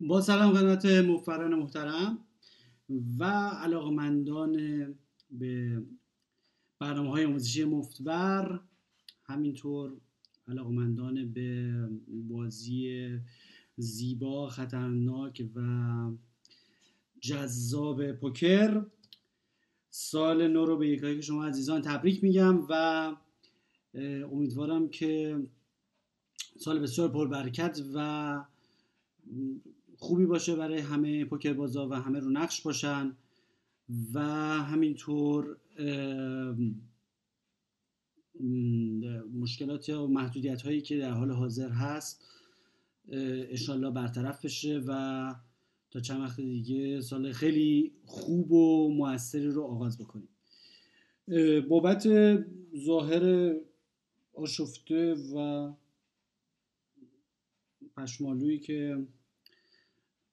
با 0.00 0.20
سلام 0.20 0.54
خدمت 0.54 0.86
مفران 0.86 1.54
محترم 1.54 2.18
و 3.18 3.24
علاقمندان 3.48 4.54
به 5.30 5.82
برنامه 6.78 7.10
های 7.10 7.24
آموزشی 7.24 7.64
مفتبر 7.64 8.60
همینطور 9.24 9.96
علاقمندان 10.48 11.32
به 11.32 11.72
بازی 12.08 13.08
زیبا 13.76 14.48
خطرناک 14.48 15.48
و 15.54 15.60
جذاب 17.20 18.12
پوکر. 18.12 18.84
سال 19.90 20.48
نو 20.48 20.64
رو 20.64 20.76
به 20.76 20.88
یکایی 20.88 21.16
که 21.16 21.22
شما 21.22 21.44
عزیزان 21.44 21.82
تبریک 21.82 22.24
میگم 22.24 22.66
و 22.68 23.12
امیدوارم 24.32 24.88
که 24.88 25.42
سال 26.58 26.78
بسیار 26.78 27.08
پربرکت 27.08 27.80
و 27.94 28.44
خوبی 29.98 30.26
باشه 30.26 30.56
برای 30.56 30.78
همه 30.78 31.24
پوکر 31.24 31.52
بازا 31.52 31.88
و 31.88 31.94
همه 31.94 32.20
رو 32.20 32.30
نقش 32.30 32.60
باشن 32.60 33.16
و 34.14 34.20
همینطور 34.64 35.56
مشکلات 39.34 39.88
و 39.88 40.06
محدودیت 40.06 40.62
هایی 40.62 40.80
که 40.80 40.98
در 40.98 41.10
حال 41.10 41.30
حاضر 41.30 41.68
هست 41.68 42.24
انشالله 43.08 43.90
برطرف 43.90 44.44
بشه 44.44 44.82
و 44.86 45.34
تا 45.90 46.00
چند 46.00 46.20
وقت 46.20 46.40
دیگه 46.40 47.00
سال 47.00 47.32
خیلی 47.32 47.92
خوب 48.04 48.52
و 48.52 48.94
موثری 48.94 49.46
رو 49.46 49.62
آغاز 49.62 49.98
بکنیم. 49.98 50.28
بابت 51.68 52.08
ظاهر 52.76 53.54
آشفته 54.34 55.14
و 55.14 55.72
پشمالویی 57.96 58.58
که 58.58 59.06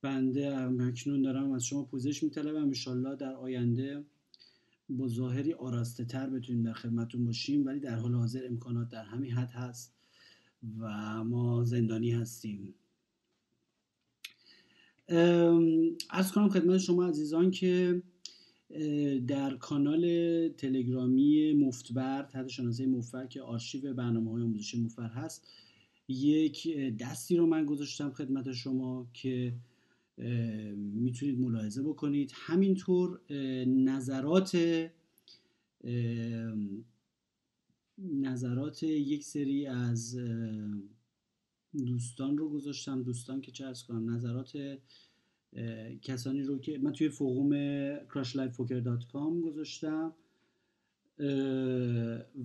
بنده 0.06 0.68
مکنون 0.68 1.22
دارم 1.22 1.52
از 1.52 1.66
شما 1.66 1.84
پوزش 1.84 2.24
میطلبم. 2.24 2.64
انشالله 2.64 3.16
در 3.16 3.34
آینده 3.34 4.04
با 4.90 5.08
ظاهری 5.08 5.54
آراسته 5.54 6.06
تر 6.06 6.30
بتونیم 6.30 6.64
در 6.64 6.74
خدمتون 6.74 7.26
باشیم 7.26 7.66
ولی 7.66 7.80
در 7.80 7.96
حال 7.96 8.14
حاضر 8.14 8.46
امکانات 8.46 8.90
در 8.90 9.04
همین 9.04 9.32
حد 9.32 9.52
هست 9.52 9.94
و 10.80 11.24
ما 11.24 11.64
زندانی 11.64 12.12
هستیم. 12.12 12.74
ارز 16.10 16.32
کنم 16.32 16.50
خدمت 16.50 16.78
شما 16.78 17.08
عزیزان 17.08 17.52
که 17.52 18.02
در 19.28 19.56
کانال 19.60 20.04
تلگرامی 20.50 21.54
مفتبر 21.54 22.24
تحت 22.24 22.48
شناسه 22.48 22.86
مفر 22.86 23.28
که 23.28 23.42
آرشیو 23.42 23.94
برنامه 23.94 24.32
های 24.32 24.42
آموزشی 24.42 24.82
مفر 24.82 25.08
هست 25.08 25.48
یک 26.08 26.78
دستی 27.00 27.38
رو 27.38 27.46
من 27.46 27.66
گذاشتم 27.66 28.12
خدمت 28.12 28.52
شما 28.52 29.08
که 29.14 29.54
می‌تونید 30.78 31.40
ملاحظه 31.40 31.84
بکنید. 31.84 32.32
همینطور 32.34 33.22
نظرات 33.66 34.58
نظرات 37.98 38.84
یک 38.84 39.24
سری 39.24 39.68
از 39.68 40.18
دوستان 41.86 42.38
رو 42.38 42.50
گذاشتم. 42.50 43.04
دوستان 43.04 43.42
که 43.42 43.52
چه 43.52 43.74
کنم 43.88 44.10
نظرات 44.10 44.78
کسانی 46.02 46.42
رو 46.44 46.60
که 46.60 46.78
من 46.78 46.92
توی 46.92 47.10
فوقوم 47.10 47.54
crashlifepoker.com 48.08 49.44
گذاشتم. 49.44 50.14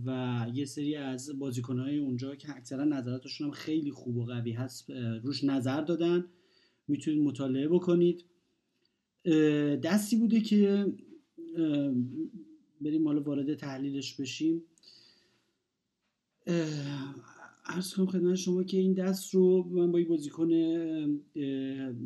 و 0.06 0.46
یه 0.54 0.64
سری 0.64 0.96
از 0.96 1.38
بازیکنهای 1.38 1.98
اونجا 1.98 2.34
که 2.34 2.56
اکثرا 2.56 2.84
نظراتشون 2.84 3.46
هم 3.46 3.52
خیلی 3.52 3.90
خوب 3.90 4.16
و 4.16 4.24
قوی 4.24 4.52
هست 4.52 4.90
روش 5.22 5.44
نظر 5.44 5.80
دادن. 5.80 6.24
می‌تونید 6.90 7.22
مطالعه 7.22 7.68
بکنید. 7.68 8.24
دستی 9.82 10.16
بوده 10.16 10.40
که 10.40 10.92
بریم 12.80 13.06
حالا 13.06 13.20
وارد 13.20 13.54
تحلیلش 13.54 14.14
بشیم. 14.14 14.62
ارز 17.66 17.94
کنم 17.94 18.06
خدمت 18.06 18.34
شما 18.34 18.62
که 18.62 18.76
این 18.76 18.92
دست 18.92 19.34
رو 19.34 19.68
من 19.70 19.92
با 19.92 20.00
یک 20.00 20.08
بازیکن 20.08 20.52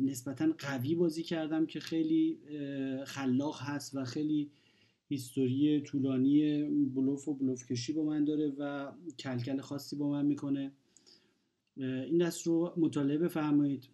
نسبتا 0.05 0.53
قوی 0.57 0.95
بازی 0.95 1.23
کردم 1.23 1.65
که 1.65 1.79
خیلی 1.79 2.39
خلاق 3.05 3.61
هست 3.61 3.95
و 3.95 4.03
خیلی 4.03 4.49
هیستوری 5.07 5.81
طولانی 5.81 6.63
بلوف 6.95 7.27
و 7.27 7.33
بلوف 7.33 7.71
کشی 7.71 7.93
با 7.93 8.03
من 8.03 8.25
داره 8.25 8.53
و 8.57 8.91
کلکل 9.19 9.61
خاصی 9.61 9.95
با 9.95 10.09
من 10.09 10.25
می‌کنه. 10.25 10.71
این 11.77 12.17
دست 12.17 12.47
رو 12.47 12.73
مطالعه 12.77 13.17
بفرمایید. 13.17 13.87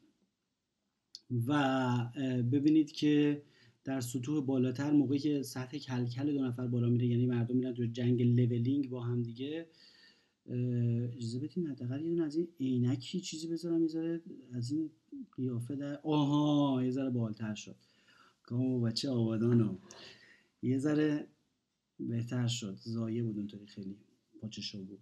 و 1.48 2.12
ببینید 2.52 2.92
که 2.92 3.42
در 3.84 4.02
سطوح 4.02 4.46
بالاتر 4.46 4.92
موقعی 4.92 5.20
که 5.20 5.44
سطح 5.44 5.78
کلکل 5.78 6.34
دو 6.34 6.44
نفر 6.46 6.68
بالا 6.68 6.90
میره 6.90 7.08
یعنی 7.08 7.26
مردم 7.26 7.56
میرن 7.56 7.74
تو 7.74 7.86
جنگ 7.86 8.22
لولینگ 8.22 8.90
با 8.90 9.02
هم 9.02 9.24
دیگه 9.24 9.68
اجازه 11.16 11.40
بدین 11.40 11.68
حداقل 11.68 12.06
یه 12.06 12.24
از 12.24 12.36
این 12.36 12.48
عینکی 12.60 13.22
چیزی 13.22 13.48
بذارم 13.48 13.82
می‌ذاره 13.82 14.22
از 14.54 14.72
این 14.72 14.90
قیافه 15.36 15.76
در 15.76 16.00
آها 16.04 16.84
یه 16.84 16.92
ذره 16.92 17.10
بالتر 17.10 17.56
شد. 17.56 17.76
کامو 18.44 18.82
بچه 18.82 19.10
آبادانو. 19.10 19.78
یه 20.62 20.78
ذره 20.78 21.28
بهتر 22.00 22.48
شد. 22.48 22.78
زایه 22.84 23.24
بود 23.24 23.38
اونطوری 23.38 23.66
خیلی 23.66 23.96
پاچه 24.42 24.62
شو 24.62 24.84
بود 24.84 25.00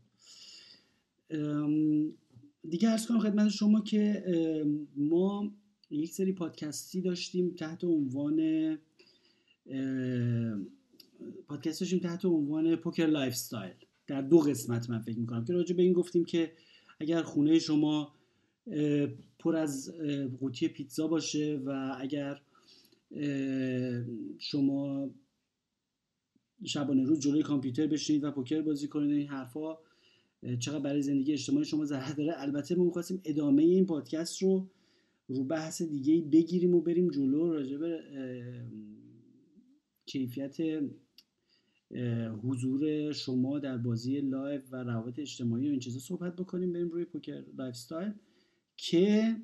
دیگه 2.69 2.89
ارز 2.89 3.07
کنم 3.07 3.19
خدمت 3.19 3.49
شما 3.49 3.81
که 3.81 4.23
ما 4.95 5.51
یک 5.91 6.11
سری 6.11 6.33
پادکستی 6.33 7.01
داشتیم 7.01 7.55
تحت 7.55 7.83
عنوان 7.83 8.77
پادکست 11.47 11.79
داشتیم 11.79 11.99
تحت 11.99 12.25
عنوان 12.25 12.75
poker 12.75 13.05
lifestyle 13.05 13.73
در 14.07 14.21
دو 14.21 14.37
قسمت 14.37 14.89
من 14.89 14.99
فکر 14.99 15.19
می‌کنم 15.19 15.45
که 15.45 15.53
راجع 15.53 15.75
به 15.75 15.83
این 15.83 15.93
گفتیم 15.93 16.25
که 16.25 16.51
اگر 16.99 17.23
خونه 17.23 17.59
شما 17.59 18.15
پر 19.39 19.55
از 19.55 19.93
قوطی 20.39 20.67
پیتزا 20.67 21.07
باشه 21.07 21.61
و 21.65 21.97
اگر 21.99 22.41
شما 24.37 25.09
شبانه 26.65 27.03
روز 27.03 27.19
جلوی 27.19 27.43
کامپیوتر 27.43 27.87
بشینید 27.87 28.23
و 28.23 28.31
پوکر 28.31 28.61
بازی 28.61 28.87
کنید 28.87 29.11
این 29.11 29.27
حرفا 29.27 29.77
چقدر 30.59 30.79
برای 30.79 31.01
زندگی 31.01 31.33
اجتماعی 31.33 31.65
شما 31.65 31.85
ضرر 31.85 32.13
داره. 32.13 32.33
البته 32.37 32.75
ما 32.75 32.83
می‌خواستیم 32.83 33.21
ادامه 33.25 33.63
این 33.63 33.85
پادکست 33.85 34.41
رو 34.41 34.67
رو 35.29 35.43
بحث 35.43 35.81
دیگه 35.81 36.21
بگیریم 36.21 36.75
و 36.75 36.81
بریم 36.81 37.09
جلو 37.09 37.53
راجع 37.53 37.77
به 37.77 37.99
کیفیت 40.05 40.57
حضور 42.43 43.11
شما 43.11 43.59
در 43.59 43.77
بازی 43.77 44.21
live 44.21 44.61
و 44.71 44.75
روابط 44.75 45.19
اجتماعی 45.19 45.67
و 45.67 45.71
این 45.71 45.79
چیزا 45.79 45.99
صحبت 45.99 46.35
بکنیم 46.35 46.73
بریم 46.73 46.89
روی 46.89 47.05
poker 47.05 47.43
lifestyle 47.57 48.11
که 48.77 49.35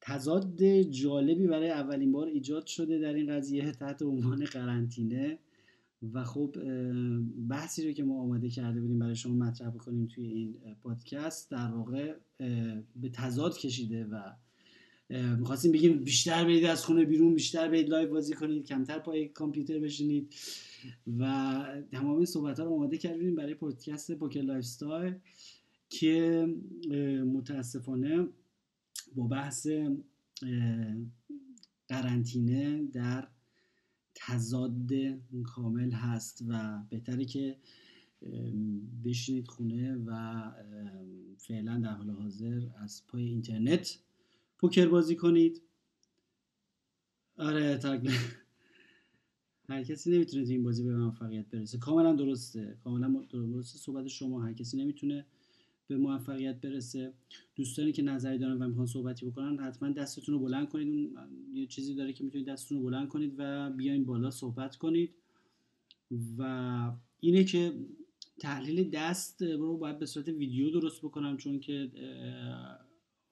تضاد 0.00 0.62
جالبی 0.82 1.46
برای 1.46 1.70
اولین 1.70 2.12
بار 2.12 2.26
ایجاد 2.26 2.66
شده 2.66 2.98
در 2.98 3.14
این 3.14 3.36
قضیه 3.36 3.72
تحت 3.72 4.02
عنوان 4.02 4.44
قرنطینه 4.44 5.38
و 6.12 6.24
خب 6.24 6.56
بحثی 7.48 7.86
رو 7.86 7.92
که 7.92 8.04
ما 8.04 8.20
آماده 8.20 8.50
کرده 8.50 8.80
بودیم 8.80 8.98
برای 8.98 9.14
شما 9.14 9.34
مطرح 9.34 9.70
بکنیم 9.70 10.06
توی 10.06 10.26
این 10.26 10.56
پادکست 10.82 11.50
در 11.50 11.70
واقع 11.70 12.14
به 12.96 13.08
تضاد 13.12 13.58
کشیده 13.58 14.04
و 14.04 14.32
می‌خواستیم 15.10 15.72
بگیم 15.72 16.04
بیشتر 16.04 16.44
برید 16.44 16.64
از 16.64 16.84
خونه 16.84 17.04
بیرون 17.04 17.34
بیشتر 17.34 17.68
برید 17.68 17.88
live 17.88 18.10
بازی 18.10 18.34
کنید 18.34 18.66
کمتر 18.66 18.98
پای 18.98 19.28
کامپیوتر 19.28 19.78
بشینید. 19.78 20.34
و 21.18 21.22
تمام 21.92 22.16
این 22.16 22.26
صحبت 22.26 22.60
ها 22.60 22.64
رو 22.64 22.74
آماده 22.74 22.98
کردیم 22.98 23.34
برای 23.34 23.54
پادکست 23.54 24.12
پوکر 24.14 24.40
lifestyle 24.40 25.14
که 25.88 26.46
متاسفانه 27.26 28.28
با 29.14 29.26
بحث 29.26 29.66
قرنطینه 31.88 32.84
در 32.92 33.28
تضاد 34.14 34.90
کامل 35.44 35.90
هست 35.90 36.44
و 36.48 36.78
بهتره 36.90 37.24
که 37.24 37.56
بشینید 39.04 39.48
خونه 39.48 39.96
و 40.06 40.42
فعلا 41.38 41.78
در 41.78 41.92
حال 41.92 42.10
حاضر 42.10 42.66
از 42.82 43.02
پای 43.08 43.24
اینترنت 43.24 43.98
پوکر 44.62 44.88
بازی 44.88 45.16
کنید. 45.16 45.62
آره 47.36 47.76
تاک 47.76 48.10
هر 49.68 49.82
کسی 49.82 50.10
نمی‌تونه 50.10 50.44
تو 50.44 50.50
این 50.50 50.62
بازی 50.62 50.84
به 50.84 50.96
موفقیت 50.96 51.46
برسه. 51.50 51.78
کاملا 51.78 52.12
درسته. 52.12 52.78
کاملا 52.84 53.24
درسته 53.32 53.78
صحبت 53.78 54.08
شما. 54.08 54.42
هر 54.42 54.52
کسی 54.52 54.76
نمی‌تونه 54.76 55.26
به 55.86 55.96
موفقیت 55.96 56.60
برسه. 56.60 57.12
دوستانی 57.56 57.92
که 57.92 58.02
نظری 58.02 58.38
دارن 58.38 58.62
و 58.62 58.68
می‌خوان 58.68 58.86
صحبتی 58.86 59.26
بکنن 59.26 59.58
حتما 59.58 59.88
دستتون 59.88 60.34
رو 60.34 60.40
بلند 60.40 60.68
کنید. 60.68 61.12
یه 61.54 61.66
چیزی 61.66 61.94
داره 61.94 62.12
که 62.12 62.24
می‌تونید 62.24 62.48
دستتون 62.48 62.78
رو 62.78 62.84
بلند 62.84 63.08
کنید 63.08 63.34
و 63.38 63.70
بیاین 63.70 64.04
بالا 64.04 64.30
صحبت 64.30 64.76
کنید. 64.76 65.14
و 66.38 66.92
اینه 67.20 67.44
که 67.44 67.72
تحلیل 68.38 68.90
دست 68.90 69.42
رو 69.42 69.76
باید 69.76 69.98
به 69.98 70.06
صورت 70.06 70.28
ویدیو 70.28 70.70
درست 70.70 71.02
بکنم 71.02 71.36
چون 71.36 71.60
که 71.60 71.90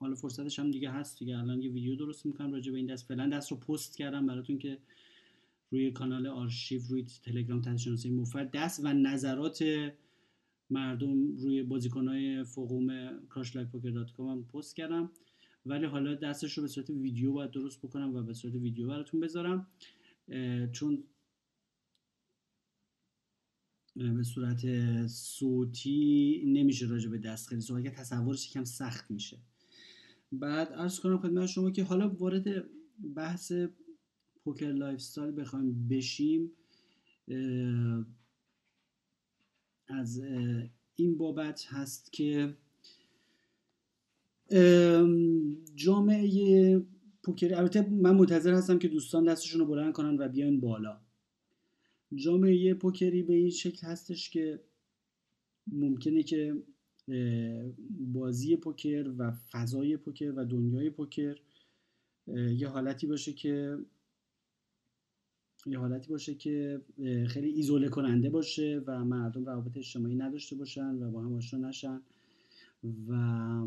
حالا 0.00 0.14
فرصتش 0.14 0.58
هم 0.58 0.70
دیگه 0.70 0.90
هست 0.90 1.18
دیگه. 1.18 1.38
الان 1.38 1.62
یه 1.62 1.70
ویدیو 1.70 1.96
درست 1.96 2.26
می‌کنم 2.26 2.52
راجع 2.52 2.72
به 2.72 2.78
این 2.78 2.86
دست. 2.86 3.08
فعلا 3.08 3.28
دست 3.28 3.50
رو 3.50 3.56
پست 3.56 3.96
کردم 3.96 4.26
براتون 4.26 4.58
که 4.58 4.78
روی 5.70 5.90
کانال 5.90 6.26
آرشیو 6.26 6.82
روی 6.88 7.06
تلگرام 7.24 7.60
تحت 7.60 8.06
مفرد 8.06 8.50
دست 8.50 8.80
و 8.84 8.92
نظرات 8.92 9.64
مردم 10.70 11.36
روی 11.36 11.62
بازیکنهای 11.62 12.44
فقوم 12.44 13.18
کراش 13.26 13.56
لایف 13.56 13.68
پوکر 13.68 13.90
دات 13.90 14.12
کام 14.12 14.44
پست 14.44 14.76
کردم. 14.76 15.10
ولی 15.66 15.86
حالا 15.86 16.14
دستش 16.14 16.52
رو 16.52 16.62
به 16.62 16.68
صورت 16.68 16.90
ویدیو 16.90 17.32
باید 17.32 17.50
درست 17.50 17.78
بکنم 17.78 18.14
و 18.14 18.22
به 18.22 18.34
صورت 18.34 18.54
ویدیو 18.54 18.88
براتون 18.88 19.20
بذارم. 19.20 19.66
چون 20.72 21.04
به 23.96 24.22
صورت 24.22 24.66
صوتی 25.06 26.42
نمیشه 26.46 26.86
راجع 26.86 27.10
به 27.10 27.18
دست 27.18 27.48
خیلی. 27.48 27.60
صحبت 27.60 27.82
که 27.82 27.90
تصورش 27.90 28.50
یکم 28.50 28.64
سخت 28.64 29.10
میشه. 29.10 29.38
بعد 30.32 30.72
عرض 30.72 31.00
کنم 31.00 31.18
خدمت 31.18 31.46
شما 31.46 31.70
که 31.70 31.84
حالا 31.84 32.08
وارد 32.08 32.64
بحث 33.14 33.52
پوکر 34.44 34.72
lifestyle 34.72 35.40
بخوایم 35.40 35.88
بشیم 35.88 36.52
از 39.88 40.22
این 40.96 41.18
بابت 41.18 41.66
هست 41.68 42.12
که 42.12 42.56
جامعه 45.74 46.82
پوکر 47.22 47.54
البته 47.54 47.88
من 47.88 48.16
منتظر 48.16 48.54
هستم 48.54 48.78
که 48.78 48.88
دوستان 48.88 49.24
دستشون 49.24 49.60
رو 49.60 49.66
بلند 49.66 49.92
کنن 49.92 50.16
و 50.18 50.28
بیاین 50.28 50.60
بالا. 50.60 51.00
جامعه 52.14 52.74
پوکری 52.74 53.22
به 53.22 53.34
این 53.34 53.50
شکل 53.50 53.86
هستش 53.86 54.30
که 54.30 54.60
ممکنه 55.66 56.22
که 56.22 56.62
بازی 57.90 58.56
پوکر 58.56 59.12
و 59.18 59.30
فضای 59.30 59.96
پوکر 59.96 60.32
و 60.36 60.44
دنیای 60.44 60.90
پوکر. 60.90 61.36
یه 62.26 62.68
حالتی 62.68 63.06
باشه 63.06 63.32
که 63.32 63.78
یه 65.66 65.78
حالتی 65.78 66.08
باشه 66.08 66.34
که 66.34 66.80
خیلی 67.28 67.48
ایزوله 67.48 67.88
کننده 67.88 68.30
باشه 68.30 68.82
و 68.86 69.04
مردم 69.04 69.44
روابط 69.44 69.76
اجتماعی 69.76 70.16
نداشته 70.16 70.56
باشن 70.56 71.02
و 71.02 71.10
با 71.10 71.22
هم 71.22 71.34
آشنا 71.34 71.68
نشن. 71.68 72.00
و 73.08 73.66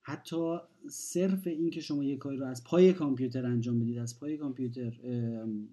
حتی 0.00 0.56
صرف 0.88 1.46
این 1.46 1.70
که 1.70 1.80
شما 1.80 2.04
یه 2.04 2.16
کاری 2.16 2.36
رو 2.36 2.46
از 2.46 2.64
پای 2.64 2.92
کامپیوتر 2.92 3.46
انجام 3.46 3.78
بدید 3.80 3.98
از 3.98 4.20
پای 4.20 4.36
کامپیوتر 4.36 4.90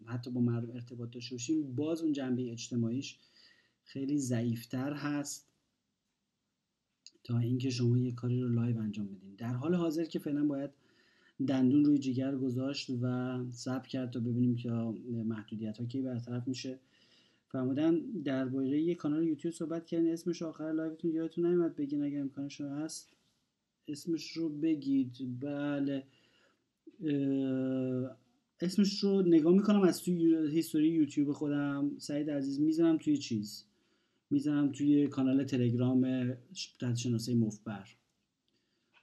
حتی 0.05 0.31
با 0.31 0.41
مردم 0.41 0.71
ارتباط 0.71 1.11
داشته 1.11 1.35
باشیم 1.35 1.75
باز 1.75 2.01
اون 2.01 2.13
جنبه 2.13 2.51
اجتماعیش 2.51 3.19
خیلی 3.83 4.17
ضعیفتر 4.17 4.93
هست. 4.93 5.54
تا 7.25 7.39
اینکه 7.39 7.69
شما 7.69 7.97
یه 7.97 8.11
کاری 8.11 8.41
رو 8.41 8.49
live 8.49 8.77
انجام 8.77 9.07
بدین. 9.07 9.35
در 9.37 9.53
حال 9.53 9.75
حاضر 9.75 10.05
که 10.05 10.19
فعلا 10.19 10.45
باید 10.45 10.69
دندون 11.47 11.85
روی 11.85 11.97
جگر 11.97 12.35
گذاشت 12.35 12.89
و 13.01 13.37
صبر 13.51 13.87
کرد 13.87 14.11
تا 14.11 14.19
ببینیم 14.19 14.55
که 14.55 14.69
محدودیت 15.09 15.77
ها 15.77 15.85
کی 15.85 16.01
برطرف 16.01 16.47
میشه. 16.47 16.79
فرمودن 17.47 17.99
درباره 18.23 18.81
یه 18.81 18.95
کانال 18.95 19.27
یوتیوب 19.27 19.53
صحبت 19.53 19.85
کردین 19.85 20.11
اسمش 20.11 20.41
آخر 20.41 20.71
live 20.71 20.94
تون 20.94 21.11
یادتون 21.11 21.45
نمیاد 21.45 21.75
بگین 21.75 22.03
اگر 22.03 22.21
امکانش 22.21 22.61
هست. 22.61 23.15
اسمش 23.87 24.31
رو 24.31 24.49
بگید. 24.49 25.39
بله. 25.39 26.03
اسمش 28.61 29.03
رو 29.03 29.21
نگاه 29.21 29.53
می‌کنم 29.53 29.81
از 29.81 30.01
توی 30.03 30.35
هیستوری 30.51 30.87
یوتیوب 30.87 31.31
خودم. 31.31 31.91
سعید 31.97 32.29
عزیز 32.29 32.61
می‌زنم 32.61 32.97
توی 32.97 33.17
چیز. 33.17 33.65
می‌زنم 34.35 34.71
توی 34.71 35.07
کانال 35.07 35.43
تلگرام 35.43 36.33
شناسه 36.95 37.35
مفبر. 37.35 37.89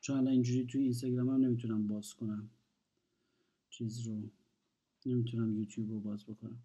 چون 0.00 0.16
الان 0.16 0.32
اینجوری 0.32 0.66
توی 0.66 0.82
اینستاگرام 0.82 1.28
هم 1.28 1.40
نمی‌تونم 1.40 1.86
باز 1.86 2.14
کنم. 2.14 2.50
چیز 3.70 4.06
رو 4.06 4.30
نمی‌تونم 5.06 5.56
یوتیوب 5.56 5.90
رو 5.90 6.00
باز 6.00 6.24
بکنم. 6.24 6.58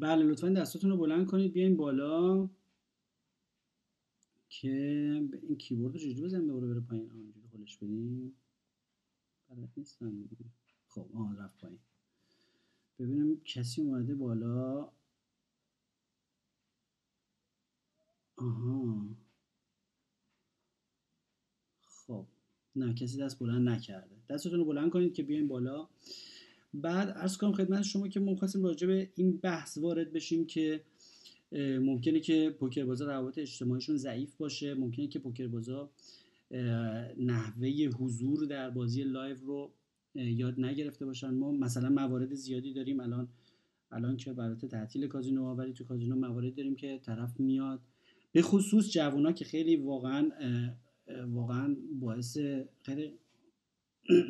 بله 0.00 0.24
لطفا 0.24 0.48
دستاتون 0.48 0.90
رو 0.90 0.96
بلند 0.96 1.26
کنید 1.26 1.52
بیاین 1.52 1.76
بالا. 1.76 2.48
که 4.48 4.70
این 5.42 5.56
کیبورد 5.58 5.92
رو 5.92 5.98
چجوری 5.98 6.22
بزنیم؟ 6.22 6.46
دوباره 6.46 6.66
بره 6.66 6.80
پایین. 6.80 7.10
اینجوری 7.10 7.46
خودش 7.50 7.76
بدیم. 7.76 8.32
بلد 9.50 9.68
نیستم 9.76 10.28
خب 10.88 11.06
آه 11.14 11.36
رفت 11.38 11.60
پایین. 11.60 11.78
ببینم 12.98 13.36
کسی 13.44 13.82
اومده 13.82 14.14
بالا. 14.14 14.88
آها. 18.36 19.08
خب. 22.06 22.26
نه 22.76 22.94
کسی 22.94 23.18
دست 23.18 23.38
بلند 23.38 23.68
نکرده. 23.68 24.16
دستتون 24.28 24.58
رو 24.58 24.64
بلند 24.64 24.90
کنید 24.90 25.14
که 25.14 25.22
بیاین 25.22 25.48
بالا. 25.48 25.88
بعد 26.74 27.08
ارز 27.08 27.36
کنم 27.36 27.52
خدمت 27.52 27.82
شما 27.82 28.08
که 28.08 28.20
ما 28.20 28.36
خواستیم 28.36 28.64
راجع 28.64 28.86
به 28.86 29.10
این 29.14 29.36
بحث 29.36 29.78
وارد 29.78 30.12
بشیم 30.12 30.46
که 30.46 30.84
ممکنه 31.80 32.20
که 32.20 32.56
پوکر 32.58 32.84
بازا 32.84 33.06
روابط 33.06 33.38
اجتماعیشون 33.38 33.96
ضعیف 33.96 34.36
باشه. 34.36 34.74
ممکنه 34.74 35.06
که 35.08 35.18
پوکر 35.18 35.46
بازا 35.46 35.90
نحوه 37.18 37.68
حضور 37.98 38.46
در 38.46 38.70
بازی 38.70 39.04
live 39.04 39.36
رو 39.46 39.72
یاد 40.14 40.60
نگرفته 40.60 41.06
باشن. 41.06 41.34
ما 41.34 41.52
مثلا 41.52 41.88
موارد 41.88 42.34
زیادی 42.34 42.72
داریم. 42.72 43.00
الان 43.00 43.28
الان 43.90 44.16
که 44.16 44.32
برای 44.32 44.56
تعطیل 44.56 45.06
کازینو 45.06 45.54
ولی 45.54 45.72
تو 45.72 45.84
کازینو 45.84 46.16
موارد 46.16 46.54
داریم 46.54 46.76
که 46.76 47.00
طرف 47.02 47.40
میاد. 47.40 47.80
به 48.34 48.42
خصوص 48.42 48.90
جوونا 48.90 49.32
که 49.32 49.44
خیلی 49.44 49.76
واقعا 49.76 50.30
واقعا 51.26 51.76
باعث 52.00 52.38
خیلی 52.82 53.12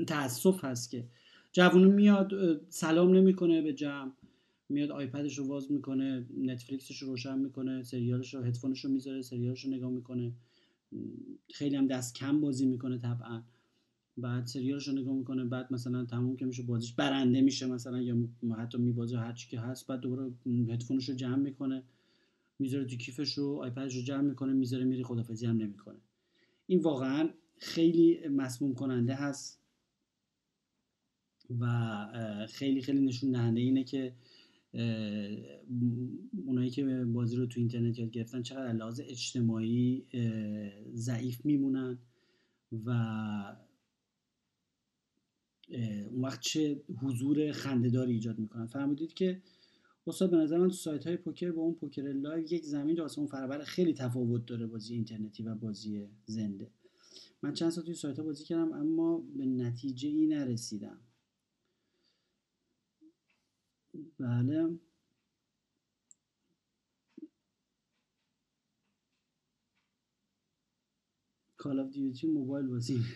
تاسف 0.06 0.64
هست 0.64 0.90
که 0.90 1.04
جوونو 1.52 1.90
میاد 1.92 2.32
سلام 2.68 3.16
نمی‌کنه 3.16 3.62
به 3.62 3.72
جمع 3.72 4.12
میاد 4.68 4.90
آیپدش 4.90 5.38
رو 5.38 5.46
واز 5.46 5.72
می‌کنه 5.72 6.26
نتفلیکسش 6.40 7.02
رو 7.02 7.08
روشن 7.08 7.38
می‌کنه 7.38 7.82
سریالش 7.82 8.34
رو 8.34 8.42
هدفونش 8.42 8.84
رو 8.84 8.90
می‌ذاره 8.90 9.22
سریالش 9.22 9.64
رو 9.64 9.70
نگاه 9.70 9.90
می‌کنه. 9.90 10.32
خیلی 11.52 11.76
هم 11.76 11.86
دست 11.86 12.14
کم 12.14 12.40
بازی 12.40 12.66
می‌کنه 12.66 12.98
طبعا. 12.98 13.42
بعد 14.16 14.46
سریالش 14.46 14.88
رو 14.88 14.94
نگاه 14.94 15.14
می‌کنه 15.14 15.44
بعد 15.44 15.72
مثلا 15.72 16.04
تموم 16.04 16.36
که 16.36 16.46
میشه 16.46 16.62
بازیش 16.62 16.92
برنده 16.92 17.40
میشه 17.40 17.66
مثلا 17.66 18.02
یا 18.02 18.16
حتی 18.58 18.78
میبازه 18.78 19.18
هر 19.18 19.32
چی 19.32 19.48
که 19.48 19.60
هست 19.60 19.86
بعد 19.86 20.00
دوباره 20.00 20.32
هدفونش 20.70 21.08
رو 21.08 21.14
جمع 21.14 21.36
می‌کنه. 21.36 21.82
می‌ذاره 22.58 22.84
تو 22.84 22.96
کیفش 22.96 23.32
رو 23.32 23.58
آیپدش 23.62 23.96
رو 23.96 24.02
جمع 24.02 24.20
می‌کنه 24.20 24.52
می‌ذاره 24.52 24.84
میری 24.84 25.02
خدافزی 25.04 25.46
هم 25.46 25.56
نمی‌کنه. 25.56 26.00
این 26.66 26.80
واقعا 26.80 27.30
خیلی 27.58 28.28
مسموم 28.28 28.74
کننده 28.74 29.14
هست 29.14 29.60
و 31.60 32.46
خیلی 32.50 32.82
خیلی 32.82 33.00
نشون 33.00 33.30
دهنده 33.30 33.60
اینه 33.60 33.84
که 33.84 34.14
اونایی 36.46 36.70
که 36.70 37.04
بازی 37.04 37.36
رو 37.36 37.46
تو 37.46 37.60
اینترنت 37.60 37.98
یاد 37.98 38.10
گرفتن 38.10 38.42
چقدر 38.42 38.72
لحاظ 38.72 39.00
اجتماعی 39.04 40.06
ضعیف 40.94 41.44
میمونن 41.44 41.98
و 42.84 42.90
اون 46.10 46.24
وقت 46.24 46.40
چه 46.40 46.82
حضور 47.02 47.52
خندهداری 47.52 48.12
ایجاد 48.12 48.38
می‌کنن. 48.38 48.66
فرمودید 48.66 49.14
که 49.14 49.42
استاد 50.06 50.30
به 50.30 50.36
نظر 50.36 50.58
تو 50.58 50.70
سایت 50.70 51.06
های 51.06 51.16
پوکر 51.16 51.52
با 51.52 51.62
اون 51.62 51.74
پوکر 51.74 52.02
لایو 52.02 52.52
یک 52.52 52.64
زمین 52.64 52.96
راست 52.96 53.18
اون 53.18 53.26
فرابر 53.26 53.64
خیلی 53.64 53.94
تفاوت 53.94 54.46
داره 54.46 54.66
بازی 54.66 54.94
اینترنتی 54.94 55.42
و 55.42 55.54
بازی 55.54 56.08
زنده. 56.26 56.70
من 57.42 57.52
چند 57.54 57.70
سال 57.70 57.84
توی 57.84 57.94
سایت 57.94 58.18
ها 58.18 58.24
بازی 58.24 58.44
کردم 58.44 58.72
اما 58.72 59.18
به 59.36 59.46
نتیجه 59.46 60.08
ای 60.08 60.26
نرسیدم. 60.26 60.98
بله. 64.18 64.78
Call 71.56 71.80
of 71.80 71.90
Duty 71.90 72.26
Mobile 72.26 72.66
بازی. 72.66 73.00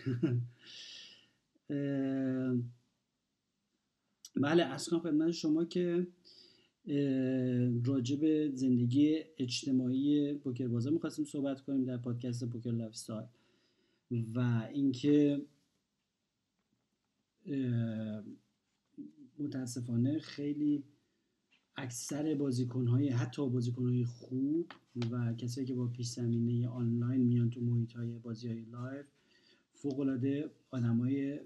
بله 4.35 4.63
عرض 4.63 4.99
خدمت 4.99 5.31
شما 5.31 5.65
که 5.65 6.07
راجع 7.85 8.15
به 8.15 8.51
زندگی 8.53 9.19
اجتماعی 9.37 10.33
پوکر 10.33 10.67
بازا 10.67 10.89
می‌خواستیم 10.89 11.25
صحبت 11.25 11.61
کنیم 11.61 11.85
در 11.85 11.97
پادکست 11.97 12.45
پوکر 12.45 12.71
lifestyle 12.71 13.27
و 14.35 14.69
اینکه 14.73 15.41
متاسفانه 19.39 20.19
خیلی 20.19 20.83
اکثر 21.75 22.35
بازیکنهای 22.35 23.09
حتی 23.09 23.49
بازیکنهای 23.49 24.05
خوب 24.05 24.71
و 25.11 25.33
کسایی 25.33 25.67
که 25.67 25.73
با 25.73 25.87
پیش 25.87 26.07
زمینه 26.07 26.67
آنلاین 26.67 27.21
میان 27.21 27.49
تو 27.49 27.61
محیط 27.61 27.93
های 27.93 28.19
بازی 28.19 28.47
های 28.47 28.61
live 28.61 29.05
فوق 29.73 29.99
العاده 29.99 30.51
آدمای 30.71 31.39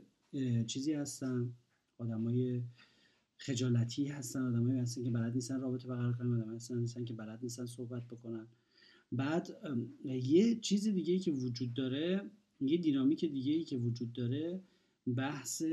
چیزی 0.67 0.93
هستن 0.93 1.53
آدمای 1.97 2.61
خجالتی 3.45 4.05
هستن 4.07 4.41
آدمایی 4.41 4.79
هستن 4.79 5.03
که 5.03 5.09
بلد 5.09 5.33
نیستن 5.33 5.59
رابطه 5.59 5.87
برقرار 5.87 6.13
کنن 6.13 6.33
آدمایی 6.33 6.55
هستن 6.55 7.05
که 7.05 7.13
بلد 7.13 7.39
نیستن 7.43 7.65
صحبت 7.65 8.07
بکنن. 8.07 8.47
بعد 9.11 9.57
یه 10.05 10.55
چیز 10.55 10.87
دیگه 10.87 11.19
که 11.19 11.31
وجود 11.31 11.73
داره 11.73 12.31
یه 12.61 12.77
دینامیک 12.77 13.25
دیگه 13.25 13.53
ای 13.53 13.63
که 13.63 13.77
وجود 13.77 14.13
داره 14.13 14.61
بحث 15.15 15.63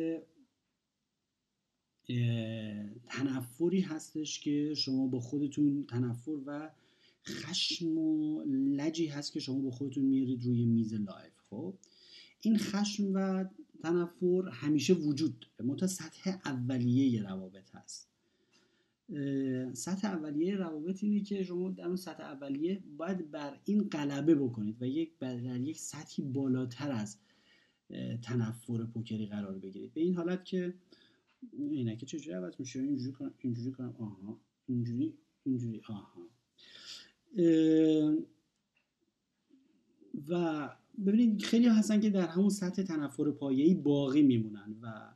تنفری 3.07 3.81
هستش 3.81 4.41
که 4.41 4.75
شما 4.75 5.07
با 5.07 5.21
خودتون 5.21 5.85
تنفر 5.89 6.39
و 6.47 6.71
خشم 7.27 7.99
و 7.99 8.43
لجی 8.47 9.07
هست 9.07 9.33
که 9.33 9.41
شما 9.41 9.61
با 9.61 9.71
خودتون 9.71 10.05
میارید 10.05 10.45
روی 10.45 10.65
میز 10.65 10.95
live 10.95 11.33
خب؟ 11.51 11.75
این 12.41 12.59
خشم 12.59 13.11
و 13.15 13.45
تنفر 13.83 14.49
همیشه 14.53 14.95
وجود 14.95 15.41
داره. 15.41 15.71
منتها 15.71 15.87
سطح 15.87 16.39
اولیه 16.45 17.23
روابط 17.23 17.71
هست. 17.75 18.11
سطح 19.73 20.09
اولیه 20.09 20.57
روابط 20.57 21.03
اینه 21.05 21.21
که 21.21 21.45
شما 21.45 21.71
در 21.71 21.87
اون 21.87 21.97
سطح 21.97 22.23
اولیه 22.23 22.83
باید 22.97 23.31
بر 23.31 23.59
این 23.65 23.89
غلبه 23.89 24.35
بکنید 24.35 24.83
و 24.83 24.87
یک 24.87 25.19
در 25.19 25.61
یک 25.61 25.79
سطحی 25.79 26.23
بالاتر 26.23 26.91
از 26.93 27.17
تنفر 28.23 28.85
پوکری 28.85 29.27
قرار 29.27 29.59
بگیرید. 29.59 29.95
به 29.95 30.01
این 30.01 30.15
حالت 30.15 30.45
که 30.45 30.75
اینه 31.53 31.97
که 31.97 32.07
چجوری 32.07 32.37
عوض 32.37 32.55
میشه؟ 32.59 32.81
اینجوری 32.81 33.13
کنم 33.13 33.35
اینجوری 33.39 33.73
کنم. 33.73 33.95
آها. 33.99 34.41
اینجوری 34.67 35.15
اینجوری. 35.45 35.83
آها. 35.89 36.29
و 40.29 40.69
ببینید 41.07 41.43
خیلی 41.43 41.67
هستن 41.67 42.01
که 42.01 42.11
در 42.11 42.27
همون 42.27 42.49
سطح 42.49 42.83
تنفر 42.83 43.31
پایه‌ای 43.31 43.75
باقی 43.75 44.23
میمونن 44.23 44.77
و 44.83 45.15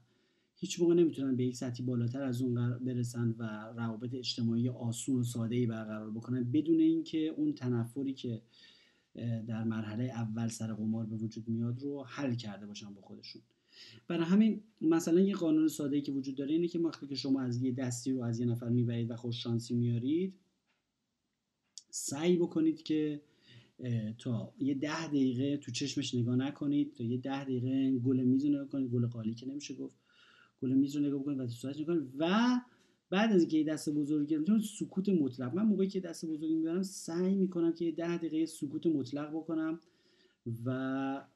هیچ 0.57 0.81
موقع 0.81 0.95
نمی‌تونن 0.95 1.37
به 1.37 1.45
یک 1.45 1.57
سطحی 1.57 1.85
بالاتر 1.85 2.23
از 2.23 2.43
اون 2.43 2.79
برسن 2.79 3.35
و 3.39 3.43
روابط 3.77 4.15
اجتماعی 4.15 4.69
آسون 4.69 5.17
و 5.17 5.23
ساده 5.23 5.57
ای 5.57 5.67
برقرار 5.67 6.11
بکنن 6.11 6.45
بدون 6.45 6.81
اینکه 6.81 7.19
اون 7.19 7.53
تنفری 7.53 8.15
که 8.15 8.43
در 9.47 9.65
مرحله 9.65 10.05
اول 10.05 10.49
سر 10.49 10.73
قمار 10.73 11.07
به 11.07 11.17
وجود 11.17 11.49
میاد 11.49 11.81
رو 11.83 12.05
حل 12.05 12.35
کرده 12.35 12.67
باشن 12.67 12.95
با 12.95 13.01
خودشون. 13.01 13.43
برای 14.09 14.25
همین 14.25 14.61
مثلا 14.81 15.21
یه 15.21 15.35
قانون 15.35 15.69
ساده 15.69 15.97
ای 15.97 16.03
که 16.03 16.13
وجود 16.13 16.35
داره 16.35 16.53
اینه 16.53 16.69
که 16.69 16.79
وقتی 16.79 17.07
که 17.07 17.15
شما 17.15 17.41
از 17.41 17.63
یه 17.63 17.73
دستی 17.73 18.13
رو 18.13 18.23
از 18.23 18.41
یه 18.41 18.47
نفر 18.47 18.69
می‌برید 18.69 19.11
و 19.11 19.17
خوش 19.17 19.43
شانسی 19.43 19.75
میارید 19.75 20.35
سعی 21.91 22.37
بکنید 22.37 22.83
که 22.83 23.23
تا 24.19 24.55
یه 24.59 24.75
ده 24.75 25.07
دقیقه 25.07 25.57
تو 25.57 25.73
چشمش 25.73 26.15
نگاه 26.15 26.37
نکنید 26.37 26.93
تا 26.95 27.05
یه 27.05 27.19
ده 27.19 27.45
دقیقه 27.45 27.99
گل 27.99 28.21
میز 28.21 28.47
نگاه 28.47 28.69
کنید 28.69 28.91
گل 28.91 29.07
قالی 29.07 29.35
که 29.35 29.47
نمیشه 29.49 29.75
گفت. 29.75 29.97
گل 30.63 30.73
میز 30.73 30.97
رو 30.97 31.03
نگاه 31.03 31.21
بکنید 31.21 31.41
و 31.41 31.47
تو 31.47 31.53
صورتش 31.53 31.81
نگاه 31.81 31.97
کنید. 31.97 32.13
و 32.19 32.61
بعد 33.11 33.33
از 33.33 33.41
اینکه 33.41 33.57
یه 33.57 33.65
دست 33.65 33.91
بزرگی 33.91 34.35
گرفتم 34.35 34.61
سکوت 34.61 35.09
مطلق. 35.09 35.55
من 35.55 35.63
موقعی 35.63 35.89
که 35.89 36.01
دست 36.01 36.27
بزرگی 36.27 36.55
می‌برم 36.55 36.83
سعی 36.83 37.35
می‌کنم 37.35 37.73
که 37.73 37.85
یه 37.85 37.93
ده 37.93 38.17
دقیقه 38.17 38.47
سکوت 38.47 38.87
مطلق 38.87 39.31
بکنم 39.31 39.81
و 40.65 41.27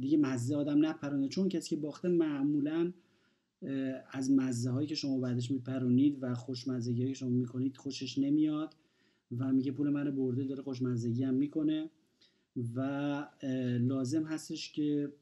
دیگه 0.00 0.18
مزه 0.18 0.56
آدم 0.56 0.86
نپرونه. 0.86 1.28
چون 1.28 1.48
کسی 1.48 1.70
که 1.70 1.76
باخته 1.76 2.08
معمولا 2.08 2.92
از 4.10 4.30
مزه 4.30 4.70
هایی 4.70 4.88
که 4.88 4.94
شما 4.94 5.18
بعدش 5.18 5.50
میپرونید 5.50 6.18
و 6.22 6.34
خوشمزگی 6.34 7.08
که 7.08 7.14
شما 7.14 7.28
می‌کنید 7.28 7.76
خوشش 7.76 8.18
نمیاد 8.18 8.74
و 9.38 9.52
میگه 9.52 9.72
پول 9.72 9.90
من 9.90 10.16
برده 10.16 10.44
داره 10.44 10.62
خوشمزگی 10.62 11.24
هم 11.24 11.34
می‌کنه 11.34 11.90
و 12.74 13.28
لازم 13.80 14.24
هستش 14.24 14.72
که 14.72 15.12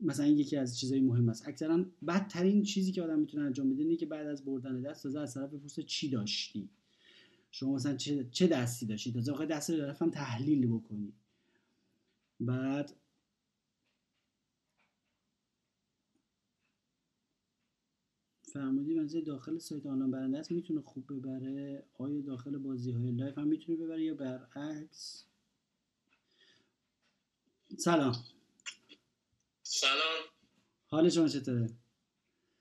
مثلا 0.00 0.26
یکی 0.26 0.56
از 0.56 0.78
چیزهای 0.78 1.00
مهم 1.00 1.28
است. 1.28 1.48
اکثرا 1.48 1.84
بدترین 2.06 2.62
چیزی 2.62 2.92
که 2.92 3.02
آدم 3.02 3.18
می‌تونه 3.18 3.44
انجام 3.44 3.70
بده 3.70 3.82
اینه 3.82 3.96
که 3.96 4.06
بعد 4.06 4.26
از 4.26 4.44
بردن 4.44 4.80
دست 4.80 5.02
تازه 5.02 5.20
از 5.20 5.34
طرف 5.34 5.54
پرسه 5.54 5.82
چی 5.82 6.10
داشتی؟ 6.10 6.68
شما 7.50 7.74
مثلا 7.74 7.96
چه, 7.96 8.28
چه 8.30 8.46
دستی 8.46 8.86
داشتی؟ 8.86 9.12
تازه 9.12 9.46
دست 9.46 9.70
رو 9.70 9.92
هم 10.00 10.10
تحلیل 10.10 10.66
بکنی. 10.66 11.12
بعد 12.40 12.92
فرمودید 18.52 18.94
به 18.94 19.04
نظر 19.04 19.20
داخل 19.20 19.58
سایت 19.58 19.86
آنلاین 19.86 20.10
برنده 20.10 20.38
است 20.38 20.52
می‌تونه 20.52 20.80
خوب 20.80 21.06
ببره؟ 21.12 21.84
آیا 21.98 22.20
داخل 22.20 22.58
بازی 22.58 22.92
های 22.92 23.10
live 23.10 23.38
هم 23.38 23.48
می‌تونه 23.48 23.78
ببره 23.78 24.02
یا 24.02 24.14
برعکس؟ 24.14 25.24
سلام. 27.76 28.24
سلام. 29.62 30.22
حال 30.86 31.08
شما 31.08 31.28
چطوره؟ 31.28 31.70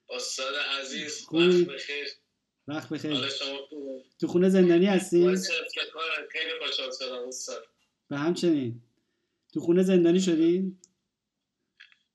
استاد 0.09 0.53
عزیز 0.79 1.27
وقت 1.33 1.67
بخیر. 1.67 2.07
وقت 2.67 2.89
بخیر. 2.89 3.13
حال 3.13 3.29
شما 3.29 3.57
تو 4.19 4.27
خونه 4.27 4.49
زندانی 4.49 4.85
هستی؟ 4.85 5.25
خیلی 6.31 6.51
خوشحال 6.65 6.91
شدم 6.99 7.27
استاد. 7.27 7.63
به 8.07 8.17
همچنین. 8.17 8.81
تو 9.53 9.59
خونه 9.59 9.83
زندانی 9.83 10.19
شدین؟ 10.19 10.77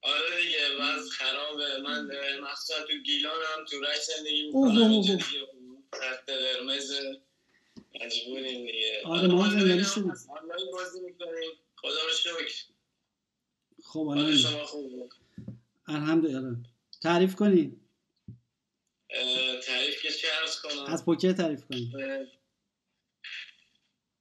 آره 0.06 0.42
دیگه 0.42 0.76
وضع 0.80 1.10
خرابه. 1.10 1.78
من 1.78 2.10
مخصوصا 2.40 2.82
تو 2.82 2.92
گیلانم 3.04 3.64
تو 3.70 3.80
رشت 3.80 4.00
زندگی 4.00 4.42
می‌کنم. 4.42 5.02
خط 5.92 6.30
قرمز 6.30 6.92
مجبوریم 8.00 8.66
دیگه. 8.66 9.02
آره 9.04 9.28
ما 9.28 9.48
زندانی 9.48 9.84
شدیم. 9.84 10.12
آنلاین 10.40 10.70
بازی 10.72 11.00
می‌کنیم. 11.00 11.50
خدا 11.76 12.04
رو 12.04 12.12
شکر. 12.12 12.54
خب 13.84 14.06
حال 14.06 14.36
شما 14.36 14.64
خوبه 14.64 15.08
الحمدلله. 15.88 16.56
تعریف 17.02 17.34
کنی؟ 17.34 17.80
تعریف 19.62 20.02
که 20.02 20.10
چه 20.10 20.28
عرض 20.42 20.60
کنم؟ 20.60 20.84
از 20.84 21.04
پوکر 21.04 21.32
تعریف 21.32 21.64
کنی. 21.64 21.92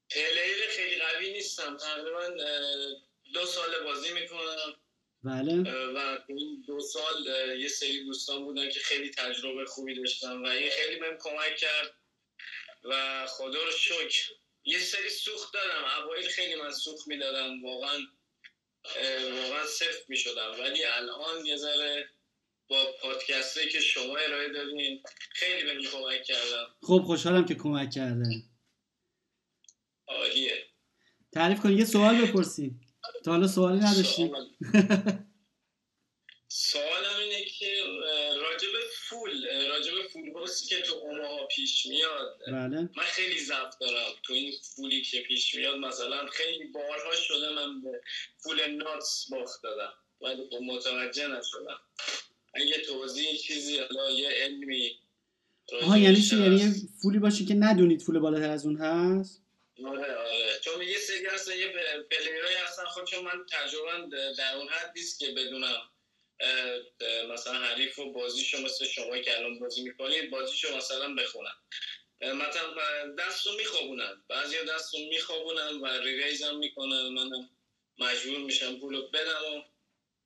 پلیر 0.09 0.67
خیلی 0.69 1.01
قوی 1.01 1.33
نیستم. 1.33 1.77
تقریبا 1.77 2.27
دو 3.33 3.45
سال 3.45 3.83
بازی 3.83 4.13
می‌کنم. 4.13 4.73
بله. 5.25 5.71
و 5.93 6.17
این 6.27 6.63
دو 6.67 6.79
سال 6.79 7.27
یه 7.59 7.67
سری 7.67 8.03
دوستان 8.03 8.45
بودن 8.45 8.69
که 8.69 8.79
خیلی 8.79 9.09
تجربه 9.09 9.65
خوبی 9.65 9.95
داشتن 9.95 10.37
و 10.41 10.45
این 10.45 10.69
خیلی 10.69 10.99
بهم 10.99 11.17
کمک 11.17 11.55
کرد 11.55 11.93
و 12.83 13.25
خدا 13.27 13.63
رو 13.63 13.71
شکر. 13.71 14.31
یه 14.65 14.79
سری 14.79 15.09
سوخت 15.09 15.53
دادم. 15.53 16.03
اوایل 16.03 16.27
خیلی 16.27 16.55
من 16.55 16.71
سوخت 16.71 17.07
می‌دادم. 17.07 17.63
واقعا 17.63 17.99
واقعا 19.43 19.65
صفر 19.65 20.03
می‌شدم. 20.07 20.51
ولی 20.59 20.83
الان 20.83 21.45
یه 21.45 21.55
ذره 21.57 22.09
با 22.67 22.85
پادکسته 23.01 23.69
که 23.69 23.79
شما 23.79 24.17
ارائه 24.17 24.49
دادین 24.49 25.03
خیلی 25.31 25.63
بهم 25.63 25.91
کمک 25.91 26.23
کردم 26.23 26.75
خب 26.81 27.03
خوشحالم 27.05 27.45
که 27.45 27.55
کمک 27.55 27.91
کرده. 27.91 28.43
عالیه. 30.07 30.65
تعریف 31.31 31.59
کن 31.59 31.71
یه 31.71 31.85
سوال 31.85 32.25
بپرسیم 32.25 32.84
تا 33.25 33.31
حالا 33.31 33.47
سوالی 33.47 33.79
نداشتیم. 33.79 34.31
سوالم 36.47 37.17
اینه 37.23 37.45
که 37.45 37.67
راجب 38.41 38.69
فول 38.91 39.47
راجب 39.69 40.07
فول 40.13 40.31
باسی 40.31 40.67
که 40.67 40.81
تو 40.81 40.95
اوماها 40.95 41.47
پیش 41.55 41.85
میاد. 41.85 42.39
بله. 42.47 42.81
من 42.81 43.03
خیلی 43.03 43.39
ضعف 43.39 43.77
دارم 43.81 44.11
تو 44.23 44.33
این 44.33 44.53
فولی 44.75 45.01
که 45.01 45.21
پیش 45.21 45.55
میاد. 45.55 45.77
مثلا 45.77 46.27
خیلی 46.31 46.63
بارها 46.63 47.15
شده 47.15 47.49
من 47.49 47.81
به 47.81 48.01
فول 48.37 48.71
ناتس 48.71 49.29
باخت 49.31 49.63
دادم 49.63 49.93
ولی 50.21 50.49
خب 50.49 50.61
متوجه 50.61 51.27
نشدم. 51.27 51.79
اگه 52.53 52.77
توضیح 52.87 53.37
چیزی 53.37 53.77
حالا 53.77 54.11
یه 54.11 54.29
علمی 54.29 54.99
آها 55.81 55.97
یعنی 55.97 56.21
چی؟ 56.21 56.37
یعنی 56.37 56.73
فولی 57.01 57.19
باشه 57.19 57.45
که 57.45 57.53
ندونید 57.53 58.01
فول 58.01 58.19
بالاتر 58.19 58.49
از 58.49 58.65
اون 58.65 58.77
هست؟ 58.77 59.44
آره 59.83 60.15
آره. 60.15 60.59
چون 60.63 60.81
یه 60.81 60.97
سری 60.97 61.25
هستن 61.25 61.51
یه 61.51 61.67
پلیرای 62.11 62.55
هستن. 62.67 62.85
خب 62.85 63.05
چون 63.05 63.23
من 63.23 63.45
تجربه 63.51 64.09
در 64.37 64.55
اون 64.55 64.67
حد 64.67 64.91
نیست 64.95 65.19
که 65.19 65.31
بدونم 65.31 65.81
مثلا 67.33 67.53
حریف 67.53 67.99
و 67.99 68.11
بازیشو 68.11 68.61
مثل 68.61 68.85
شما 68.85 69.17
که 69.17 69.37
الان 69.37 69.59
بازی 69.59 69.83
می‌کنید 69.83 70.29
بازیشو 70.29 70.77
مثلا 70.77 71.15
بخونم. 71.15 71.55
مثلا 72.21 73.15
دست 73.19 73.47
رو 73.47 73.53
میخوابونن 73.57 74.23
بعضی 74.29 74.55
دست 74.69 74.93
رو 74.93 74.99
میخوابونن 75.09 75.79
و 75.81 75.85
ریریز 75.85 76.43
هم 76.43 76.57
می‌کنن. 76.57 77.07
من 77.07 77.29
مجبور 77.99 78.37
میشم 78.37 78.79
پولو 78.79 79.07
بدم 79.07 79.57
و 79.57 79.61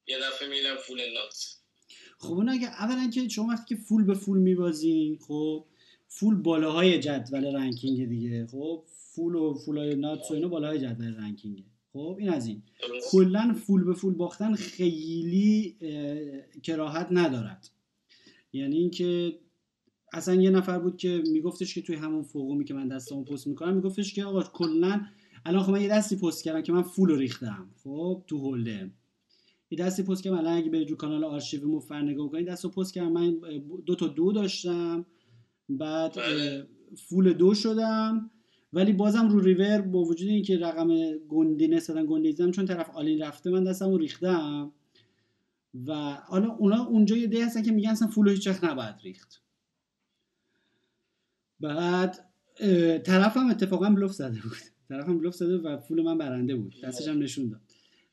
یه 0.07 0.19
دفعه 0.19 0.47
میرم 0.47 0.77
فول 0.77 1.13
نات. 1.13 1.55
خب 2.19 2.31
اون 2.31 2.49
اگه 2.49 2.67
اولا 2.67 3.09
که 3.13 3.29
شما 3.29 3.53
وقتی 3.53 3.75
که 3.75 3.81
فول 3.81 4.05
به 4.05 4.13
فول 4.13 4.37
میبازین 4.37 5.19
خب 5.27 5.65
فول 6.07 6.35
بالاهای 6.35 6.99
جدول 6.99 7.55
رنکینگ 7.55 8.09
دیگه 8.09 8.47
خب 8.51 8.85
فول 9.19 9.35
و 9.35 9.53
فولای 9.53 9.95
نات 9.95 10.19
و 10.31 10.33
اینا 10.33 10.47
بالاهای 10.47 10.79
جدول 10.79 11.15
رنکینگه. 11.15 11.63
خب 11.93 12.17
این 12.19 12.29
از 12.29 12.47
این. 12.47 12.63
کلا 13.11 13.53
فول 13.53 13.83
به 13.83 13.93
فول 13.93 14.13
باختن 14.13 14.53
خیلی 14.53 15.77
کراهت 16.63 17.07
ندارد. 17.11 17.69
یعنی 18.53 18.77
اینکه 18.77 19.39
اصلا 20.13 20.35
یه 20.35 20.49
نفر 20.49 20.79
بود 20.79 20.97
که 20.97 21.23
میگفتش 21.31 21.75
که 21.75 21.81
توی 21.81 21.95
همون 21.95 22.23
فوقومی 22.23 22.65
که 22.65 22.73
من 22.73 22.87
دستمو 22.87 23.23
پست 23.23 23.47
می‌کنم 23.47 23.75
میگفتش 23.75 24.13
که 24.13 24.23
آقا 24.23 24.43
کلا 24.43 25.01
الان 25.45 25.63
خب 25.63 25.71
من 25.71 25.81
یه 25.81 25.87
دستی 25.87 26.15
پست 26.15 26.43
کردم 26.43 26.61
که 26.61 26.71
من 26.71 26.81
فول 26.81 27.17
ریختم. 27.17 27.69
خب 27.83 28.23
تو 28.27 28.37
هولده. 28.37 28.91
یه 29.69 29.77
دستی 29.77 30.03
پست 30.03 30.23
کردم 30.23 30.37
الان 30.37 30.57
اگه 30.57 30.69
برید 30.69 30.89
رو 30.89 30.95
کانال 30.95 31.23
آرشیو 31.23 31.67
مفر 31.67 32.01
نگاه 32.01 32.29
کنید 32.29 32.47
دستو 32.47 32.69
پست 32.69 32.93
کردم. 32.93 33.11
من 33.11 33.39
دو 33.85 33.95
تا 33.95 34.07
دو 34.07 34.31
داشتم. 34.31 35.05
بعد 35.69 36.17
full 36.95 37.33
دو 37.33 37.53
شدم. 37.53 38.31
ولی 38.73 38.93
بازم 38.93 39.29
رو 39.29 39.39
ریور 39.39 39.81
با 39.81 40.03
وجود 40.03 40.29
اینکه 40.29 40.57
رقم 40.57 41.17
گندی 41.17 41.67
نسبتا 41.67 42.05
گندی 42.05 42.33
دیدم 42.33 42.51
چون 42.51 42.65
طرف 42.65 42.89
all-in 42.89 43.21
رفته 43.21 43.49
من 43.49 43.63
دستم 43.63 43.89
رو 43.89 43.97
ریختم. 43.97 44.71
و 45.87 45.93
حالا 46.13 46.47
اونا 46.47 46.83
اونجا 46.83 47.17
یه 47.17 47.27
دی 47.27 47.41
هستن 47.41 47.61
که 47.61 47.71
میگن 47.71 47.89
اصلا 47.89 48.07
full 48.07 48.29
هیچ 48.29 48.47
نباید 48.63 48.95
ریخت. 49.03 49.41
بعد 51.59 52.29
طرفم 53.05 53.49
اتفاقا 53.49 53.89
بلوف 53.89 54.11
زده 54.11 54.41
بود. 54.41 54.57
طرفم 54.89 55.17
بلوف 55.17 55.35
زده 55.35 55.57
و 55.57 55.77
full 55.77 56.01
من 56.01 56.17
برنده 56.17 56.55
بود. 56.55 56.75
دستش 56.83 57.07
هم 57.07 57.19
نشون 57.19 57.49
داد. 57.49 57.61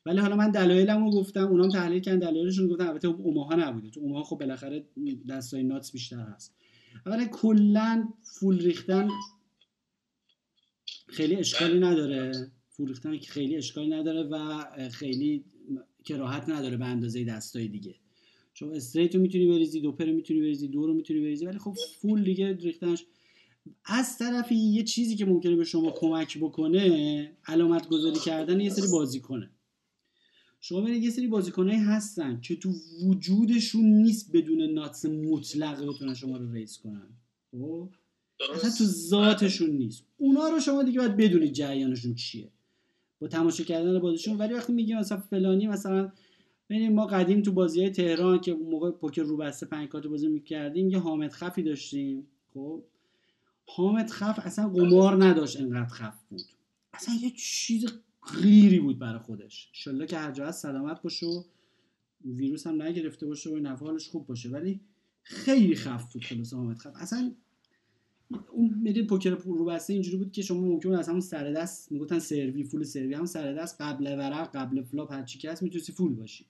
ولی 0.05 0.19
حالا 0.19 0.35
من 0.35 0.51
دلایلم 0.51 1.03
رو 1.03 1.11
گفتم 1.11 1.47
اونام 1.47 1.69
تحلیل 1.69 1.99
کردن 1.99 2.19
دلایلشون 2.19 2.67
گفتن 2.67 2.87
البته 2.87 3.07
اوماها 3.07 3.55
نبوده. 3.55 3.89
تو 3.89 3.99
اوماها 3.99 4.23
خب 4.23 4.37
بالاخره 4.37 4.85
دستای 5.29 5.63
ناتس 5.63 5.91
بیشتر 5.91 6.19
هست. 6.19 6.55
ولی 7.05 7.25
کلا 7.31 8.07
فول 8.23 8.59
ریختن 8.59 9.07
خیلی 11.07 11.35
اشکالی 11.35 11.79
نداره. 11.79 12.51
فول 12.69 12.87
ریختن 12.87 13.17
خیلی 13.17 13.55
اشکالی 13.55 13.89
نداره 13.89 14.23
و 14.23 14.63
خیلی 14.89 15.45
کراهت 16.05 16.49
نداره 16.49 16.77
به 16.77 16.85
اندازه 16.85 17.23
دستای 17.23 17.67
دیگه. 17.67 17.95
چون 18.53 18.73
استریت 18.73 19.15
رو 19.15 19.21
می‌تونی 19.21 19.47
بریزی 19.47 19.81
دوپر 19.81 20.05
رو 20.05 20.13
می‌تونی 20.13 20.39
بریزی 20.39 20.67
دو 20.67 20.87
رو 20.87 20.93
می‌تونی 20.93 21.19
بریزی 21.19 21.45
ولی 21.45 21.57
خب 21.57 21.75
فول 22.01 22.23
دیگه 22.23 22.53
ریختنش. 22.53 23.05
از 23.85 24.17
طرفی 24.17 24.55
یه 24.55 24.83
چیزی 24.83 25.15
که 25.15 25.25
ممکنه 25.25 25.55
به 25.55 25.63
شما 25.63 25.91
کمک 25.91 26.37
بکنه 26.37 27.37
علامت 27.45 27.87
گذاری 27.87 28.19
کردن 28.19 28.59
یه 28.59 28.69
سری 28.69 28.87
بازیکنه. 28.91 29.49
شما 30.59 30.81
ببینید 30.81 31.03
یه 31.03 31.09
سری 31.09 31.27
بازیکنایی 31.27 31.79
هستن 31.79 32.41
که 32.41 32.55
تو 32.55 32.73
وجودشون 33.03 33.85
نیست 33.85 34.31
بدون 34.33 34.61
ناتس 34.61 35.05
مطلق 35.05 35.89
بتونن 35.89 36.13
شما 36.13 36.37
رو 36.37 36.51
ریز 36.51 36.77
کنن. 36.77 37.09
خب؟ 37.51 37.89
اصلا 38.55 38.69
تو 38.77 38.83
ذاتشون 38.83 39.69
نیست. 39.69 40.03
اونا 40.17 40.47
رو 40.47 40.59
شما 40.59 40.83
دیگه 40.83 40.99
باید 40.99 41.17
بدونید 41.17 41.53
جریانشون 41.53 42.15
چیه. 42.15 42.51
با 43.19 43.27
تماشا 43.27 43.63
کردن 43.63 43.99
بازیشون. 43.99 44.37
ولی 44.37 44.53
وقتی 44.53 44.73
میگیم 44.73 44.97
مثلا 44.97 45.17
فلانی 45.17 45.67
مثلا 45.67 46.11
ببینید 46.69 46.91
ما 46.91 47.05
قدیم 47.05 47.41
تو 47.41 47.51
بازی 47.51 47.81
های 47.81 47.89
تهران 47.89 48.39
که 48.39 48.53
موقع 48.53 48.91
پوکر 48.91 49.21
رو 49.21 49.37
بسته 49.37 49.65
پنج 49.65 49.89
کارت 49.89 50.07
بازی 50.07 50.27
می‌کردیم 50.27 50.89
یه 50.89 50.99
حامد 50.99 51.31
خفی 51.31 51.63
داشتیم. 51.63 52.27
خب؟ 52.53 52.83
حامد 53.65 54.09
خف 54.09 54.39
اصلا 54.43 54.69
قمار 54.69 55.25
نداشت 55.25 55.61
انقدر 55.61 55.89
خف 55.89 56.23
بود. 56.29 56.41
اصلا 56.93 57.15
یه 57.21 57.31
چیز 57.37 57.85
غریبی 58.41 58.79
بود 58.79 58.99
برای 58.99 59.19
خودش. 59.19 59.69
انشالله 59.73 60.05
که 60.05 60.17
هر 60.17 60.31
جا 60.31 60.51
سلامت 60.51 61.01
باشه 61.01 61.25
و 61.25 61.43
ویروس 62.25 62.67
هم 62.67 62.81
نگرفته 62.81 63.25
باشه 63.25 63.49
و 63.49 63.57
نفالش 63.57 64.07
خوب 64.07 64.27
باشه. 64.27 64.49
ولی 64.49 64.79
خیلی 65.23 65.75
خف 65.75 66.13
بود 66.13 66.23
خلاص 66.23 66.53
حامد 66.53 66.77
خف. 66.77 66.93
اصلا 66.95 67.31
اون 68.51 68.73
می‌دید 68.81 69.07
پوکر 69.07 69.29
رو 69.29 69.65
بسته 69.65 69.93
اینجوری 69.93 70.17
بود 70.17 70.31
که 70.31 70.41
شما 70.41 70.61
ممکن 70.61 70.93
از 70.93 71.09
همون 71.09 71.21
سر 71.21 71.51
دست 71.51 71.91
می‌گفتن 71.91 72.19
سروی 72.19 72.63
full 72.63 72.83
سروی 72.83 73.13
هم 73.13 73.25
سر 73.25 73.53
دست 73.53 73.81
قبل 73.81 74.05
ورق 74.05 74.55
قبل 74.55 74.81
flop 74.81 75.13
هر 75.13 75.23
چی 75.23 75.39
که 75.39 75.51
هست 75.51 75.63
می‌تونستی 75.63 75.91
full 75.91 76.13
باشی. 76.13 76.45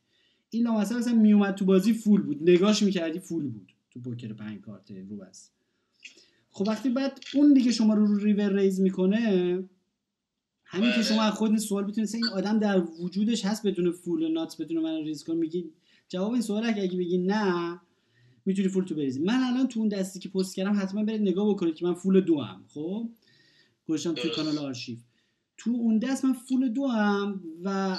این 0.49 0.63
لامصب 0.63 0.95
اصلا 0.95 1.13
میومد 1.13 1.55
تو 1.55 1.65
بازی 1.65 1.93
full 1.93 2.21
بود. 2.21 2.49
نگاش 2.49 2.83
می‌کردی 2.83 3.19
full 3.19 3.47
بود 3.47 3.73
تو 3.91 3.99
پوکر 3.99 4.33
پنج 4.33 4.61
کارت 4.61 4.91
رو 4.91 5.17
بس. 5.17 5.49
خب 6.51 6.67
وقتی 6.67 6.89
بعد 6.89 7.19
اون 7.33 7.53
دیگه 7.53 7.71
شما 7.71 7.93
رو 7.93 8.05
رو 8.05 8.17
river 8.17 8.53
raise 8.53 8.81
می‌کنه 8.81 9.63
همین 10.63 10.91
که 10.95 11.01
شما 11.01 11.21
از 11.21 11.33
خود 11.33 11.57
سوال 11.57 11.83
بتونید 11.83 12.15
این 12.15 12.27
آدم 12.27 12.59
در 12.59 12.79
وجودش 12.79 13.45
هست 13.45 13.67
بدون 13.67 13.91
full 13.91 14.31
nut 14.31 14.61
بدون 14.61 14.83
من 14.83 14.95
raise 14.95 15.23
کن 15.23 15.35
میگی 15.35 15.69
جواب 16.09 16.31
این 16.31 16.41
سوال 16.41 16.65
اگه 16.65 16.97
بگی 16.97 17.17
نه 17.17 17.79
می‌تونی 18.47 18.67
full 18.67 18.83
تو 18.83 18.95
بریزی. 18.95 19.19
من 19.19 19.43
الان 19.43 19.67
تو 19.67 19.79
اون 19.79 19.89
دستی 19.89 20.19
که 20.19 20.29
پست 20.29 20.55
کردم 20.55 20.79
حتما 20.79 21.03
برید 21.03 21.21
نگاه 21.21 21.49
بکنید 21.49 21.75
که 21.75 21.85
من 21.85 21.93
full 21.93 22.21
دوم 22.21 22.65
خب؟ 22.67 23.09
گذاشتم 23.87 24.13
توی 24.13 24.31
کانال 24.31 24.57
آرشیو. 24.57 24.97
تو 25.57 25.71
اون 25.71 25.99
دست 25.99 26.25
من 26.25 26.33
full 26.33 26.69
دوم 26.69 27.41
و 27.63 27.97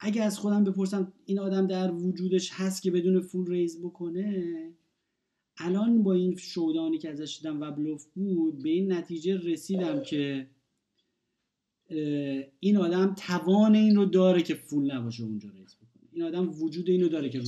اگه 0.00 0.22
از 0.22 0.38
خودم 0.38 0.64
بپرسم 0.64 1.12
این 1.24 1.38
آدم 1.38 1.66
در 1.66 1.92
وجودش 1.92 2.50
هست 2.52 2.82
که 2.82 2.90
بدون 2.90 3.20
full 3.20 3.50
raise 3.50 3.80
بکنه 3.80 4.44
الان 5.56 6.02
با 6.02 6.12
این 6.12 6.36
showdown 6.36 6.91
ی 6.91 6.98
که 6.98 7.10
ازش 7.10 7.38
دیدم 7.42 7.60
و 7.60 7.70
بلوف 7.70 8.06
بود 8.14 8.62
به 8.62 8.68
این 8.68 8.92
نتیجه 8.92 9.36
رسیدم 9.36 10.02
که 10.02 10.46
این 12.60 12.76
آدم 12.76 13.14
توان 13.14 13.74
این 13.74 13.96
رو 13.96 14.04
داره 14.04 14.42
که 14.42 14.54
full 14.54 14.92
نباشه 14.92 15.24
اونجا 15.24 15.48
raise 15.48 15.76
این 16.12 16.22
آدم 16.22 16.62
وجود 16.62 16.88
اینو 16.88 17.08
داره 17.08 17.28
که 17.28 17.40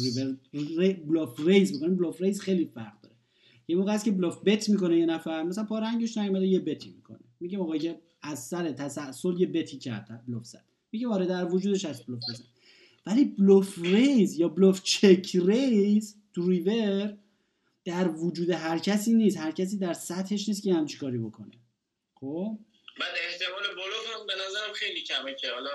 re 0.78 0.92
bluff 0.92 1.40
raise 1.40 1.76
بکنه 1.77 1.94
bluff 1.94 2.22
raise 2.22 2.40
خیلی 2.40 2.64
فرق 2.74 3.00
داره. 3.00 3.14
یه 3.68 3.77
موقع 3.77 3.92
است 3.92 4.05
که 4.05 4.11
bluff 4.10 4.42
bet 4.44 4.68
می‌کنه 4.68 4.98
یه 4.98 5.07
نفر 5.07 5.42
مثلا 5.42 5.64
پا 5.64 5.79
رنگش 5.79 6.18
نیومده 6.18 6.46
یه 6.46 6.59
bet 6.58 6.82
ی 6.82 6.90
می‌کنه. 6.90 7.20
میگه 7.40 7.59
موقعی 7.59 7.79
که 7.79 8.00
از 8.22 8.46
سر 8.46 8.72
تسلسل 8.72 9.40
یه 9.40 9.46
bet 9.46 9.70
ی 9.70 9.78
کرد 9.79 10.24
bluff 10.28 10.44
زد. 10.44 10.64
میگه 10.92 11.09
آره 11.09 11.27
در 11.27 11.44
وجودش 11.44 11.85
هست 11.85 12.07
bluff 12.06 12.22
بزن 12.31 12.44
ولی 13.07 13.24
bluff 13.24 13.78
raise 13.78 14.38
یا 14.38 14.48
bluff 14.48 14.82
check 14.82 15.30
raise 15.34 16.16
تو 16.35 16.50
river 16.50 17.16
در 17.85 18.09
وجود 18.09 18.50
هر 18.50 18.79
کسی 18.79 19.14
نیست. 19.14 19.37
هر 19.37 19.50
کسی 19.50 19.79
در 19.79 19.92
سطحش 19.92 20.48
نیست 20.48 20.62
که 20.62 20.74
همچی 20.74 20.98
کاری 20.98 21.18
بکنه. 21.18 21.50
خب؟ 22.14 22.59
بعد 23.00 23.14
احتمال 23.29 23.62
بلوف 23.74 24.07
هم 24.14 24.27
به 24.27 24.33
نظرم 24.33 24.72
خیلی 24.74 25.00
کمه 25.00 25.35
که 25.35 25.50
حالا 25.50 25.70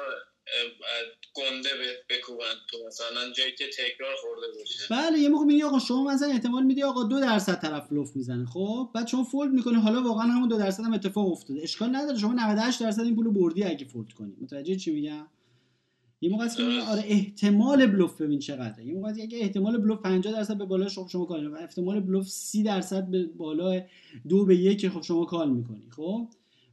گنده 1.33 1.69
بکوبن 2.09 2.55
تو 2.71 2.77
مثلا 2.87 3.31
جایی 3.37 3.51
که 3.51 3.65
تکرار 3.67 4.15
خورده 4.21 4.47
باشه. 4.59 4.79
بله 4.89 5.19
یه 5.19 5.29
موقع 5.29 5.45
میگی 5.45 5.63
آقا 5.63 5.79
شما 5.79 6.03
مثلا 6.03 6.27
احتمال 6.27 6.63
میدی 6.63 6.83
آقا 6.83 7.03
دو 7.03 7.19
درصد 7.19 7.61
طرف 7.61 7.91
لوف 7.91 8.15
می‌زنه 8.15 8.45
خب؟ 8.45 8.89
بعد 8.95 9.07
شما 9.07 9.23
فولد 9.23 9.51
می‌کنی 9.51 9.75
حالا 9.75 10.03
واقعا 10.03 10.27
همون 10.27 10.49
دو 10.49 10.57
درصد 10.57 10.83
هم 10.83 10.93
اتفاق 10.93 11.31
افتاده. 11.31 11.63
اشکال 11.63 11.95
نداره 11.95 12.17
شما 12.17 12.33
98 12.33 12.79
درصد 12.79 13.01
این 13.01 13.15
پولو 13.15 13.31
بردی 13.31 13.63
اگه 13.63 13.85
فولد 13.85 14.11
کنی. 14.11 14.33
متوجه 14.41 14.75
چی 14.75 14.91
میگم؟ 14.91 15.27
یه 16.21 16.29
موقع 16.29 16.45
است 16.45 16.59
آره 16.59 17.03
احتمال 17.05 17.85
بلوف 17.85 18.21
ببین 18.21 18.39
چقدره. 18.39 18.85
یه 18.85 18.93
موقع 18.93 19.09
اگه 19.09 19.37
احتمال 19.37 19.77
بلوف 19.77 19.99
50 19.99 20.33
درصد 20.33 20.57
به 20.57 20.65
بالا 20.65 20.89
شما 20.89 21.07
شما 21.07 21.25
کال 21.25 21.45
می‌کنی. 21.45 21.63
احتمال 21.63 21.99
بلوف 21.99 22.27
30 22.27 22.63
درصد 22.63 23.07
به 23.07 23.23
بالا 23.23 23.81
دو 24.29 24.45
به 24.45 24.55
یک 24.55 24.89
خب 24.89 25.01
شما 25.01 25.25
call 25.25 25.49
می‌کنی 25.51 25.89
خب؟ 25.89 26.27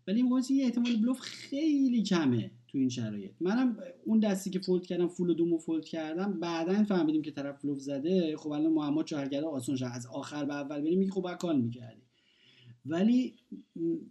ولی 0.08 0.22
موقع 0.22 0.40
یه 0.50 0.64
احتمال 0.64 0.96
بلوف 0.96 1.20
خیلی 1.20 2.02
کمه. 2.02 2.50
تو 2.76 2.80
این 2.80 2.88
شرایط. 2.88 3.30
منم 3.40 3.76
اون 4.04 4.20
دستی 4.20 4.50
که 4.50 4.58
fold 4.58 4.86
کردم 4.86 5.08
full 5.08 5.34
دومو 5.34 5.58
fold 5.58 5.84
کردم 5.84 6.40
بعدا 6.40 6.84
فهمیدیم 6.84 7.22
که 7.22 7.30
طرف 7.30 7.64
بلوف 7.64 7.80
زده. 7.80 8.36
خب 8.36 8.50
الان 8.50 8.72
معما 8.72 9.02
چو 9.02 9.17
حل 9.17 9.27
گشت 9.27 9.46
آسان 9.46 9.76
شد 9.76 9.86
از 9.92 10.06
آخر 10.06 10.44
به 10.44 10.54
اول 10.54 10.80
بریم 10.80 10.98
میگه 10.98 11.12
خب 11.12 11.34
call 11.34 11.60
می‌کردی. 11.60 12.02
ولی 12.86 13.34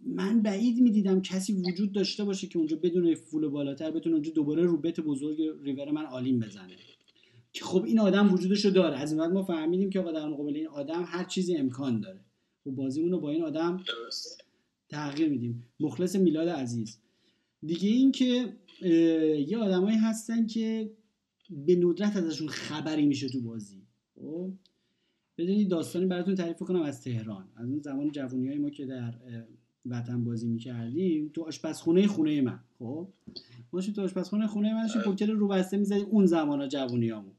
من 0.06 0.42
بعید 0.42 0.80
می‌دیدم 0.80 1.20
کسی 1.20 1.52
وجود 1.52 1.92
داشته 1.92 2.24
باشه 2.24 2.46
که 2.46 2.58
اونجا 2.58 2.76
بدون 2.76 3.14
full 3.14 3.48
بالاتر 3.48 3.90
بتونه 3.90 4.14
اونجا 4.14 4.32
دوباره 4.32 4.64
رو 4.64 4.76
bet 4.76 5.00
بزرگ 5.00 5.36
river 5.62 5.90
من 5.90 6.06
all-in 6.06 6.40
بزنه. 6.40 6.76
که 7.52 7.64
خب 7.64 7.84
این 7.84 8.00
آدم 8.00 8.34
وجودش 8.34 8.64
رو 8.64 8.70
داره. 8.70 8.98
از 8.98 9.12
این 9.12 9.26
ما 9.26 9.42
فهمیدیم 9.42 9.90
که 9.90 9.98
در 10.00 10.28
مقابل 10.28 10.56
این 10.56 10.68
آدم 10.68 11.04
هر 11.06 11.24
چیزی 11.24 11.56
امکان 11.56 12.00
داره. 12.00 12.20
و 12.66 12.70
خب 12.70 12.76
بازیمون 12.76 13.10
رو 13.10 13.20
با 13.20 13.30
این 13.30 13.42
آدم 13.42 13.80
تغییر 14.88 15.28
میدیم. 15.28 15.66
مخلص 15.80 16.16
میلاد 16.16 16.48
عزیز. 16.48 16.98
دیگه 17.62 17.88
این 17.88 18.12
که 18.12 18.52
یه 19.48 19.58
آدمایی 19.58 19.96
هستن 19.96 20.46
که 20.46 20.90
به 21.50 21.76
ندرت 21.76 22.16
ازشون 22.16 22.48
خبری 22.48 23.06
میشه 23.06 23.28
تو 23.28 23.40
بازی. 23.40 23.82
خب؟ 24.14 24.52
بدونید 25.38 25.68
داستانی 25.68 26.06
براتون 26.06 26.34
تعریف 26.34 26.58
کنم 26.58 26.82
از 26.82 27.02
تهران. 27.02 27.48
از 27.56 27.68
اون 27.68 27.80
زمان 27.80 28.10
جوونی 28.10 28.48
های 28.48 28.58
ما 28.58 28.70
که 28.70 28.86
در 28.86 29.14
وطن 29.86 30.24
بازی 30.24 30.48
می‌کردیم 30.48 31.30
تو 31.34 31.42
آشپزخونه 31.42 32.06
خونه 32.06 32.40
من. 32.40 32.60
خب؟ 32.78 33.08
ما 33.72 33.80
تو 33.80 34.02
آشپزخونه 34.02 34.46
خونه 34.46 34.74
من 34.74 34.88
شو 34.88 35.00
پوکر 35.00 35.26
رو 35.26 35.48
بسته 35.48 35.76
می‌زدیم 35.76 36.06
اون 36.06 36.26
زمان 36.26 36.60
ها 36.60 36.68
جوونی 36.68 37.10
همون. 37.10 37.32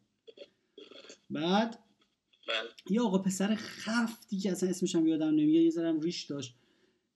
بعد 1.30 1.80
بله. 2.48 2.56
یه 2.90 3.02
آقا 3.02 3.18
پسر 3.18 3.56
خفتی 3.56 4.38
که 4.38 4.52
اصلا 4.52 4.70
اسمش 4.70 4.96
هم 4.96 5.08
یادم 5.08 5.30
نمیاد 5.30 5.64
یه 5.64 5.70
ذرم 5.70 6.00
ریش 6.00 6.24
داشت. 6.24 6.56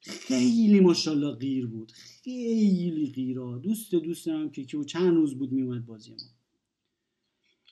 خیلی 0.02 0.80
ماشاءالله 0.80 1.36
غیر 1.36 1.68
بود. 1.68 1.92
خیلی 1.92 3.12
غیرا 3.16 3.58
دوست 3.58 3.96
دوست 3.96 4.28
هم 4.28 4.50
که 4.50 4.64
که 4.66 4.84
چند 4.84 5.16
روز 5.16 5.38
بود 5.38 5.52
میومد 5.52 5.86
بازی 5.86 6.12
ما. 6.12 6.18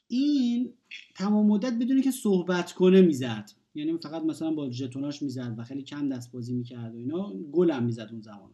این 0.08 0.74
تمام 1.16 1.46
مدت 1.46 1.74
بدونی 1.74 2.02
که 2.02 2.12
صحبت 2.12 2.74
کنه 2.74 3.02
می‌زد. 3.02 3.52
یعنی 3.76 3.98
فقط 3.98 4.24
مثلا 4.24 4.54
با 4.54 4.72
ژتوناش 4.72 5.22
می‌زد 5.22 5.56
و 5.58 5.64
خیلی 5.64 5.84
کم 5.84 6.10
دست 6.10 6.32
بازی 6.32 6.54
می‌کرد 6.54 6.96
و 6.96 6.98
اینا 6.98 7.34
گلم 7.34 7.84
می‌زد 7.84 8.10
اون 8.12 8.22
زمان. 8.22 8.52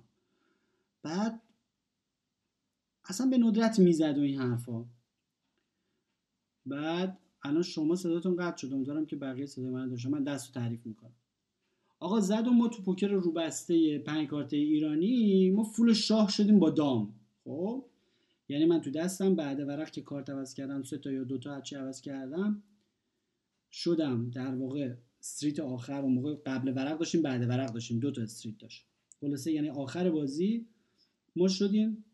بعد 1.03 1.41
اصلا 3.05 3.27
به 3.27 3.37
ندرت 3.37 3.79
می‌زد 3.79 4.17
و 4.17 4.21
این 4.21 4.39
حرفا. 4.39 4.85
بعد 6.65 7.19
الان 7.43 7.63
شما 7.63 7.95
صداتون 7.95 8.35
قطع 8.35 8.57
شد. 8.57 8.73
امیدوارم 8.73 9.05
که 9.05 9.15
بقیه 9.15 9.45
صدای 9.45 9.69
من 9.69 9.89
داشته 9.89 10.09
من 10.09 10.23
دست 10.23 10.47
رو 10.47 10.61
تعریف 10.61 10.85
می‌کنم. 10.85 11.15
آقا 11.99 12.19
زد 12.19 12.47
و 12.47 12.51
ما 12.51 12.67
تو 12.67 12.81
پوکر 12.81 13.07
روبسته 13.07 13.99
پنج 13.99 14.27
کارته 14.27 14.57
ایرانی 14.57 15.49
ما 15.51 15.63
فول 15.63 15.93
شاه 15.93 16.29
شدیم 16.29 16.59
با 16.59 16.69
دام. 16.69 17.13
خب؟ 17.43 17.85
یعنی 18.49 18.65
من 18.65 18.81
تو 18.81 18.91
دستم 18.91 19.35
بعد 19.35 19.59
ورق 19.59 19.89
که 19.89 20.01
کارت 20.01 20.29
عوض 20.29 20.53
کردم 20.53 20.83
سه 20.83 20.97
تا 20.97 21.11
یا 21.11 21.23
دو 21.23 21.37
تا 21.37 21.53
هرچی 21.53 21.75
عوض 21.75 22.01
کردم 22.01 22.63
شدم 23.71 24.29
در 24.29 24.55
واقع 24.55 24.93
استریت 25.19 25.59
آخر 25.59 26.01
و 26.01 26.07
موقع 26.07 26.35
قبل 26.45 26.73
ورق 26.75 26.97
داشتیم 26.97 27.21
بعد 27.21 27.41
ورق 27.49 27.73
داشتیم 27.73 27.99
دو 27.99 28.11
تا 28.11 28.21
استریت 28.21 28.57
داشت. 28.57 28.85
خلاصه 29.21 29.51
یعنی 29.51 29.69
آخر 29.69 30.09
بازی 30.09 30.65
ما 31.35 31.47
شدیم 31.47 32.05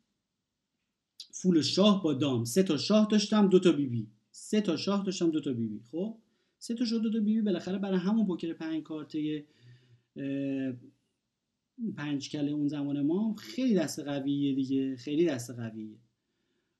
فول 1.31 1.61
شاه 1.61 2.03
با 2.03 2.13
دام. 2.13 2.45
سه 2.45 2.63
تا 2.63 2.77
شاه 2.77 3.07
داشتم 3.11 3.49
دو 3.49 3.59
تا 3.59 3.71
بی 3.71 3.87
بی 3.87 4.07
سه 4.31 4.61
تا 4.61 4.77
شاه 4.77 5.03
داشتم 5.05 5.31
دو 5.31 5.41
تا 5.41 5.53
بی 5.53 5.67
بی 5.67 5.81
خب؟ 5.91 6.17
سه 6.59 6.75
تا 6.75 6.85
شاه 6.85 6.99
دو 6.99 7.11
تا 7.11 7.19
بی 7.19 7.35
بی 7.35 7.41
بالاخره 7.41 7.77
برای 7.77 7.99
همون 7.99 8.27
پوکر 8.27 8.53
پنج 8.53 8.83
کارته 8.83 9.45
پنج 11.95 12.29
کله 12.29 12.51
اون 12.51 12.67
زمان 12.67 13.01
ما 13.01 13.35
خیلی 13.35 13.75
دست 13.75 13.99
قویه 13.99 14.55
دیگه 14.55 14.95
خیلی 14.95 15.25
دست 15.25 15.49
قویه. 15.49 15.97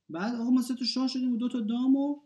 بعد 0.10 0.36
آقا 0.36 0.50
ما 0.50 0.62
سه 0.62 0.76
تا 0.76 0.86
شاه 0.86 1.08
شدیم 1.08 1.34
و 1.34 1.38
دو 1.38 1.50
تا 1.50 1.60
دام 1.60 1.96
و 1.96 2.20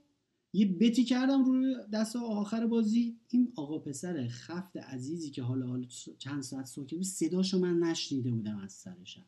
یه 0.54 0.65
بتی 0.65 1.04
کردم 1.04 1.44
روی 1.44 1.76
دست 1.94 2.15
آخر 2.15 2.68
بازی. 2.68 3.18
این 3.30 3.54
آقا 3.56 3.80
پسر 3.80 4.28
خفت 4.28 4.78
عزیزی 4.78 5.32
که 5.32 5.44
حالا 5.44 5.68
حالا 5.68 5.86
چند 6.18 6.41
ساعت 6.41 6.65
ساکت 6.65 6.94
بود 6.94 7.04
صداشو 7.04 7.60
من 7.60 7.80
نشنیده 7.80 8.32
بودم 8.32 8.58
از 8.58 8.74
سرشم 8.74 9.26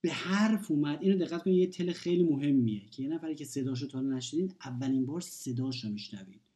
به 0.00 0.10
حرف 0.10 0.70
اومد. 0.70 0.98
اینو 1.02 1.18
دقت 1.18 1.42
کنید 1.42 1.56
یه 1.56 1.66
تل 1.66 1.92
خیلی 1.92 2.22
مهمیه 2.22 2.88
که 2.90 3.02
یه 3.02 3.08
نفری 3.08 3.34
که 3.34 3.44
صداشو 3.44 3.86
تا 3.86 4.00
نشنیدین 4.00 4.54
اولین 4.64 5.06
بار 5.06 5.20
صداشو 5.20 5.88
میشنوید. 5.88 6.47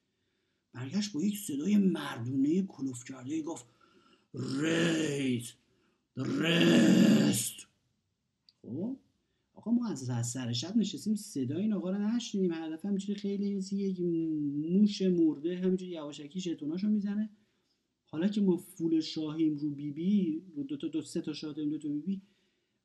برگشت 0.73 1.13
با 1.13 1.23
یک 1.23 1.39
صدای 1.39 1.77
مردونه 1.77 2.63
کلوف 2.63 3.05
کرده 3.05 3.43
گفت 3.43 3.67
ریز 4.35 5.53
رست 6.17 7.67
خب 8.63 8.97
آقا 9.55 9.71
ما 9.71 9.89
از 9.89 10.27
سر 10.27 10.53
شب 10.53 10.77
نشستیم 10.77 11.15
صدای 11.15 11.63
این 11.63 11.73
آقا 11.73 11.91
رو 11.91 11.99
نشنیدیم. 11.99 12.53
هر 12.53 12.71
دفعه 12.71 12.89
همینجوری 12.89 13.21
خیلی 13.21 13.61
یک 13.73 14.01
موش 14.01 15.03
مرده 15.03 15.59
همینجوری 15.59 15.93
یواشکی 15.93 16.41
شیطوناشو 16.41 16.89
می‌زنه. 16.89 17.31
حالا 18.07 18.29
که 18.29 18.41
ما 18.41 18.57
full 18.57 19.01
شاهیم 19.01 19.57
رو 19.57 19.71
بی 19.71 19.91
بی 19.91 20.43
رو 20.57 20.63
دو 20.63 20.77
تا 20.77 20.89
دو 20.89 21.03
سه 21.03 21.21
تا 21.21 21.33
شاه 21.33 21.53
دو 21.53 21.79
تا 21.79 21.89
بی 21.89 22.01
بی 22.01 22.23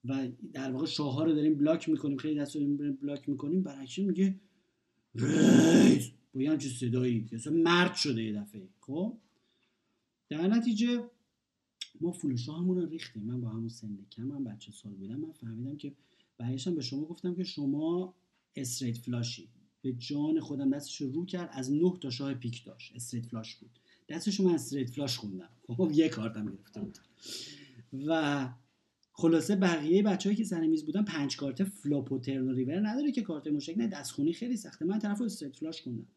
و 0.06 0.28
در 0.54 0.72
واقع 0.72 0.86
شاه 0.86 1.14
ها 1.14 1.24
رو 1.24 1.34
داریم 1.34 1.58
block 1.58 1.90
می‌کنیم 1.90 2.18
خیلی 2.18 2.40
دست 2.40 2.54
داریم 2.54 2.78
block 2.78 3.30
می‌کنیم 3.30 3.64
برعکس 3.64 4.00
میگه 4.00 4.40
raise 5.16 6.12
با 6.38 6.44
یه 6.44 6.52
همچین 6.52 6.72
صدایی 6.72 7.30
اصلا 7.34 7.54
مرد 7.54 7.96
شده 7.96 8.24
یه 8.24 8.34
دفعه. 8.34 8.68
خب؟ 8.80 9.18
در 10.30 10.48
نتیجه 10.48 11.04
ما 12.02 12.12
full 12.12 12.36
شاهمون 12.36 12.78
رو 12.78 12.86
ریختیم. 12.86 13.24
من 13.24 13.42
با 13.42 13.50
همون 13.50 13.70
سن 13.70 13.98
کم 14.12 14.24
من 14.24 14.44
بچه 14.44 14.72
سال 14.72 14.94
بودم. 14.94 15.16
من 15.16 15.32
فهمیدم 15.32 15.78
که 15.78 15.94
برایشم 16.38 16.76
به 16.76 16.82
شما 16.82 17.06
گفتم 17.06 17.36
که 17.36 17.44
شما 17.44 18.16
straight 18.56 18.98
flush 18.98 19.35
ی. 19.35 19.50
به 19.82 19.94
جان 19.94 20.40
خودم 20.40 20.70
دستش 20.70 21.02
رو 21.02 21.26
کرد. 21.26 21.50
از 21.54 21.72
نه 21.72 21.94
تا 22.02 22.10
شاه 22.10 22.34
پیک 22.34 22.66
داشت. 22.66 22.96
straight 22.96 23.26
flush 23.26 23.56
بود. 23.56 23.80
دستش 24.10 24.40
من 24.40 24.54
straight 24.54 24.90
flush 24.90 25.18
خوندم. 25.18 25.50
خب 25.68 25.92
یه 25.94 26.10
کارتم 26.10 26.46
گرفته 26.46 26.82
بود 26.82 26.98
و 28.08 28.50
خلاصه 29.12 29.56
بقیه 29.56 30.04
بچه‌ای 30.04 30.36
که 30.36 30.44
سر 30.44 30.68
میز 30.68 30.86
بودن 30.86 31.04
پنج 31.04 31.38
کارت 31.38 31.64
flop 31.64 32.12
و 32.12 32.20
turn 32.20 32.50
و 32.50 32.52
river 32.52 32.90
نداره 32.90 33.12
که 33.12 33.22
کارت 33.22 33.48
مشترک 33.48 33.78
نه. 33.78 33.88
دستخونی 33.88 34.34
خیلی 34.34 34.58
سخته. 34.58 34.86
من 34.86 35.00
طرف 35.00 35.22
straight 35.22 35.56
flush 35.56 35.82
خوندم. 35.82 36.08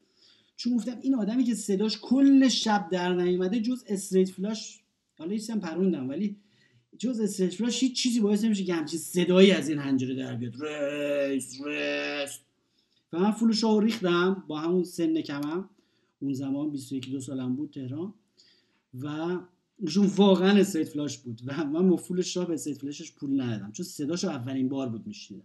چون 0.60 0.76
گفتم 0.76 0.98
این 1.02 1.14
آدمی 1.14 1.44
که 1.44 1.54
صداش 1.54 1.98
کل 2.02 2.48
شب 2.48 2.88
در 2.90 3.14
نیومده 3.14 3.60
جز 3.60 3.84
straight 3.86 4.30
flush 4.30 4.80
حالا 5.18 5.36
هم 5.50 5.60
پروندم 5.60 6.08
ولی 6.08 6.36
جز 6.98 7.20
straight 7.20 7.54
flush 7.54 7.80
هیچ 7.82 8.02
چیزی 8.02 8.20
باعث 8.20 8.44
نمیشه 8.44 8.64
که 8.64 8.74
همچین 8.74 8.98
صدایی 8.98 9.50
از 9.50 9.68
این 9.68 9.78
حنجره 9.78 10.14
در 10.14 10.36
بیاد. 10.36 10.54
raise 10.62 11.60
raise 11.66 12.38
و 13.12 13.18
من 13.18 13.30
فول 13.30 13.52
شاو 13.52 13.80
ریختم 13.80 14.44
با 14.48 14.58
همون 14.58 14.84
سن 14.84 15.20
کمم. 15.20 15.68
اون 16.20 16.32
زمان 16.32 16.70
21 16.70 17.10
دو 17.10 17.20
سالم 17.20 17.56
بود 17.56 17.70
تهران. 17.70 18.14
و 18.94 19.38
ایشون 19.78 20.06
واقعا 20.06 20.58
استریت 20.58 20.88
فلاش 20.88 21.18
بود. 21.18 21.40
و 21.46 21.64
من 21.64 21.84
مفول 21.84 22.22
شاه 22.22 22.46
به 22.46 22.54
استریت 22.54 22.78
فلاشش 22.78 23.12
پول 23.12 23.40
ندادم. 23.40 23.72
چون 23.72 23.86
صداشو 23.86 24.28
اولین 24.28 24.68
بار 24.68 24.88
بود 24.88 25.06
میشنیدم. 25.06 25.44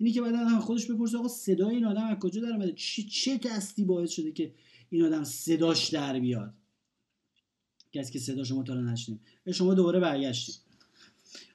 اینی 0.00 0.12
که 0.12 0.20
بعد 0.20 0.58
خودش 0.60 0.86
بپرسه 0.86 1.18
آقا 1.18 1.28
صدای 1.28 1.74
این 1.74 1.84
آدم 1.84 2.04
از 2.04 2.18
کجا 2.18 2.40
در 2.40 2.48
اومده؟ 2.48 2.72
چه 2.72 3.02
چه 3.02 3.36
دستی 3.38 3.84
باعث 3.84 4.10
شده 4.10 4.32
که 4.32 4.54
این 4.90 5.04
آدم 5.04 5.24
صداش 5.24 5.88
در 5.88 6.20
بیاد؟ 6.20 6.54
کسی 7.92 8.12
که 8.12 8.18
صدا 8.18 8.44
شما 8.44 8.62
تا 8.62 8.74
نشنید. 8.74 9.20
به 9.44 9.52
شما 9.52 9.74
دوباره 9.74 10.00
برگشتیم 10.00 10.54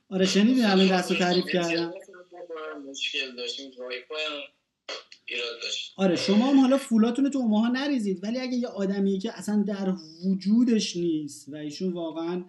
آره 0.09 0.25
شنیدین 0.25 0.65
الان 0.65 0.87
دست 0.87 1.11
رو 1.11 1.17
تعریف 1.17 1.45
کردم 1.45 1.93
مشکل 2.89 3.35
داشتیم. 3.35 3.71
آره 5.95 6.15
شما 6.15 6.45
هم 6.45 6.59
حالا 6.59 6.77
فولاتون 6.77 7.29
تو 7.29 7.41
ماها 7.41 7.67
نریزید 7.67 8.23
ولی 8.23 8.39
اگه 8.39 8.57
یه 8.57 8.67
آدمیه 8.67 9.19
که 9.19 9.37
اصلا 9.37 9.63
در 9.67 9.95
وجودش 10.25 10.95
نیست 10.95 11.49
و 11.49 11.55
ایشون 11.55 11.93
واقعا 11.93 12.45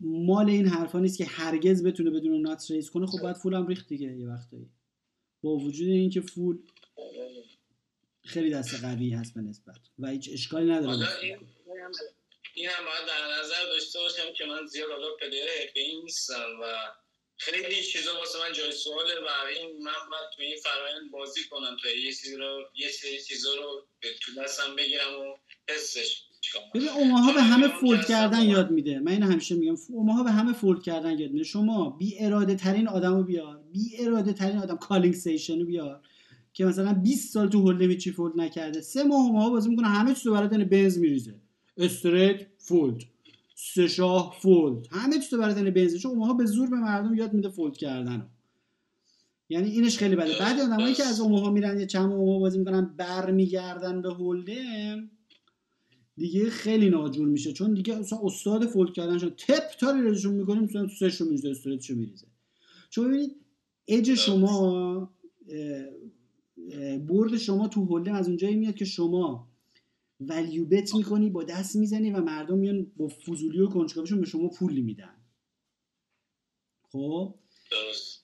مال 0.00 0.50
این 0.50 0.66
حرفا 0.66 0.98
نیست 0.98 1.18
که 1.18 1.24
هرگز 1.24 1.84
بتونه 1.84 2.10
بدون 2.10 2.40
نات 2.40 2.70
ریز 2.70 2.90
کنه 2.90 3.06
خب 3.06 3.18
باید 3.22 3.36
فول 3.36 3.54
هم 3.54 3.66
ریخت 3.66 3.88
دیگه 3.88 4.16
یه 4.16 4.28
وقتایی. 4.28 4.70
با 5.42 5.56
وجود 5.56 5.88
اینکه 5.88 6.20
فول 6.20 6.58
خیلی 8.24 8.50
دست 8.50 8.84
قوی 8.84 9.10
هست 9.10 9.34
به 9.34 9.40
نسبت 9.40 9.76
و 9.98 10.08
هیچ 10.08 10.30
اشکالی 10.32 10.70
نداره. 10.70 11.08
این 12.54 12.68
هم 12.68 12.84
باید 12.84 13.06
در 13.06 13.40
نظر 13.40 13.64
داشته 13.64 13.98
باشم 13.98 14.32
که 14.36 14.44
من 14.44 14.66
زیاد 14.66 14.90
حالا 14.90 15.14
player 15.20 15.44
حرفه‌ای 15.60 16.02
نیستم 16.02 16.60
و 16.62 16.92
خیلی 17.36 17.82
چیزا 17.82 18.14
واسه 18.18 18.38
من 18.38 18.52
جای 18.52 18.72
سواله 18.72 19.14
و 19.20 19.46
این 19.46 19.82
من 19.82 20.10
باید 20.10 20.30
تو 20.36 20.42
این 20.42 20.56
فرایند 20.56 21.10
بازی 21.10 21.44
کنم 21.44 21.76
تا 21.82 21.88
یه 21.88 22.12
چیزی 22.12 22.36
رو 22.36 22.70
یه 22.74 22.90
سری 22.90 23.22
چیزا 23.22 23.54
رو 23.54 23.86
تو 24.20 24.42
دستم 24.42 24.76
بگیرم 24.76 25.20
و 25.20 25.36
حسش 25.68 26.22
ببین 26.74 26.88
اوماها 26.88 27.32
به 27.32 27.42
همه 27.42 27.68
fold 27.68 28.06
کردن 28.06 28.42
یاد 28.42 28.70
میده. 28.70 28.98
من 28.98 29.12
این 29.12 29.22
همیشه 29.22 29.54
میگم. 29.54 29.74
اوماها 29.88 30.22
به 30.22 30.30
همه 30.30 30.52
fold 30.52 30.82
کردن 30.82 31.18
یاد 31.18 31.30
میده. 31.30 31.44
شما 31.44 31.90
بی 31.90 32.14
اراده 32.20 32.54
ترین 32.54 32.88
آدمو 32.88 33.22
بیار. 33.22 33.60
بی 33.72 33.90
اراده 33.98 34.32
ترین 34.32 34.58
آدم 34.58 34.76
calling 34.76 35.14
station 35.14 35.64
بیار. 35.64 36.00
که 36.52 36.64
مثلا 36.64 36.92
20 36.92 37.32
سال 37.32 37.48
تو 37.48 37.60
hold'em 37.60 37.98
هیچی 37.98 38.10
fold 38.10 38.40
نکرده. 38.40 38.80
سه 38.80 39.02
ماه 39.02 39.26
اوماها 39.26 39.50
بازی 39.50 39.68
می‌کنه 39.68 39.88
همه 39.88 40.14
چیزو 40.14 40.32
برات 40.32 40.50
بنز 40.50 40.98
میریزه. 40.98 41.34
استریت 41.76 42.46
فولد. 42.58 43.02
سه 43.54 43.88
شاه 43.88 44.36
فولد. 44.40 44.86
همه 44.90 45.18
چیزو 45.18 45.38
برای 45.38 45.70
بنزین 45.70 45.98
چون 45.98 46.10
اونها 46.10 46.34
به 46.34 46.46
زور 46.46 46.70
به 46.70 46.76
مردم 46.76 47.14
یاد 47.14 47.32
میده 47.32 47.48
فولد 47.48 47.76
کردن 47.76 48.28
یعنی 49.48 49.70
اینش 49.70 49.98
خیلی 49.98 50.16
بده. 50.16 50.38
بعد 50.40 50.60
آدمایی 50.60 50.94
که 50.94 51.04
از 51.04 51.20
اوماها 51.20 51.50
میرن 51.50 51.80
یه 51.80 51.86
چند 51.86 52.12
اوماها 52.12 52.38
بازی 52.38 52.58
می‌کنن 52.58 52.94
برمیگردن 52.96 54.02
به 54.02 54.14
هولدم 54.14 55.10
دیگه 56.20 56.50
خیلی 56.50 56.90
ناجور 56.90 57.28
میشه. 57.28 57.52
چون 57.52 57.74
دیگه 57.74 57.96
اصلا 57.96 58.18
استاد 58.22 58.66
فولد 58.66 58.92
کردن 58.92 59.18
شد. 59.18 59.36
تپ 59.36 59.70
تاری 59.80 60.02
رزشون 60.02 60.34
می‌کنیم 60.34 60.62
مثلا 60.62 60.82
تو 60.82 60.94
سهشو 60.94 61.24
میریزه 61.24 61.50
استریتشو 61.50 61.94
میریزه. 61.94 62.26
چون 62.90 63.08
ببینید 63.08 63.36
اج 63.88 64.14
شما 64.14 65.12
برد 67.08 67.36
شما 67.36 67.68
تو 67.68 67.84
هولدم 67.84 68.14
از 68.14 68.28
اونجایی 68.28 68.56
میاد 68.56 68.74
که 68.74 68.84
شما 68.84 69.48
ولیو 70.20 70.64
بت 70.64 70.94
می‌کنی 70.94 71.30
با 71.30 71.44
دست 71.44 71.76
می‌زنی 71.76 72.10
و 72.10 72.20
مردم 72.20 72.58
میان 72.58 72.86
با 72.96 73.08
فضولی 73.08 73.60
و 73.60 73.66
کنجکاویشون 73.66 74.20
به 74.20 74.26
شما 74.26 74.48
پول 74.48 74.80
میدن. 74.80 75.14
خب؟ 76.82 77.34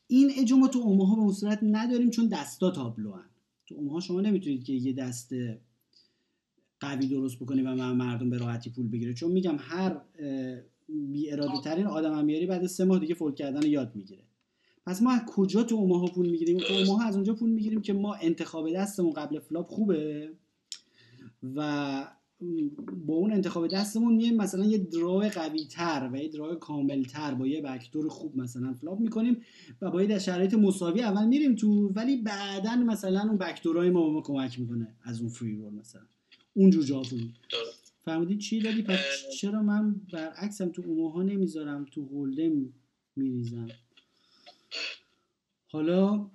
این 0.06 0.30
اجما 0.38 0.68
تو 0.68 0.78
اوماها 0.78 1.14
به 1.14 1.22
اون 1.22 1.32
صورت 1.32 1.58
نداریم 1.62 2.10
چون 2.10 2.28
دستا 2.28 2.70
تابلو 2.70 3.12
هن. 3.12 3.30
تو 3.66 3.74
اوماها 3.74 4.00
شما 4.00 4.20
نمی‌تونید 4.20 4.64
که 4.64 4.72
یه 4.72 4.92
دست 4.92 5.32
قوی 6.80 7.06
درست 7.06 7.36
بکنی 7.36 7.62
و 7.62 7.74
من 7.74 7.96
مردم 7.96 8.30
به 8.30 8.38
راحتی 8.38 8.70
پول 8.70 8.88
بگیره. 8.88 9.14
چون 9.14 9.32
میگم 9.32 9.56
هر 9.58 10.00
بی 10.88 11.32
اراده 11.32 11.60
ترین 11.64 11.86
آدم 11.86 12.18
هم 12.18 12.24
میاری 12.24 12.46
بعد 12.46 12.66
سه 12.66 12.84
ماه 12.84 12.98
دیگه 12.98 13.14
فول 13.14 13.34
کردن 13.34 13.66
یاد 13.66 13.96
می‌گیره. 13.96 14.22
پس 14.86 15.02
ما 15.02 15.12
از 15.12 15.20
کجا 15.26 15.62
تو 15.62 15.74
اوماها 15.74 16.06
پول 16.06 16.30
می‌گیریم؟ 16.30 16.58
تو 16.58 16.74
اوماها 16.74 17.04
از 17.04 17.14
اونجا 17.14 17.34
پول 17.34 17.50
می‌گیریم 17.50 17.82
که 17.82 17.92
ما 17.92 18.14
انتخاب 18.14 18.72
دستمون 18.72 19.12
قبل 19.12 19.38
flop 19.38 19.66
خوبه 19.66 20.30
و 21.56 22.08
با 23.06 23.14
اون 23.14 23.32
انتخاب 23.32 23.68
دستمون 23.68 24.14
میایم 24.14 24.36
مثلا 24.36 24.64
یه 24.64 24.78
draw 24.78 25.18
ی 25.18 25.28
قوی 25.28 25.64
تر 25.64 26.10
و 26.12 26.16
یه 26.16 26.28
draw 26.28 26.51
ی 26.51 26.56
کامل 26.56 27.02
تر 27.02 27.34
با 27.34 27.46
یه 27.46 27.62
backdoor 27.62 28.08
خوب 28.08 28.36
مثلا 28.36 28.74
flop 28.74 29.00
می‌کنیم 29.00 29.36
و 29.82 29.90
با 29.90 30.02
یه 30.02 30.18
شرایط 30.18 30.54
مساوی 30.54 31.02
اول 31.02 31.26
میریم 31.26 31.54
تو 31.54 31.88
ولی 31.88 32.16
بعدا 32.16 32.76
مثلا 32.76 33.20
اون 33.20 33.38
backdoor 33.38 33.85
ای 33.85 33.90
ما 33.90 34.10
ما 34.10 34.20
کمک 34.20 34.60
می‌کنه 34.60 34.96
از 35.02 35.20
اون 35.20 35.28
فری 35.28 35.56
مثلا. 35.56 36.02
اون 36.56 36.70
جوجه 36.70 37.02
فهمیدی 38.04 38.36
چی 38.36 38.60
دادی؟ 38.60 38.82
پس 38.82 38.98
چرا 39.40 39.62
من 39.62 40.00
برعکسم 40.12 40.68
تو 40.68 40.82
اوماها 40.86 41.22
نمی‌ذارم 41.22 41.86
تو 41.92 42.04
hold'em 42.06 42.47
ه 42.47 42.52
میریزم؟ 43.16 43.68
حالا 45.68 46.30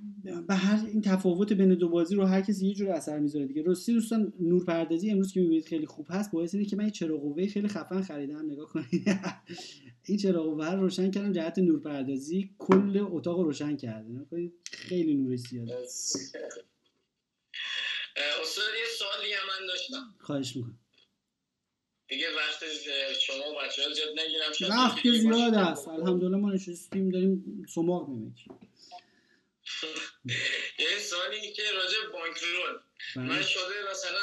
به 0.48 0.56
هر 0.56 0.86
این 0.86 1.02
تفاوت 1.02 1.54
بین 1.54 1.74
دو 1.74 1.90
بازی 1.90 2.16
رو 2.16 2.26
هر 2.26 2.42
کسی 2.42 2.68
یه 2.68 2.74
جور 2.74 2.90
اثر 2.90 3.20
می‌ذاره 3.20 3.46
دیگه. 3.46 3.62
راستی 3.62 3.94
دوستان 3.94 4.34
نور 4.40 4.66
پردازی 4.66 5.12
امروز 5.12 5.34
که 5.34 5.40
می‌بینید 5.40 5.66
خیلی 5.66 5.86
خوب 5.86 6.08
هست. 6.10 6.32
باعث 6.32 6.56
اینه 6.56 6.66
که 6.68 6.76
من 6.76 6.86
یه 6.86 6.92
چراغ 6.92 7.22
قوه 7.22 7.48
خیلی 7.48 7.68
خفن 7.68 8.02
خریدم. 8.02 8.52
نگاه 8.52 8.70
کنید. 8.70 9.20
این 10.08 10.18
چراغ 10.18 10.46
قوه 10.46 10.72
رو 10.72 10.82
روشن 10.82 11.12
کردم 11.12 11.32
جهت 11.32 11.60
نور 11.60 11.80
پردازی 11.80 12.50
کل 12.58 13.08
اتاق 13.12 13.40
رو 13.40 13.44
روشن 13.44 13.76
کرده. 13.76 14.52
خیلی 14.72 15.14
نور 15.14 15.36
زیاده 15.36 15.78
استاد 18.16 18.74
یه 18.80 18.86
سوالی 18.98 19.34
من 19.34 19.68
داشتم. 19.68 20.16
خواهش 20.20 20.56
می‌کنم. 20.56 20.80
دیگه 22.08 22.36
وقت 22.36 22.64
شما 23.20 23.62
بچه 23.62 23.84
ها 23.84 23.94
زیاد 23.94 24.20
نگیرم 24.20 24.52
وقت 24.70 25.02
که 25.04 25.12
زیاد 25.12 25.54
است 25.54 25.88
الحمدلله 25.88 26.38
ما 26.38 26.52
نشستیم 26.52 27.12
داریم 27.12 27.66
سماق 27.76 28.10
میمکیم 28.10 28.60
یه 30.80 31.00
سوالی 31.00 31.54
که 31.54 31.64
راجع 31.72 32.12
بانکرول 32.14 32.80
بله. 33.16 33.26
من 33.26 33.44
شده 33.44 33.92
مثلا 33.92 34.22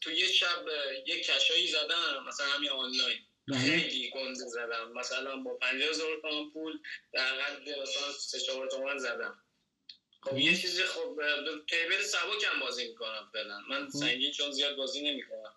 تو 0.00 0.10
یه 0.10 0.26
شب 0.26 0.64
یه 1.06 1.20
کشایی 1.20 1.66
زدم 1.66 2.24
مثلا 2.28 2.46
همین 2.46 2.70
آنلاین. 2.70 3.18
بله. 3.48 3.58
خیلی 3.58 4.10
گنده 4.10 4.44
زدم. 4.48 4.92
مثلا 4.94 5.36
با 5.36 5.54
50 5.54 5.88
هزار 5.88 6.20
تومان 6.22 6.50
پول 6.50 6.78
در 7.12 7.40
حد 7.40 7.68
مثلا 7.68 8.12
3 8.18 8.40
4 8.40 8.66
تومان 8.70 8.98
زدم. 8.98 9.42
خب 10.20 10.38
یه 10.38 10.56
چیزی 10.56 10.82
خب 10.82 11.20
تیبل 11.70 12.02
سبکم 12.02 12.60
بازی 12.60 12.88
می‌کنم 12.88 13.30
فعلا. 13.32 13.58
من 13.70 13.84
خب. 13.84 13.98
سنگین 13.98 14.30
چون 14.30 14.50
زیاد 14.50 14.76
بازی 14.76 15.02
نمی‌کنم. 15.02 15.52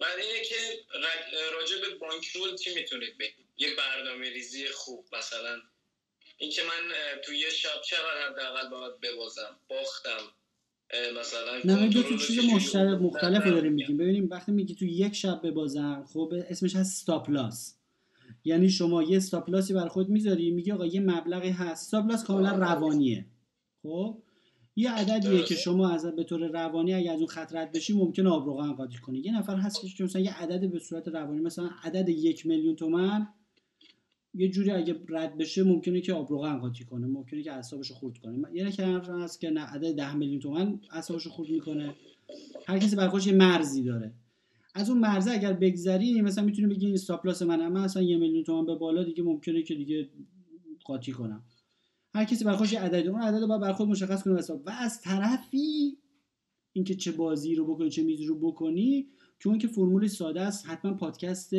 بعد 0.00 0.18
اینه 0.18 0.44
که 0.44 0.54
راجع 1.54 1.80
به 1.80 1.94
بانکرول 1.98 2.56
چی 2.56 2.74
می‌تونید 2.74 3.18
بگید؟ 3.18 3.46
یه 3.58 3.68
برنامه 3.76 4.30
ریزی 4.30 4.68
خوب 4.68 5.04
مثلا 5.12 5.60
اینکه 6.38 6.62
من 6.62 6.94
توی 7.24 7.38
یه 7.38 7.50
شب 7.50 7.80
چقدر 7.84 8.30
حداقل 8.30 8.68
باید 8.70 9.00
ببازم؟ 9.00 9.56
باختم. 9.68 10.32
مثلا 11.20 11.60
نه 11.64 11.88
دو 11.88 12.18
چیز 12.18 12.44
مشترک 12.44 13.00
مختلف 13.00 13.44
رو 13.44 13.50
داریم 13.50 13.72
میگیم. 13.72 13.96
ببینیم 13.96 14.28
وقتی 14.30 14.52
میگی 14.52 14.74
تو 14.74 14.84
یک 14.84 15.14
شب 15.14 15.40
ببازم 15.44 16.06
خب 16.12 16.32
اسمش 16.50 16.76
هست 16.76 17.00
استاپ 17.00 17.30
لاس 17.30 17.76
یعنی 18.44 18.70
شما 18.70 19.02
یه 19.02 19.16
استاپ 19.16 19.50
لاسی 19.50 19.74
بر 19.74 19.88
خود 19.88 20.08
می‌ذاری 20.08 20.50
میگی 20.50 20.72
آقا 20.72 20.86
یه 20.86 21.00
مبلغی 21.00 21.50
هست. 21.50 21.82
استاپ 21.84 22.10
لاس 22.10 22.24
کاملا 22.24 22.50
روانیه. 22.50 23.24
خب 23.82 24.18
یه 24.76 24.90
عددیه 24.90 25.42
که 25.42 25.54
شما 25.54 25.90
از 25.90 26.06
به 26.06 26.24
طور 26.24 26.46
روانی 26.46 26.94
اگه 26.94 27.10
از 27.10 27.18
اون 27.18 27.28
خط 27.28 27.54
رد 27.54 27.72
بشی 27.72 27.92
ممکن 27.92 28.26
آبروغان 28.26 28.72
قاطی 28.72 28.98
کنی. 28.98 29.18
یه 29.18 29.38
نفر 29.38 29.56
هست 29.56 29.96
که 29.96 30.04
مثلا 30.04 30.22
یه 30.22 30.42
عدد 30.42 30.70
به 30.70 30.78
صورت 30.78 31.08
روانی 31.08 31.40
مثلا 31.40 31.70
عدد 31.82 32.08
یک 32.08 32.46
میلیون 32.46 32.76
تومن 32.76 33.28
یه 34.34 34.48
جوری 34.48 34.70
اگه 34.70 34.96
رد 35.08 35.38
بشه 35.38 35.62
ممکنه 35.62 36.00
که 36.00 36.12
آبروغن 36.12 36.58
قاطی 36.58 36.84
کنه. 36.84 37.06
ممکنه 37.06 37.42
که 37.42 37.52
اعصابش 37.52 37.92
خورد 37.92 38.18
کنه. 38.18 38.48
یه 38.52 38.64
نفر 38.64 39.22
هست 39.22 39.40
که 39.40 39.50
نه 39.50 39.60
عدد 39.60 39.96
10 39.96 40.14
میلیون 40.14 40.40
تومن 40.40 40.80
اعصابش 40.90 41.26
خورد 41.26 41.50
می‌کنه. 41.50 41.94
هر 42.66 42.78
کسی 42.78 42.96
برخوش 42.96 43.26
یه 43.26 43.32
مرزی 43.32 43.82
داره. 43.82 44.12
از 44.74 44.90
اون 44.90 44.98
مرزه 44.98 45.30
اگر 45.30 45.52
بگذری 45.52 46.20
مثلا 46.20 46.44
می‌تونی 46.44 46.74
بگی 46.74 46.86
این 46.86 46.94
استاپ 46.94 47.26
لاس 47.26 47.42
من 47.42 47.68
من 47.68 47.80
اصلا 47.80 48.02
یه 48.02 48.16
میلیون 48.16 48.44
تومن 48.44 48.66
به 48.66 48.74
بالا 48.74 49.04
دیگه 49.04 49.22
ممکنه 49.22 49.62
که 49.62 49.74
دیگه 49.74 50.08
قاطی 50.84 51.12
کنم. 51.12 51.42
هر 52.14 52.24
کسی 52.24 52.44
برخوش 52.44 52.72
یه 52.72 52.80
عدد 52.80 53.08
اون 53.08 53.20
عدد 53.20 53.40
رو 53.40 53.46
باید 53.46 53.60
برخود 53.60 53.88
مشخص 53.88 54.22
کنه 54.22 54.34
و 54.66 54.70
از 54.70 55.00
طرفی 55.00 55.98
اینکه 56.72 56.94
چه 56.94 57.12
بازی 57.12 57.54
رو 57.54 57.74
بکنی 57.74 57.90
چه 57.90 58.02
میزی 58.02 58.26
رو 58.26 58.38
بکنی 58.38 59.08
چون 59.38 59.58
که 59.58 59.68
فرمول 59.68 60.06
ساده 60.06 60.40
است 60.40 60.68
حتما 60.68 60.94
پادکست 60.94 61.54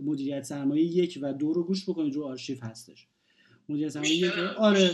مدیریت 0.00 0.42
سرمایه 0.42 0.84
یک 0.84 1.18
و 1.22 1.32
دو 1.32 1.52
رو 1.52 1.64
گوش 1.64 1.88
بکنید 1.88 2.14
رو 2.14 2.24
آرشیو 2.24 2.64
هستش. 2.64 3.08
مدیریت 3.68 3.88
سرمایه 3.88 4.16
یک 4.16 4.32
آره 4.58 4.90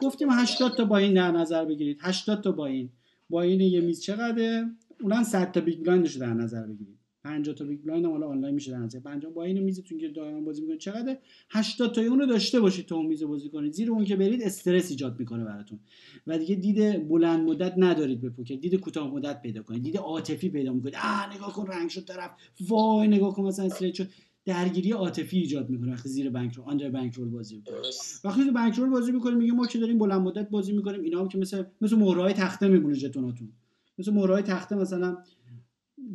گفتیم 0.00 0.28
80 0.30 0.76
تا 0.76 0.84
buy-in 0.84 1.14
در 1.14 1.30
نظر 1.30 1.64
بگیرید. 1.64 1.98
80 2.00 2.42
تا 2.42 2.52
buy-in. 2.52 2.90
buy-in 3.30 3.60
یه 3.60 3.80
میز 3.80 4.00
چقدره؟ 4.00 4.70
اونم 5.02 5.22
100 5.22 5.52
تا 5.52 5.60
big 5.60 5.84
blind 5.84 6.05
ش 6.05 6.14
در 6.14 6.34
نظر 6.34 6.66
بگیرید. 6.66 6.95
50 7.26 7.54
تا 7.54 7.64
big 7.64 7.80
blind 7.82 8.06
حالا 8.06 8.28
آنلاین 8.28 8.54
میشه 8.54 8.70
در 8.70 8.78
نظر. 8.78 9.00
50 9.00 9.32
با 9.32 9.44
این 9.44 9.58
میزتون 9.58 9.98
که 9.98 10.08
دائما 10.08 10.40
بازی 10.40 10.60
می‌کنید 10.60 10.80
چقدر 10.80 11.18
80 11.50 11.94
تا 11.94 12.00
اون 12.00 12.18
رو 12.18 12.26
داشته 12.26 12.60
باشید 12.60 12.86
تا 12.86 12.96
اون 12.96 13.06
میز 13.06 13.22
بازی 13.22 13.48
کنید 13.48 13.72
زیر 13.72 13.90
اون 13.90 14.04
که 14.04 14.16
برید 14.16 14.42
استرس 14.42 14.90
ایجاد 14.90 15.18
می‌کنه 15.18 15.44
براتون. 15.44 15.78
و 16.26 16.38
دیگه 16.38 16.54
دید 16.54 17.08
بلند 17.08 17.48
مدت 17.48 17.74
ندارید 17.76 18.20
به 18.20 18.30
پوکر. 18.30 18.54
دید 18.54 18.74
کوتاه 18.74 19.14
مدت 19.14 19.42
پیدا 19.42 19.62
کنید. 19.62 19.82
دید 19.82 19.96
عاطفی 19.96 20.48
پیدا 20.48 20.72
می‌کنید. 20.72 20.94
آ 20.94 21.34
نگاه 21.34 21.52
کن 21.52 21.66
رنگ 21.66 21.88
شد 21.88 22.04
طرف. 22.04 22.30
وای 22.68 23.08
نگاه 23.08 23.34
کن 23.34 23.42
مثلا 23.42 23.64
استریت 23.66 23.94
شد. 23.94 24.08
درگیری 24.44 24.92
عاطفی 24.92 25.38
ایجاد 25.38 25.70
می‌کنه 25.70 25.92
وقتی 25.92 26.08
زیر 26.08 26.30
بانک 26.30 26.52
رو 26.54 26.62
آندر 26.62 26.90
بانک 26.90 27.14
رول 27.14 27.28
بازی 27.28 27.56
می‌کنه. 27.56 27.76
وقتی 28.24 28.44
تو 28.44 28.52
بانک 28.52 28.74
رول 28.74 28.90
بازی 28.90 29.12
می‌کنیم 29.12 29.38
میگه 29.38 29.52
ما 29.52 29.66
که 29.66 29.78
داریم 29.78 29.98
بلند 29.98 30.20
مدت 30.20 30.50
بازی 30.50 30.72
می‌کنیم. 30.72 31.00
اینا 31.00 31.20
هم 31.20 31.28
که 31.28 31.38
مثل 31.38 31.64
مثل 31.80 31.96
مهرهای 31.96 32.32
تخته 32.32 32.68
میمونه 32.68 32.94
ژتوناتون 32.94 33.52
مثل 33.98 34.12
مهرهای 34.12 34.42
تخته 34.42 34.76
مثلا 34.76 35.16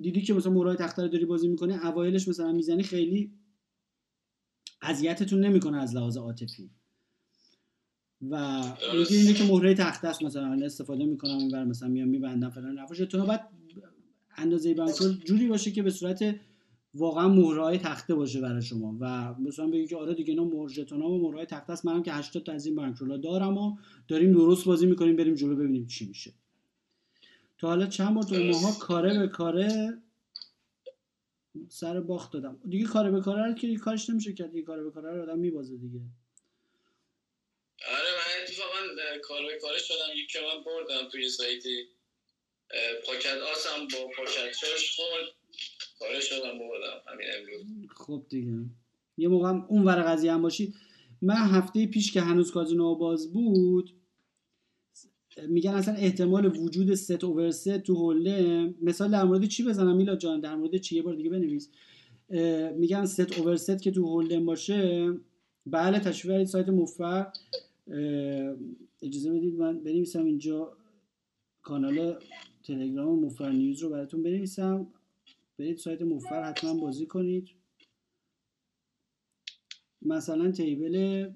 دیدی 0.02 0.22
که 0.22 0.34
مثلا 0.34 0.52
مورای 0.52 0.78
تخته 0.78 1.08
داری 1.08 1.26
بازی 1.26 1.48
می‌کنه 1.48 1.86
اوایلش 1.86 2.28
مثلا 2.28 2.52
می‌زنی 2.52 2.84
خیلی 2.84 3.32
اذیتتون 4.82 5.46
نمی‌کنه 5.46 5.82
از 5.82 5.96
لحاظ 5.96 6.18
عاطفی. 6.18 6.70
و 8.30 8.64
میگه 8.98 9.18
اینه 9.18 9.34
که 9.34 9.44
مهره 9.44 9.74
تخته 9.74 10.08
است 10.08 10.24
مثلا 10.24 10.66
استفاده 10.66 11.06
می‌کنم 11.06 11.38
اینور 11.38 11.64
مثلا 11.64 11.90
میام 11.90 12.08
میبندم 12.08 12.50
فلان 12.50 12.80
نفاش 12.80 12.98
تو 12.98 13.26
بعد 13.26 13.50
اندازه 14.38 14.74
بانکول 14.74 15.14
جوری 15.26 15.48
باشه 15.48 15.72
که 15.72 15.84
به 15.84 15.90
صورت 15.90 16.36
واقعا 16.94 17.28
مهرهای 17.28 17.78
تخته 17.78 18.16
باشه 18.16 18.42
برای 18.42 18.62
شما. 18.62 18.98
و 19.00 19.36
مثلا 19.40 19.68
بگی 19.68 19.88
که 19.88 19.96
آره 19.98 20.14
دیگه 20.14 20.30
اینا 20.30 20.44
مهر 20.44 20.94
و 20.94 21.18
مهرهای 21.18 21.46
تخته 21.46 21.74
است. 21.74 21.86
منم 21.86 22.04
که 22.04 22.14
80 22.14 22.44
تا 22.44 22.52
از 22.52 22.66
این 22.66 22.94
دارم 23.24 23.58
و 23.58 23.78
داریم 24.08 24.32
درست 24.32 24.66
بازی 24.66 24.86
می‌کنیم 24.86 25.16
بریم 25.16 25.34
جلو 25.34 25.56
ببینیم 25.56 25.86
چی 25.86 26.08
میشه. 26.08 26.34
تا 27.62 27.68
حالا 27.68 27.88
چند 27.88 28.16
بار 28.16 28.24
تو 28.24 28.36
ماها 28.36 28.80
کاره 28.80 29.20
به 29.20 29.28
کاره 29.28 29.98
سر 31.70 32.00
باخت 32.00 32.34
دادم. 32.34 32.60
دیگه 32.70 32.86
کاره 32.86 33.12
به 33.12 33.22
کاره 33.22 33.56
که 33.56 33.76
کارش 33.76 34.10
نمیشه 34.10 34.34
کرد. 34.34 34.52
دیگه 34.52 34.66
کاره 34.66 34.84
به 34.84 34.92
کاره 34.92 35.16
رو 35.16 35.22
آدم 35.22 35.40
میبازه 35.40 35.78
دیگه. 35.78 36.00
آره 37.88 38.12
من 38.18 38.44
اتفاقا 38.44 38.78
کار 39.24 39.46
به 39.46 39.60
کاره 39.62 39.78
شدم. 39.80 40.24
یکی 40.24 40.40
من 40.40 40.64
بردم 40.64 41.10
توی 41.10 41.30
سایتی. 41.30 41.88
pocket 43.06 43.38
آسم 43.56 43.88
با 43.94 44.10
pocket 44.18 44.52
شش 44.62 44.96
خورد. 44.96 45.34
کاره 46.00 46.20
شدم 46.20 46.60
بردم. 46.60 47.02
همین 47.08 47.28
امروز. 47.38 47.90
خب 47.96 48.26
دیگه. 48.30 48.66
یه 49.18 49.28
موقع 49.28 49.50
اون 49.50 49.84
ور 49.84 50.02
قضیه 50.02 50.34
هم 50.34 50.42
باشید. 50.42 50.76
من 51.22 51.36
هفته 51.36 51.88
پیش 51.88 52.12
که 52.12 52.22
هنوز 52.22 52.52
کازینو 52.52 52.96
باز 52.96 53.34
بود 53.34 54.01
میگن 55.48 55.72
اصلا 55.72 55.94
احتمال 55.94 56.58
وجود 56.58 56.94
set 56.94 57.24
over 57.24 57.52
set 57.52 57.78
تو 57.78 57.96
hold'em 57.96 58.76
مثال 58.82 59.12
در 59.12 59.24
مورد 59.24 59.46
چی 59.46 59.64
بزنم؟ 59.64 59.96
میلا 59.98 60.16
جان 60.16 60.40
در 60.40 60.56
مورد 60.56 60.78
چی؟ 60.78 60.96
یه 60.96 61.02
بار 61.02 61.16
دیگه 61.16 61.30
بنویس. 61.30 61.70
میگن 62.78 63.06
set 63.06 63.40
over 63.40 63.56
set 63.56 63.82
که 63.82 63.92
تو 63.92 64.06
hold'em 64.06 64.46
باشه. 64.46 65.14
بله 65.66 66.00
تشریف 66.00 66.34
برید 66.34 66.48
سایت 66.48 66.70
مفر 66.70 67.32
اجازه 69.02 69.32
بدید 69.32 69.56
من 69.56 69.80
بنویسم 69.84 70.26
اینجا 70.26 70.78
کانال 71.62 72.20
تلگرام 72.64 73.20
مفر 73.20 73.50
نیوز 73.52 73.84
رو 73.84 73.90
براتون 73.90 74.24
بنویسم. 74.24 74.88
برید 75.60 75.78
سایت 75.78 76.02
مفر 76.02 76.44
حتما 76.44 76.74
بازی 76.74 77.06
کنید. 77.06 77.50
مثلا 80.02 80.52
table 80.52 81.30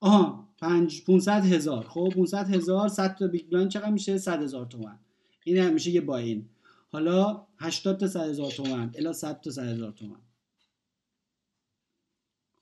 آها 0.00 0.48
5 0.58 1.04
500 1.04 1.44
هزار. 1.44 1.88
خب 1.88 2.08
500 2.14 2.54
هزار 2.54 2.88
100 2.88 3.16
تا 3.16 3.26
big 3.26 3.48
blind 3.48 3.70
چقدر 3.70 3.90
میشه؟ 3.90 4.18
100 4.18 4.42
هزار 4.42 4.66
تومن. 4.66 4.98
این 5.44 5.56
هم 5.56 5.72
میشه 5.72 5.90
یه 5.90 6.00
buy-in 6.00 6.48
حالا 6.92 7.46
80 7.58 7.98
تا 7.98 8.08
100 8.08 8.28
هزار 8.28 8.50
تومن. 8.50 8.92
الا 8.94 9.12
100 9.12 9.40
تا 9.40 9.50
100 9.50 9.62
هزار 9.62 9.92
تومن. 9.92 10.20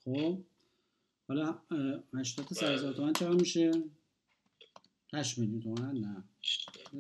خب 0.05 0.39
حالا 1.29 1.59
80 2.15 2.47
تا 2.47 2.55
100 2.55 2.67
هزار 2.67 2.93
تومن 2.93 3.13
چقدر 3.13 3.35
میشه؟ 3.35 3.71
8 5.13 5.39
میلیون 5.39 5.61
تومن. 5.61 5.99
نه. 5.99 6.25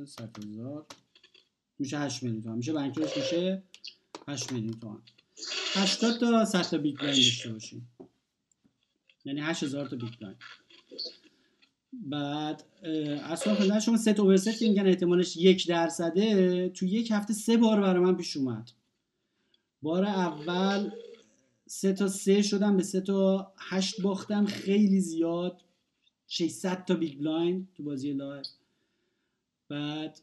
100 0.06 0.44
هزار. 0.44 0.86
میشه 1.78 1.98
8 1.98 2.22
میلیون 2.22 2.42
تومن. 2.42 2.56
میشه 2.56 2.72
بانکش 2.72 3.16
میشه 3.16 3.62
8 4.28 4.52
میلیون 4.52 4.80
تومن. 4.80 5.02
80 5.74 6.20
تا 6.20 6.44
100 6.44 6.62
تا 6.62 6.78
big 6.78 6.96
blind 6.96 7.16
داشته 7.16 7.52
باشیم. 7.52 7.88
یعنی 9.28 9.40
8000 9.40 9.86
تا 9.86 9.96
big 9.96 10.10
blind 10.20 10.38
بعد 11.92 12.64
اصلا 13.24 13.54
خدمت 13.54 13.78
شما 13.78 13.96
set 13.96 14.20
over 14.20 14.36
set 14.36 14.62
میگن 14.62 14.86
احتمالش 14.86 15.36
یک 15.36 15.68
درصده 15.68 16.68
تو 16.68 16.86
یک 16.86 17.10
هفته 17.10 17.34
سه 17.34 17.56
بار 17.56 17.80
برای 17.80 18.04
من 18.04 18.16
پیش 18.16 18.36
اومد. 18.36 18.70
بار 19.82 20.04
اول 20.04 20.90
سه 21.66 21.92
تا 21.92 22.08
سه 22.08 22.42
شدم 22.42 22.76
به 22.76 22.82
سه 22.82 23.00
تا 23.00 23.52
هشت 23.58 24.00
باختم 24.00 24.46
خیلی 24.46 25.00
زیاد 25.00 25.60
600 26.26 26.84
تا 26.84 26.94
big 26.94 27.18
blind 27.18 27.68
تو 27.74 27.82
بازی 27.82 28.12
live. 28.12 28.42
بعد 29.68 30.20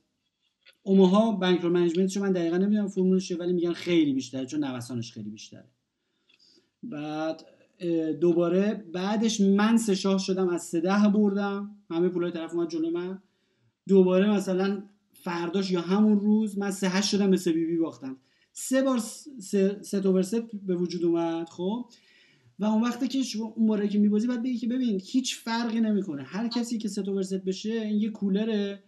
Omaha 0.84 1.32
bankroll 1.32 1.62
management 1.62 1.70
شو 1.70 2.22
من 2.22 2.32
دقیقا 2.32 2.58
نمی‌دونم 2.58 2.88
فرمولش 2.88 3.32
ولی 3.32 3.54
میگن 3.54 3.74
خیلی 3.74 4.14
بیشتره 4.14 4.46
چون 4.46 4.64
نوسانش 4.64 5.12
خیلی 5.12 5.30
بیشتره. 5.30 5.66
بعد 6.84 7.55
دوباره 8.22 8.86
بعدش 8.94 9.42
من 9.42 9.78
سه 9.78 9.96
شاه 9.96 10.18
شدم 10.18 10.50
از 10.50 10.64
سه 10.64 10.80
ده 10.80 11.10
بردم. 11.14 11.76
همه 11.90 12.10
پولای 12.10 12.32
طرف 12.32 12.54
اومد 12.54 12.70
جلو 12.70 12.92
من. 12.92 13.20
دوباره 13.88 14.30
مثلا 14.32 14.84
فرداش 15.14 15.72
یا 15.72 15.82
همون 15.82 16.20
روز 16.20 16.58
من 16.58 16.72
سه 16.72 16.90
هشت 16.90 17.10
شدم 17.10 17.32
به 17.32 17.38
سه 17.38 17.52
بی 17.52 17.66
بی 17.66 17.78
باختم. 17.78 18.18
سه 18.54 18.82
بار 18.82 19.00
set 19.82 20.02
over 20.06 20.22
set 20.22 20.56
به 20.66 20.76
وجود 20.76 21.06
اومد 21.06 21.50
خب. 21.50 21.86
و 22.60 22.66
اون 22.66 22.84
وقتی 22.84 23.08
که 23.08 23.24
شما 23.24 23.54
اون 23.56 23.68
باره 23.68 23.88
که 23.88 24.00
میبازی 24.00 24.28
باید 24.28 24.44
بگی 24.44 24.58
که 24.58 24.68
ببین 24.68 25.02
هیچ 25.06 25.36
فرقی 25.36 25.82
نمی‌کنه. 25.82 26.24
هر 26.24 26.48
کسی 26.48 26.78
که 26.78 26.88
set 26.88 27.08
over 27.08 27.24
set 27.24 27.44
بشه 27.44 27.72
این 27.72 28.02
یه 28.02 28.10
cooler 28.10 28.65
ه. 28.65 28.84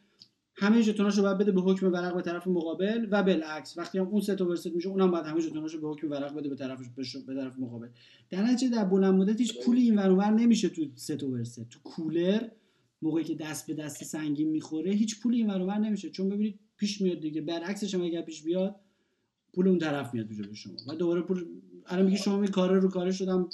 همه 0.59 0.81
ژتوناشو 0.81 1.21
باید 1.21 1.37
بده 1.37 1.51
به 1.51 1.61
حکم 1.61 1.93
ورق 1.93 2.15
به 2.15 2.21
طرف 2.21 2.47
مقابل 2.47 3.07
و 3.11 3.23
بالعکس. 3.23 3.77
وقتی 3.77 3.97
هم 3.97 4.07
اون 4.07 4.21
set 4.21 4.41
over 4.41 4.56
set 4.56 4.67
میشه 4.67 4.89
اونم 4.89 5.11
باید 5.11 5.25
همه 5.25 5.41
ژتوناشو 5.41 5.81
به 5.81 5.87
حکم 5.87 6.09
ورق 6.11 6.35
بده 6.35 6.49
به 6.49 6.55
طرف 6.55 6.79
به 7.27 7.35
طرف 7.35 7.59
مقابل. 7.59 7.87
در 8.29 8.43
نتیجه 8.43 8.75
در 8.75 8.85
بلند 8.85 9.13
مدت 9.13 9.39
هیچ 9.39 9.65
پولی 9.65 9.81
این 9.81 9.99
ور 9.99 10.29
نمیشه 10.29 10.69
تو 10.69 10.85
set 10.95 11.23
over 11.23 11.49
set 11.49 11.69
تو 11.69 11.79
cooler 11.83 12.47
موقعی 13.01 13.23
که 13.23 13.35
دست 13.35 13.67
به 13.67 13.73
دست 13.73 14.03
سنگین 14.03 14.49
می‌خوره 14.49 14.91
هیچ 14.91 15.19
پولی 15.19 15.37
این 15.37 15.49
ور 15.49 15.77
نمیشه. 15.77 16.09
چون 16.09 16.29
ببینید 16.29 16.59
پیش 16.77 17.01
میاد 17.01 17.19
دیگه 17.19 17.41
برعکسش 17.41 17.95
هم 17.95 18.01
اگر 18.01 18.21
پیش 18.21 18.43
بیاد 18.43 18.75
پول 19.53 19.67
اون 19.67 19.77
طرف 19.77 20.13
میاد 20.13 20.27
به 20.27 20.53
شما. 20.53 20.73
و 20.87 20.95
دوباره 20.95 21.21
پول 21.21 21.45
الان 21.85 22.05
میگه 22.05 22.17
شما 22.17 22.37
می 22.37 22.47
کار 22.47 22.79
رو 22.79 22.89
کار 22.89 23.11
شدم 23.11 23.49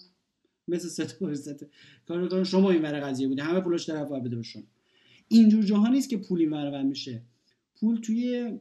مثل 0.68 0.88
ست 0.88 1.22
اوورست 1.22 1.66
کار 2.06 2.30
رو 2.30 2.44
شما 2.44 2.72
این 2.72 2.82
ور 2.82 3.00
قضیه 3.00 3.28
بوده. 3.28 3.44
همه 3.44 3.60
پولش 3.60 3.90
طرف 3.90 4.12
بده 4.12 4.36
به 4.36 4.44
شما. 4.44 4.64
اینجور 5.34 5.64
جاها 5.64 5.88
نیست 5.88 6.10
که 6.10 6.18
پولی 6.18 6.46
ورور 6.46 6.84
میشه. 6.84 7.22
پول 7.80 8.00
توی 8.02 8.52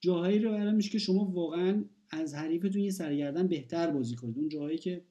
جاهایی 0.00 0.38
رو 0.38 0.50
برای 0.50 0.72
میشه 0.72 0.90
که 0.90 0.98
شما 0.98 1.24
واقعا 1.24 1.84
از 2.10 2.34
حریفتون 2.34 2.80
یه 2.80 2.90
سرگردن 2.90 3.46
بهتر 3.46 3.90
بازی 3.90 4.16
کنید. 4.16 4.38
اون 4.38 4.48
جاهایی 4.48 4.78
که 4.78 5.04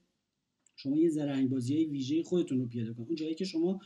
شما 0.76 0.98
یه 0.98 1.10
زرنگ 1.10 1.50
بازی 1.50 1.76
های 1.76 1.86
ویژه 1.86 2.24
خودتون 2.24 2.60
رو 2.60 2.66
پیاده 2.66 2.94
کنید. 2.94 3.08
اون 3.08 3.16
جایی 3.16 3.36
که 3.36 3.46
شما 3.46 3.80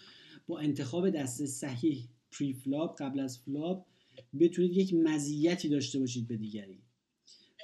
با 0.48 0.60
انتخاب 0.60 1.10
دست 1.10 1.46
صحیح 1.46 2.08
preflop 2.32 3.02
قبل 3.02 3.20
از 3.20 3.40
flop 3.40 3.86
بتونید 4.40 4.78
یک 4.78 4.94
مزیتی 4.94 5.70
داشته 5.70 6.00
باشید 6.00 6.28
به 6.28 6.38
دیگری. 6.38 6.80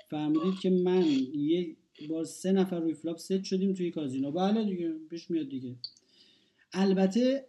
فهمیدید 0.10 0.60
که 0.62 0.70
من 0.70 1.06
یه 1.34 1.76
با 2.10 2.24
سه 2.24 2.52
نفر 2.52 2.80
روی 2.80 2.94
flop 2.94 3.18
set 3.18 3.44
شدیم 3.44 3.74
توی 3.74 3.92
کازینو. 3.92 4.32
بله 4.32 4.66
دیگه 4.66 4.94
پیش 5.10 5.32
میاد 5.32 5.50
دیگه. 5.50 5.76
البته 6.74 7.46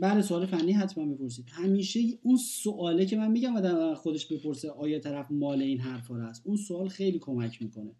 بعد 0.00 0.20
سوال 0.20 0.46
فنی 0.46 0.72
حتما 0.72 1.14
بپرسید. 1.14 1.44
همیشه 1.48 2.00
اون 2.22 2.36
سواله 2.36 3.06
که 3.06 3.16
من 3.16 3.30
میگم 3.30 3.56
آدم 3.56 3.94
خودش 3.94 4.26
بپرسه 4.26 4.70
آیا 4.70 4.98
طرف 4.98 5.30
مال 5.30 5.62
این 5.62 5.80
حرفا 5.80 6.14
هست؟ 6.14 6.42
اون 6.46 6.56
سوال 6.56 6.88
خیلی 6.88 7.18
کمک 7.18 7.62
می‌کنه. 7.62 7.94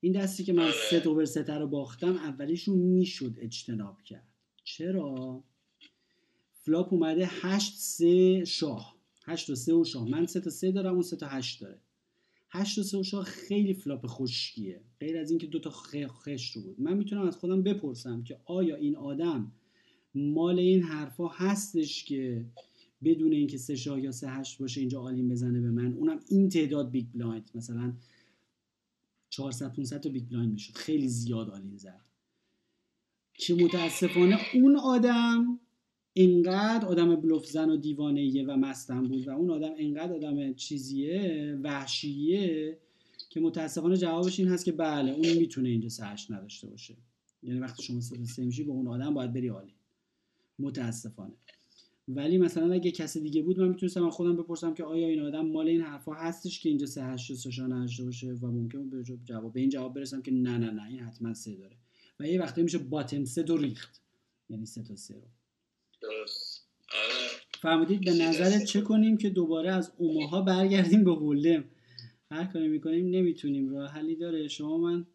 این 0.00 0.12
دستی 0.12 0.44
که 0.44 0.52
من. 0.52 0.70
set 0.70 1.06
over 1.06 1.24
set 1.24 1.50
رو 1.50 1.66
باختم 1.66 2.16
اولیشون 2.16 2.78
می‌شد 2.78 3.36
اجتناب 3.38 4.02
کرد. 4.02 4.28
چرا؟ 4.64 5.44
flop 6.52 6.92
اومده 6.92 7.28
هشت 7.30 7.72
سه 7.76 8.44
شاه. 8.44 8.96
هشت 9.24 9.50
و 9.50 9.54
سه 9.54 9.74
و 9.74 9.84
شاه. 9.84 10.08
من 10.08 10.26
سه 10.26 10.40
تا 10.40 10.50
سه 10.50 10.72
دارم 10.72 10.92
اون 10.92 11.02
سه 11.02 11.16
تا 11.16 11.26
هشت 11.26 11.60
داره. 11.60 11.78
هشت 12.50 12.78
و 12.78 12.82
سه 12.82 12.98
و 12.98 13.02
شاه 13.02 13.24
خیلی 13.24 13.74
flop 13.74 14.06
خشکیه. 14.06 14.80
غیر 15.00 15.18
از 15.18 15.30
اینکه 15.30 15.46
دو 15.46 15.58
تا 15.58 15.70
خشت 15.70 16.50
رو 16.50 16.62
بود. 16.62 16.80
من 16.80 16.96
می‌تونم 16.96 17.26
از 17.26 17.36
خودم 17.36 17.62
بپرسم 17.62 18.22
که 18.22 18.40
آیا 18.44 18.76
این 18.76 18.96
آدم 18.96 19.52
مال 20.14 20.58
این 20.58 20.82
حرفا 20.82 21.28
هستش 21.28 22.04
که 22.04 22.44
بدون 23.04 23.32
اینکه 23.32 23.58
سه 23.58 23.76
شاه 23.76 24.00
یا 24.00 24.12
سه 24.12 24.30
هشت 24.30 24.58
باشه 24.58 24.80
اینجا 24.80 25.00
all-in 25.00 25.28
بزنه 25.28 25.60
به 25.60 25.70
من. 25.70 25.92
اونم 25.92 26.20
این 26.28 26.48
تعداد 26.48 26.90
big 26.90 27.06
blind. 27.14 27.50
مثلا 27.54 27.92
400 29.30 29.72
500 29.72 30.00
تا 30.00 30.08
big 30.08 30.28
blind 30.28 30.52
می‌شد. 30.52 30.74
خیلی 30.74 31.08
زیاد 31.08 31.50
all-in 31.50 31.76
زد. 31.76 32.00
که 33.34 33.54
متاسفانه 33.54 34.38
اون 34.54 34.76
آدم 34.76 35.60
اینقدر 36.12 36.86
آدم 36.86 37.16
بلوف 37.16 37.46
زن 37.46 37.70
و 37.70 37.76
دیوانه 37.76 38.44
و 38.44 38.56
مستن 38.56 39.08
بود 39.08 39.28
و 39.28 39.30
اون 39.30 39.50
آدم 39.50 39.74
اینقدر 39.74 40.12
آدم 40.12 40.54
چیزیه 40.54 41.58
وحشیه 41.62 42.78
که 43.30 43.40
متاسفانه 43.40 43.96
جوابش 43.96 44.38
این 44.38 44.48
هست 44.48 44.64
که 44.64 44.72
بله 44.72 45.12
اون 45.12 45.32
می‌تونه 45.32 45.68
اینجا 45.68 45.88
سه 45.88 46.02
هشت 46.02 46.30
نداشته 46.30 46.66
باشه. 46.66 46.96
یعنی 47.42 47.60
وقتی 47.60 47.82
شما 47.82 48.00
سه 48.00 48.44
میشی 48.44 48.64
با 48.64 48.72
اون 48.72 48.86
آدم 48.88 49.14
باید 49.14 49.32
بری 49.32 49.48
all-in. 49.48 49.74
متاسفانه. 50.58 51.34
ولی 52.08 52.38
مثلا 52.38 52.72
اگه 52.72 52.90
کسی 52.90 53.20
دیگه 53.20 53.42
بود 53.42 53.60
من 53.60 53.68
می‌تونستم 53.68 54.10
خودم 54.10 54.36
بپرسم 54.36 54.74
که 54.74 54.84
آیا 54.84 55.08
این 55.08 55.20
آدم 55.20 55.46
مال 55.46 55.68
این 55.68 55.80
حرفا 55.80 56.12
هستش 56.12 56.60
که 56.60 56.68
اینجا 56.68 56.86
سه 56.86 57.04
هشت 57.04 57.34
نداشته 57.34 58.04
باشه 58.04 58.32
و 58.32 58.46
ممکن 58.46 58.90
به 58.90 59.02
جواب 59.24 59.52
به 59.52 59.60
این 59.60 59.68
جواب 59.68 59.94
برسم 59.94 60.22
که 60.22 60.30
نه 60.30 60.58
نه 60.58 60.70
نه 60.70 60.86
این 60.86 61.00
حتما 61.00 61.34
سه 61.34 61.56
داره. 61.56 61.76
و 62.20 62.26
یه 62.28 62.40
وقتی 62.40 62.62
میشه 62.62 62.78
باتم 62.78 63.24
سه 63.24 63.42
دو 63.42 63.56
ریخت. 63.56 64.00
یعنی 64.50 64.66
سه 64.66 64.82
تا 64.82 64.96
سه 64.96 65.14
رو. 65.14 65.28
درست. 66.00 66.68
فهمیدید 67.60 68.04
به 68.04 68.12
نظرت 68.12 68.64
چه 68.64 68.80
کنیم 68.80 69.16
که 69.16 69.30
دوباره 69.30 69.72
از 69.72 69.92
اوماها 69.96 70.42
برگردیم 70.42 71.04
به 71.04 71.14
هولم 71.14 71.64
هر 72.30 72.44
کاری 72.44 72.68
می‌کنیم 72.68 73.10
نمی‌تونیم. 73.10 73.68
راه 73.68 73.90
حلی 73.90 74.16
داره. 74.16 74.48
شما 74.48 74.78
من 74.78 75.06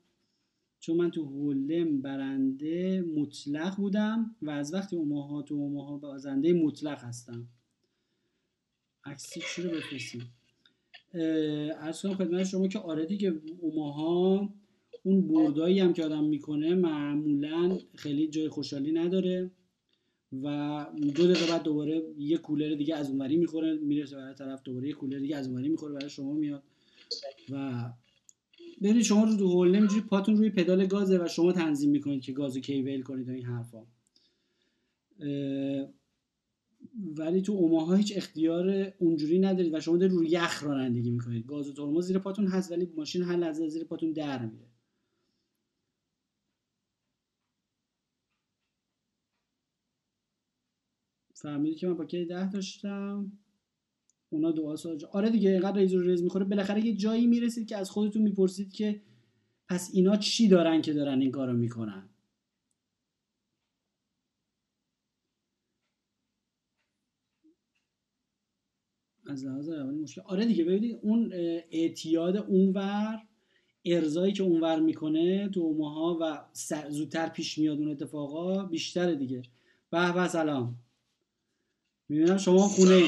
چون 0.79 0.97
من 0.97 1.11
تو 1.11 1.23
هولم 1.23 2.01
برنده 2.01 3.01
مطلق 3.01 3.75
بودم 3.75 4.35
و 4.41 4.49
از 4.49 4.73
وقتی 4.73 4.95
اوماها 4.95 5.41
تو 5.41 5.55
اوماها 5.55 5.97
بازنده 5.97 6.53
مطلق 6.53 7.03
هستم. 7.03 7.47
عکسی 9.05 9.61
رو 9.61 9.69
بفرستیم؟ 9.69 10.33
ارز 11.13 12.01
کنم 12.01 12.15
خدمت 12.15 12.43
شما 12.43 12.67
که 12.67 12.79
آره 12.79 13.05
دیگه 13.05 13.33
اوماها 13.59 14.49
اون 15.03 15.27
بردایی 15.27 15.79
هم 15.79 15.93
که 15.93 16.05
آدم 16.05 16.23
می‌کنه 16.23 16.75
معمولا 16.75 17.77
خیلی 17.95 18.27
جای 18.27 18.49
خوشحالی 18.49 18.91
نداره 18.91 19.51
و 20.43 20.85
دو 21.15 21.27
دقیقه 21.27 21.51
بعد 21.51 21.63
دوباره 21.63 22.03
یه 22.17 22.37
کولر 22.37 22.75
دیگه 22.75 22.95
از 22.95 23.09
اونوری 23.09 23.37
می‌خوره 23.37 23.73
می‌رسه 23.73 24.15
برای 24.15 24.33
طرف 24.33 24.63
دوباره 24.63 24.87
یه 24.87 24.93
کولر 24.93 25.19
دیگه 25.19 25.37
از 25.37 25.47
اونوری 25.47 25.69
می‌خوره 25.69 25.93
برای 25.93 26.09
شما 26.09 26.33
میاد 26.33 26.63
و 27.49 27.83
ببینید 28.81 29.03
شما 29.03 29.23
رو 29.23 29.37
تو 29.37 29.49
هول 29.49 29.75
نمیجوری 29.75 30.01
پاتون 30.01 30.37
روی 30.37 30.49
پدال 30.49 30.85
گازه 30.85 31.23
و 31.23 31.27
شما 31.27 31.51
تنظیم 31.51 31.89
می‌کنید 31.89 32.21
که 32.21 32.31
گازو 32.31 32.59
کی 32.59 32.81
ویل 32.81 33.01
کنید 33.01 33.29
و 33.29 33.31
این 33.31 33.45
حرفا. 33.45 33.85
ولی 37.15 37.41
تو 37.41 37.51
اوماها 37.51 37.95
هیچ 37.95 38.13
اختیار 38.17 38.93
اونجوری 38.99 39.39
ندارید 39.39 39.73
و 39.73 39.79
شما 39.79 39.97
دارید 39.97 40.15
روی 40.15 40.29
یخ 40.29 40.63
رانندگی 40.63 41.11
می‌کنید. 41.11 41.45
گاز 41.45 41.69
و 41.69 41.73
ترمز 41.73 42.07
زیر 42.07 42.19
پاتون 42.19 42.47
هست 42.47 42.71
ولی 42.71 42.91
ماشین 42.95 43.23
هر 43.23 43.37
لحظه 43.37 43.67
زیر 43.67 43.83
پاتون 43.83 44.11
در 44.11 44.45
میره. 44.45 44.65
فهمیدید 51.33 51.77
که 51.77 51.87
من 51.87 51.95
پاکت 51.95 52.27
ده 52.27 52.51
داشتم؟ 52.51 53.31
اونا 54.29 54.51
دعا 54.51 54.75
ساج 54.75 55.05
آره 55.05 55.29
دیگه 55.29 55.49
اینقدر 55.49 55.77
ریز 55.77 55.93
رو 55.93 56.01
ریز 56.01 56.23
می‌خوره. 56.23 56.45
بالاخره 56.45 56.85
یه 56.85 56.93
جایی 56.95 57.27
می‌رسید 57.27 57.67
که 57.67 57.77
از 57.77 57.89
خودتون 57.91 58.21
می‌پرسید 58.21 58.73
که 58.73 59.01
پس 59.69 59.89
اینا 59.93 60.17
چی 60.17 60.47
دارن 60.47 60.81
که 60.81 60.93
دارن 60.93 61.21
این 61.21 61.31
کارو 61.31 61.53
می‌کنن؟ 61.53 62.09
از 69.27 69.45
لحاظ 69.45 69.69
روانی 69.69 69.99
مشکل. 69.99 70.21
آره 70.25 70.45
دیگه 70.45 70.63
ببینید 70.63 70.99
اون 71.01 71.33
اعتیاد 71.71 72.37
اونور 72.37 73.21
ارزایی 73.85 74.33
که 74.33 74.43
اونور 74.43 74.79
می‌کنه 74.79 75.49
تو 75.49 75.73
ماها 75.73 76.17
و 76.21 76.45
زودتر 76.89 77.29
پیش 77.29 77.57
میاد 77.57 77.77
اون 77.77 77.91
اتفاقا 77.91 78.65
بیشتره 78.65 79.15
دیگه. 79.15 79.41
به 79.89 80.13
به 80.13 80.27
سلام. 80.27 80.75
می‌بینم 82.09 82.37
شما 82.37 82.67
خونه 82.67 83.03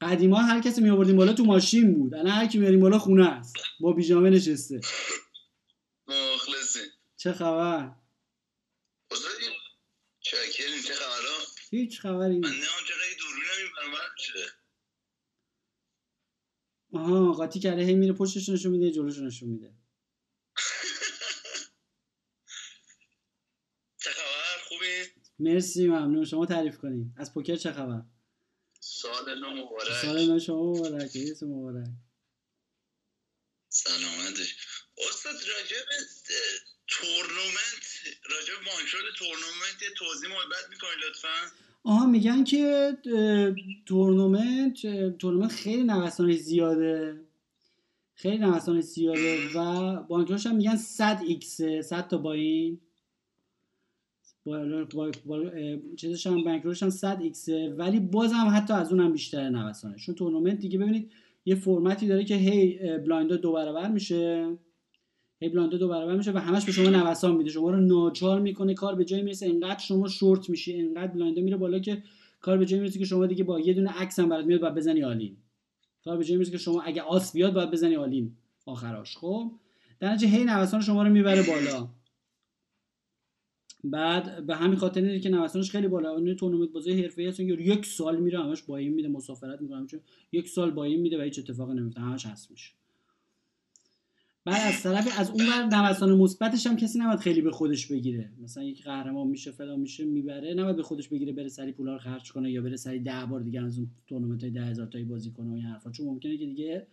قدیما 0.00 0.38
هر 0.38 0.60
کسی 0.60 0.80
می 0.80 0.90
آوردیم 0.90 1.16
بالا 1.16 1.32
تو 1.32 1.44
ماشین 1.44 1.94
بود. 1.94 2.14
الان 2.14 2.32
هر 2.32 2.46
کی 2.46 2.58
میاریم 2.58 2.80
بالا 2.80 2.98
خونه 2.98 3.28
است. 3.28 3.54
با 3.80 3.92
بیجامه 3.92 4.30
نشسته. 4.30 4.80
مخلصی. 6.08 6.80
چه 7.16 7.32
خبر؟ 7.32 7.94
چکرین 10.20 10.82
چه 10.82 10.94
خبرها؟ 10.94 11.38
هیچ 11.70 12.00
خبری 12.00 12.38
من 12.38 12.48
نمام 12.48 12.60
چقدر 12.60 13.16
دوربینم 13.18 13.72
این 13.82 13.92
شده 14.18 14.46
آها 16.92 17.32
قاطی 17.32 17.60
کرده. 17.60 17.82
هی 17.82 17.94
میره 17.94 18.12
پشتش 18.12 18.48
نشون 18.48 18.72
میده 18.72 18.90
جلوش 18.90 19.18
نشون 19.18 19.48
میده. 19.48 19.74
چه 24.02 24.10
خبر؟ 24.10 24.62
خوبی؟ 24.68 24.86
مرسی 25.38 25.86
ممنون. 25.86 26.24
شما 26.24 26.46
تعریف 26.46 26.78
کنید 26.78 27.12
از 27.16 27.34
پوکر 27.34 27.56
چه 27.56 27.72
خبر؟ 27.72 28.02
سال 29.06 29.38
نو 29.38 29.50
مبارک. 29.50 29.92
سال 30.02 30.26
نو 30.26 30.38
شما 30.38 30.72
مبارک 30.72 31.16
عید 31.16 31.44
مبارک. 31.44 31.88
سلامتش 33.68 34.56
استاد 35.08 35.34
راجب 35.34 35.86
تورنمنت 36.88 37.86
راجب 38.30 38.58
مانشود 38.66 39.14
تورنمنت 39.18 39.82
یه 39.82 39.88
توضیح 39.96 40.30
محبت 40.30 40.70
می‌کنی 40.70 40.90
لطفا؟ 41.08 41.52
آها 41.84 42.06
میگن 42.06 42.44
که 42.44 42.96
tournament 43.86 44.76
tournament 45.18 45.52
خیلی 45.52 45.82
نوسانش 45.82 46.36
زیاده. 46.36 47.20
خیلی 48.14 48.38
نوسانش 48.38 48.84
زیاده 48.84 49.52
و 49.54 49.96
bankroll 50.02 50.37
ش 50.37 50.46
هم 50.46 50.56
میگن 50.56 50.76
100 50.76 51.20
x 51.26 51.60
100 51.62 52.08
تا 52.08 52.18
buy-in 52.18 52.80
چیزش 55.96 56.26
هم 56.26 56.44
bankroll 56.44 56.74
ش 56.74 56.82
هم 56.82 56.90
100 56.90 57.20
x 57.20 57.48
ولی 57.78 58.00
بازم 58.00 58.52
حتی 58.54 58.72
از 58.72 58.92
اونم 58.92 59.12
بیشتر 59.12 59.48
نوسانه. 59.48 59.96
چون 59.96 60.14
تورنمنت 60.14 60.58
دیگه 60.58 60.78
ببینید 60.78 61.10
یه 61.44 61.54
فرمتی 61.54 62.08
داره 62.08 62.24
که 62.24 62.34
هی 62.34 62.78
blind 62.98 63.32
دو 63.32 63.52
برابر 63.52 63.88
میشه. 63.88 64.56
هی 65.40 65.48
blind 65.48 65.74
دو 65.74 65.88
برابر 65.88 66.16
میشه 66.16 66.32
و 66.32 66.38
همش 66.38 66.64
به 66.64 66.72
شما 66.72 66.90
نوسان 66.90 67.36
میده. 67.36 67.50
شما 67.50 67.70
رو 67.70 67.80
ناچار 67.80 68.40
می‌کنه 68.40 68.74
کار 68.74 68.94
به 68.94 69.04
جای 69.04 69.22
می‌رسه 69.22 69.46
انقدر 69.46 69.78
شما 69.78 70.08
شورت 70.08 70.50
میشی 70.50 70.80
انقدر 70.80 71.12
blind 71.12 71.38
میره 71.38 71.56
بالا 71.56 71.78
که 71.78 72.02
کار 72.40 72.58
به 72.58 72.66
جایی 72.66 72.80
می‌رسه 72.80 72.98
که 72.98 73.04
شما 73.04 73.26
دیگه 73.26 73.44
با 73.44 73.60
یه 73.60 73.72
دونه 73.72 73.90
عکس 73.90 74.18
هم 74.18 74.28
برات 74.28 74.46
میاد 74.46 74.60
باید 74.60 74.74
بزنی 74.74 75.04
all-in 75.04 75.36
کار 76.04 76.16
به 76.16 76.24
جایی 76.24 76.36
می‌رسه 76.36 76.52
که 76.52 76.58
شما 76.58 76.82
اگه 76.82 77.02
آس 77.02 77.32
بیاد 77.32 77.54
باید 77.54 77.70
بزنی 77.70 77.96
all-in 77.96 78.32
آخراش. 78.66 79.16
خب؟ 79.16 79.50
در 80.00 80.12
نتیجه 80.12 80.36
هی 80.36 80.44
نوسان 80.44 80.80
شما 80.80 81.02
رو 81.02 81.10
می‌بره 81.10 81.42
بالا. 81.42 81.88
بعد 83.84 84.46
به 84.46 84.56
همین 84.56 84.76
خاطر 84.76 85.00
اینه 85.00 85.20
که 85.20 85.28
نوسانش 85.28 85.70
خیلی 85.70 85.88
بالا. 85.88 86.10
اون 86.10 86.34
تورنمنت 86.34 86.70
بازی 86.70 87.02
حرفه‌ای 87.02 87.28
هستن 87.28 87.44
یک 87.44 87.86
سال 87.86 88.20
میره 88.20 88.38
همش 88.38 88.62
buy-in 88.62 88.94
میده 88.94 89.08
مسافرت 89.08 89.60
می‌کنه 89.60 89.86
چون 89.86 90.00
یک 90.32 90.48
سال 90.48 90.70
buy-in 90.70 91.00
میده 91.00 91.18
و 91.18 91.22
هیچ 91.22 91.38
اتفاقی 91.38 91.74
نمیفته 91.74 92.00
همش 92.00 92.26
هست 92.26 92.50
میشه. 92.50 92.72
بعد 94.44 94.74
از 94.74 94.82
طرف 94.82 95.20
از 95.20 95.30
اون 95.30 95.48
ور 95.48 95.62
نوسان 95.62 96.12
مثبتش 96.12 96.66
هم 96.66 96.76
کسی 96.76 96.98
نباید 96.98 97.18
خیلی 97.18 97.40
به 97.40 97.50
خودش 97.50 97.86
بگیره. 97.86 98.30
مثلا 98.42 98.62
یک 98.62 98.84
قهرمان 98.84 99.26
میشه 99.26 99.50
فلان 99.50 99.80
میشه 99.80 100.04
می‌بره. 100.04 100.54
نباید 100.54 100.76
به 100.76 100.82
خودش 100.82 101.08
بگیره 101.08 101.32
بره 101.32 101.48
سری 101.48 101.72
پولا 101.72 101.92
رو 101.92 101.98
خرج 101.98 102.32
کنه 102.32 102.50
یا 102.50 102.62
بره 102.62 102.76
سری 102.76 103.00
ده 103.00 103.26
بار 103.30 103.40
دیگه 103.40 103.62
از 103.62 103.78
اون 103.78 103.90
تورنمنت 104.06 104.42
های 104.42 104.52
ده 104.52 104.64
هزار 104.64 104.86
تایی 104.86 105.04
بازی 105.04 105.30
کنه 105.30 105.50
و 105.50 105.52
این 105.52 105.64
حرفا. 105.64 105.90
چون 105.90 106.06
ممکنه 106.06 106.36
که 106.36 106.46
دیگه 106.46 106.86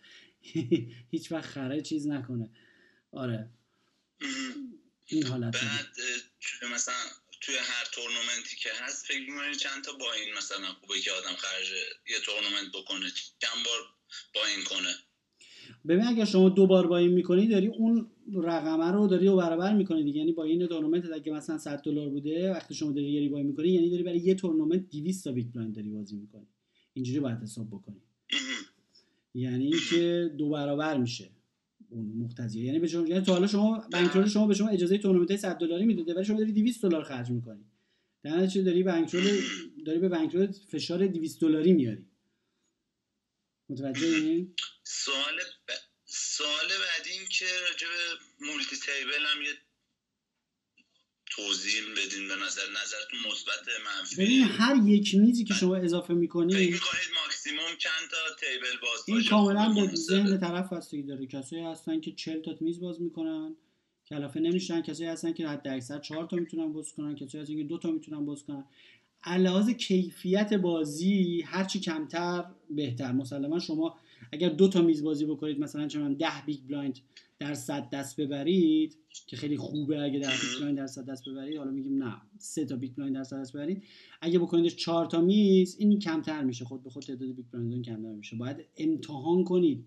هیچ 1.12 1.32
وقت 1.32 1.46
خره 1.46 1.82
چیز 1.82 2.08
نکنه. 2.08 2.50
آره. 3.12 3.50
این 5.08 5.24
حالت 5.24 5.54
بعد 5.54 5.86
مثلا 6.74 6.94
توی 7.42 7.56
هر 7.56 7.86
تورنمنتی 7.92 8.56
که 8.56 8.70
هست 8.74 9.06
فکر 9.06 9.20
می‌کنی 9.20 9.56
چند 9.56 9.84
تا 9.84 9.94
buy 9.94 10.14
in 10.14 10.38
مثلا 10.38 10.68
خوبه 10.82 11.00
که 11.00 11.12
آدم 11.12 11.36
خرج 11.36 11.68
یه 12.10 12.20
تورنمنت 12.26 12.72
بکنه 12.74 13.06
چند 13.40 13.66
بار 13.66 13.80
buy-in 14.36 14.64
کنه؟ 14.64 14.94
ببین 15.88 16.08
اگر 16.08 16.26
شما 16.26 16.50
دو 16.50 16.68
بار 16.68 16.88
buy-in 16.88 17.12
می‌کنی 17.12 17.48
داری 17.48 17.68
اون 17.68 18.12
رقمه 18.44 18.92
رو 18.92 19.08
داری 19.08 19.28
دو 19.28 19.36
برابر 19.36 19.74
می‌کنی 19.74 20.04
دیگه. 20.04 20.20
یعنی 20.20 20.32
buy-in 20.32 20.68
tournament 20.68 21.12
اگه 21.14 21.32
مثلا 21.32 21.58
100 21.58 21.82
دلار 21.82 22.10
بوده 22.10 22.52
وقتی 22.52 22.76
شما 22.76 22.92
داری 22.92 23.12
یه 23.12 23.30
buy 23.30 23.38
می‌کنی 23.38 23.70
یعنی 23.70 23.90
داری 23.90 24.04
برای 24.04 24.20
یه 24.20 24.36
تورنمنت 24.36 24.90
200 24.90 25.24
تا 25.24 25.32
big 25.32 25.48
blind 25.52 25.76
داری 25.76 25.90
بازی 25.90 26.16
می‌کنی. 26.16 26.48
اینجوری 26.94 27.20
باید 27.20 27.38
حساب 27.38 27.68
بکنی. 27.68 28.02
یعنی 29.34 29.72
که 29.90 30.32
دو 30.38 30.50
برابر 30.50 30.98
میشه. 30.98 31.30
اون 31.90 32.14
مقتضیه. 32.18 32.66
یعنی 32.66 32.80
به 32.80 32.88
شما 32.88 33.08
یعنی 33.08 33.26
تا 33.26 33.34
حالا 33.34 33.48
شما 33.48 33.88
bankroll 33.92 34.28
شما 34.28 34.48
به 34.48 34.54
شما 34.54 34.70
اجازه 34.70 34.98
تورنمنت 34.98 35.36
100 35.36 35.58
دلاری 35.58 35.86
می‌داده 35.86 36.14
ولی 36.14 36.26
شما 36.26 36.40
داری 36.40 36.52
200 36.52 36.82
دلار 36.82 37.04
خرج 37.04 37.32
می‌کنی. 37.32 37.66
در 38.24 38.38
نتیجه 38.38 38.62
داری 38.62 38.84
bankroll 38.84 39.42
داری 39.86 40.00
به 40.00 40.10
bankroll 40.10 40.52
فشار 40.52 41.08
200 41.08 41.42
دلاری 41.42 41.74
میاری. 41.74 42.06
متوجه 43.70 44.08
این؟ 44.08 44.56
سوال 44.84 45.40
ب... 45.68 45.72
سوال 46.06 46.68
بعدی 46.68 47.10
این 47.10 47.28
که 47.30 47.46
راجع 47.70 47.88
به 47.88 48.46
multi 48.46 48.76
table 48.76 49.26
هم 49.36 49.42
یه 49.42 49.54
توضیح 51.36 51.82
بدین 51.92 52.28
به 52.28 52.36
نظر 52.46 52.62
نظرتون 52.82 53.20
مثبت 53.32 53.66
منفی؟ 53.86 54.16
ببین 54.16 54.44
هر 54.44 54.88
یک 54.88 55.16
میزی 55.16 55.44
که 55.44 55.54
شما 55.54 55.76
اضافه 55.76 56.14
می‌کنید 56.14 56.56
فکر 56.56 56.74
می‌کنید 56.74 57.10
ماکسیموم 57.24 57.78
چند 57.78 58.10
تا 58.12 58.36
table 58.40 58.80
باز 58.82 59.04
این 59.08 59.24
کاملا 59.24 59.74
به 59.74 59.96
ذهن 59.96 60.40
طرف 60.40 60.74
بستگی 60.74 61.04
داره. 61.04 61.26
کسایی 61.26 61.64
هستن 61.64 62.00
که 62.02 62.12
40 62.12 62.42
تا 62.42 62.56
میز 62.60 62.80
باز 62.80 63.02
می‌کنن 63.02 63.56
کلافه 64.10 64.40
نمیشن. 64.40 64.82
کسایی 64.82 65.10
هستن 65.10 65.34
که 65.34 65.48
حد 65.48 65.68
اکثر 65.68 66.00
4 66.00 66.28
تا 66.28 66.38
می‌تونن 66.38 66.74
باز 66.74 66.94
کنن. 66.94 67.16
کسایی 67.16 67.42
هستن 67.42 67.56
که 67.56 67.64
2 67.64 67.78
تا 67.78 67.92
می‌تونن 67.92 68.26
باز 68.26 68.44
کنن. 68.44 68.66
علاوه 69.24 69.74
کیفیت 69.74 70.54
بازی 70.54 71.42
هرچی 71.42 71.80
کمتر 71.80 72.46
بهتر. 72.70 73.12
مسلما 73.12 73.60
شما 73.60 74.00
اگر 74.32 74.50
دو 74.50 74.68
تا 74.68 74.82
میز 74.82 75.04
بازی 75.04 75.26
بکنید 75.26 75.60
مثلا 75.60 75.88
چون 75.88 76.14
10 76.14 76.28
big 76.46 76.60
blind 76.68 77.00
در 77.44 77.54
صد 77.54 77.90
دست 77.90 78.22
ببرید 78.22 78.98
که 79.28 79.38
خیلی 79.38 79.58
خوبه 79.58 80.02
اگه 80.02 80.20
ده 80.20 80.30
big 80.30 80.60
blind 80.60 80.78
در 80.78 80.88
صد 80.88 81.06
دست 81.06 81.30
ببرید. 81.30 81.58
حالا 81.58 81.72
میگیم 81.72 82.04
نه 82.04 82.22
سه 82.38 82.66
تا 82.66 82.76
big 82.76 82.96
blind 82.96 83.16
در 83.16 83.24
صد 83.24 83.40
دست 83.40 83.54
ببرید. 83.54 83.84
اگه 84.22 84.40
بکنیدش 84.40 84.76
چهار 84.76 85.06
تا 85.06 85.22
میز 85.22 85.76
این 85.80 86.00
کمتر 86.00 86.44
میشه. 86.44 86.66
خود 86.66 86.84
به 86.84 86.90
خود 86.90 87.04
تعداد 87.04 87.32
big 87.32 87.46
blind 87.54 87.86
کمتر 87.86 88.14
میشه. 88.14 88.36
باید 88.36 88.58
امتحان 88.78 89.44
کنید. 89.44 89.86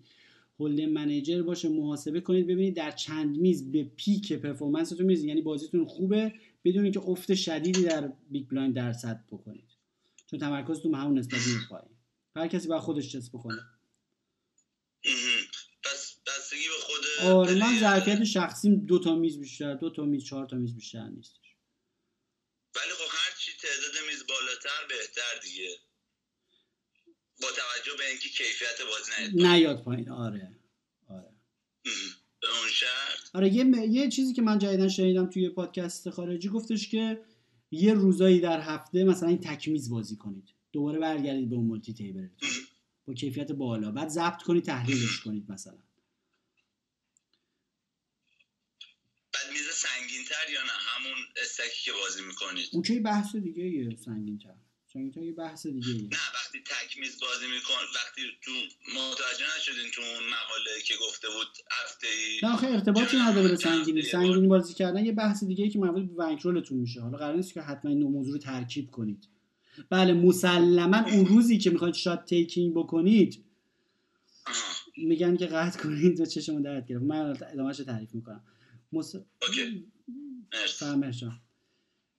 Hold'em 0.59 0.81
Manager 0.81 1.41
باشه 1.41 1.69
محاسبه 1.69 2.21
کنید. 2.21 2.47
ببینید 2.47 2.75
در 2.75 2.91
چند 2.91 3.37
میز 3.37 3.71
به 3.71 3.83
peak 3.83 4.33
performance 4.33 4.90
تون 4.90 5.05
میز 5.05 5.23
یعنی 5.23 5.41
بازیتون 5.41 5.85
خوبه 5.85 6.33
بدون 6.63 6.83
اینکه 6.83 6.99
افت 6.99 7.33
شدیدی 7.33 7.83
در 7.83 8.13
big 8.29 8.47
blind 8.47 8.75
در 8.75 8.93
صد 8.93 9.23
بکنید. 9.31 9.69
چون 10.27 10.39
تمرکزتون 10.39 10.95
همون 10.95 11.17
نسبت 11.17 11.47
میره 11.47 11.59
پایین. 11.69 11.89
هر 12.35 12.47
کسی 12.47 12.67
باید 12.67 12.81
خودش 12.81 13.11
تست 13.11 13.29
بکنه. 13.29 13.61
بستگی 16.47 16.67
به 16.67 16.83
خود 16.83 17.31
آره 17.31 17.55
من 17.55 17.79
ظرفیت 17.79 18.23
شخصیم 18.23 18.85
دو 18.85 18.99
تا 18.99 19.15
میز 19.15 19.39
بیشتر 19.39 19.73
دو 19.73 19.89
تا 19.89 20.05
میز 20.05 20.23
چهار 20.23 20.45
تا 20.45 20.57
میز 20.57 20.75
بیشتر 20.75 21.07
نیستش. 21.07 21.55
ولی 22.75 22.93
خب 22.93 23.09
هر 23.09 23.37
چی 23.39 23.51
تعداد 23.61 24.09
میز 24.09 24.23
بالاتر 24.27 24.87
بهتر 24.89 25.39
دیگه. 25.43 25.69
با 27.41 27.47
توجه 27.47 27.97
به 27.97 28.09
اینکه 28.09 28.29
کیفیت 28.29 28.81
بازی 28.89 29.37
نیاد 29.37 29.53
نیاد 29.53 29.83
پایین 29.83 30.09
آره 30.09 30.59
آره. 31.09 31.33
به 32.41 32.47
اون 32.59 32.69
شرط. 32.69 33.35
آره 33.35 33.53
یه, 33.53 33.65
یه 33.89 34.09
چیزی 34.09 34.33
که 34.33 34.41
من 34.41 34.59
جدیدن 34.59 34.87
شنیدم 34.87 35.29
توی 35.29 35.49
پادکست 35.49 36.09
خارجی 36.09 36.49
گفتش 36.49 36.89
که 36.89 37.25
یه 37.71 37.93
روزایی 37.93 38.39
در 38.39 38.61
هفته 38.61 39.03
مثلا 39.03 39.29
این 39.29 39.41
تکمیز 39.41 39.89
بازی 39.89 40.15
کنید. 40.15 40.49
دوباره 40.71 40.99
برگردید 40.99 41.49
به 41.49 41.55
اون 41.55 41.65
مولتی 41.65 41.93
تیبل 41.93 42.27
با 43.07 43.13
کیفیت 43.13 43.51
بالا. 43.51 43.91
بعد 43.91 44.09
ضبط 44.09 44.41
کنید 44.41 44.63
تحلیلش 44.63 45.19
کنید 45.19 45.51
مثلا 45.51 45.77
بعد 49.33 49.51
میز 49.51 49.67
سنگین 49.69 50.25
تر 50.37 50.51
یا 50.53 50.61
نه؟ 50.61 50.69
همون 50.69 51.17
استکی 51.41 51.85
که 51.85 51.91
بازی 51.91 52.21
می‌کنید. 52.27 52.69
اون 52.73 52.83
که 52.83 52.99
بحث 52.99 53.35
دیگه 53.35 53.63
یه 53.63 53.95
سنگین 53.95 54.37
تر. 54.37 54.55
سنگین 54.93 55.11
تر 55.11 55.21
یه 55.21 55.31
بحث 55.31 55.67
دیگه 55.67 55.89
یه. 55.89 56.01
نه 56.01 56.17
وقتی 56.35 56.59
تک 56.59 56.99
میز 56.99 57.19
بازی 57.19 57.47
میکن 57.55 57.73
وقتی 57.95 58.21
تو 58.41 58.51
متوجه 58.95 59.45
نشدین 59.57 59.91
تو 59.91 60.01
اون 60.01 60.23
مقاله 60.23 60.81
که 60.85 60.93
گفته 61.07 61.27
بود 61.27 61.47
هفته 61.71 62.07
نه 62.43 62.53
آخه 62.53 62.67
ارتباطی 62.67 63.17
نداره 63.17 63.47
به 63.47 63.55
سنگینی. 63.55 64.01
سنگینی 64.01 64.47
بازی 64.47 64.73
کردن 64.73 65.05
یه 65.05 65.11
بحث 65.11 65.43
دیگه 65.43 65.69
که 65.69 65.79
مربوط 65.79 66.03
به 66.09 66.23
ونکرولتون 66.23 66.77
میشه. 66.77 67.01
حالا 67.01 67.17
قرار 67.17 67.35
نیست 67.35 67.53
که 67.53 67.61
حتما 67.61 67.91
این 67.91 68.03
موضوع 68.03 68.33
رو 68.33 68.39
ترکیب 68.39 68.91
کنید. 68.91 69.29
بله 69.89 70.13
مسلما 70.13 70.97
اون 70.97 71.25
روزی 71.25 71.57
که 71.57 71.69
می‌خواید 71.69 71.95
شات 71.95 72.25
تیکینگ 72.25 72.73
بکنید 72.73 73.45
میگن 74.97 75.37
که 75.37 75.45
قطع 75.45 75.79
کنید 75.79 76.19
و 76.19 76.25
چشمون 76.25 76.61
درد 76.61 76.87
گرفت. 76.87 77.03
من 77.03 77.37
ادامهش 77.53 77.77
تعریف 77.77 78.15
می‌کنم. 78.15 78.43
مس... 78.91 79.15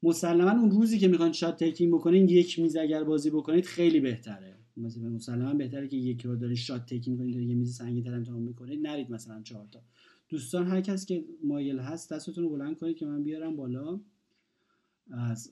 مسلما 0.02 0.50
اون 0.50 0.70
روزی 0.70 0.98
که 0.98 1.08
می‌خواید 1.08 1.32
shot 1.32 1.58
taking 1.58 1.94
بکنید 1.94 2.30
یک 2.30 2.58
میز 2.58 2.76
اگر 2.76 3.04
بازی 3.04 3.30
بکنید 3.30 3.64
خیلی 3.64 4.00
بهتره. 4.00 4.58
مثلا 4.76 5.08
مسلما 5.08 5.54
بهتره 5.54 5.88
که 5.88 5.96
یک 5.96 6.22
رو 6.22 6.36
دارید 6.36 6.56
shot 6.56 6.86
taking 6.86 7.18
کنید 7.18 7.36
یه 7.36 7.54
میز 7.54 7.76
سنگین 7.76 8.04
تر 8.04 8.14
امتحان 8.14 8.42
می‌کنید 8.42 8.86
نرید 8.86 9.10
مثلا 9.10 9.42
چهار 9.42 9.68
تا. 9.70 9.82
دوستان 10.28 10.66
هر 10.66 10.80
کس 10.80 11.06
که 11.06 11.24
مایل 11.44 11.78
هست 11.78 12.12
دستتون 12.12 12.44
رو 12.44 12.50
بلند 12.50 12.78
کنید 12.78 12.96
که 12.96 13.06
من 13.06 13.22
بیارم 13.22 13.56
بالا. 13.56 14.00
از 15.10 15.50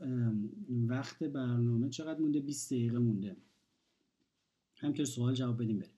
وقت 0.86 1.24
برنامه 1.24 1.88
چقدر 1.88 2.20
مونده؟ 2.20 2.40
20 2.40 2.72
دقیقه 2.72 2.98
مونده. 2.98 3.36
همینطور 4.76 5.06
سوال 5.06 5.34
جواب 5.34 5.62
بدیم 5.62 5.78
بریم. 5.78 5.95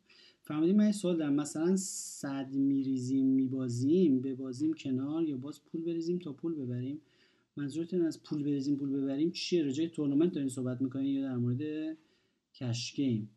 فهمیدیم 0.49 0.77
من 0.77 0.93
سوال 0.93 1.17
دارم. 1.17 1.35
مثلا 1.35 1.77
صد 1.77 2.55
میریزیم 2.55 3.27
میبازیم 3.27 4.21
ببازیم 4.21 4.73
کنار 4.73 5.25
یا 5.25 5.37
باز 5.37 5.65
پول 5.65 5.81
بریزیم 5.85 6.19
تا 6.19 6.33
پول 6.33 6.55
ببریم؟ 6.55 7.01
منظورتون 7.57 8.03
از 8.03 8.23
پول 8.23 8.43
بریزیم 8.43 8.77
پول 8.77 8.91
ببریم 8.91 9.31
چیه؟ 9.31 9.65
رجای 9.65 9.89
تورنمنت 9.89 10.33
دارین 10.33 10.49
صحبت 10.49 10.83
می‌کنین 10.83 11.07
یا 11.07 11.23
در 11.23 11.37
مورد 11.37 11.97
کش 12.55 12.95
گیم؟ 12.95 13.31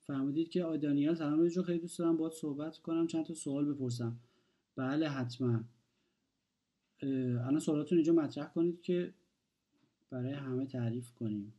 فهمیدید 0.00 0.48
که 0.48 0.64
آی 0.64 0.78
دانیال 0.78 1.14
سلام 1.14 1.48
جو 1.48 1.62
خیلی 1.62 1.78
دوست 1.78 1.98
دارم 1.98 2.16
باید 2.16 2.32
صحبت 2.32 2.78
کنم. 2.78 3.06
چند 3.06 3.24
تا 3.24 3.34
سوال 3.34 3.72
بپرسم. 3.72 4.16
بله 4.76 5.08
حتما. 5.08 5.64
الان 7.02 7.58
سوالاتون 7.58 7.98
اینجا 7.98 8.12
مطرح 8.12 8.48
کنید 8.48 8.80
که 8.80 9.14
برای 10.10 10.32
همه 10.32 10.66
تعریف 10.66 11.10
کنیم. 11.10 11.52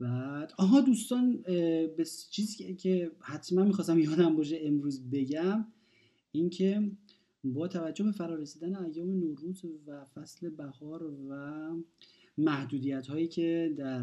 بعد 0.00 0.52
آها 0.58 0.80
دوستان 0.80 1.42
به 1.96 2.04
چیزی 2.30 2.74
که 2.74 3.10
حتما 3.20 3.64
می‌خواستم 3.64 3.98
یادم 3.98 4.36
باشه 4.36 4.58
امروز 4.62 5.10
بگم 5.10 5.66
اینکه 6.32 6.90
با 7.44 7.68
توجه 7.68 8.04
به 8.04 8.12
فرارسیدن 8.12 8.76
ایام 8.76 9.08
نوروز 9.08 9.62
و 9.86 10.04
فصل 10.04 10.50
بهار 10.50 11.02
و 11.28 11.36
محدودیت 12.38 13.06
هایی 13.06 13.28
که 13.28 13.74
در 13.78 14.02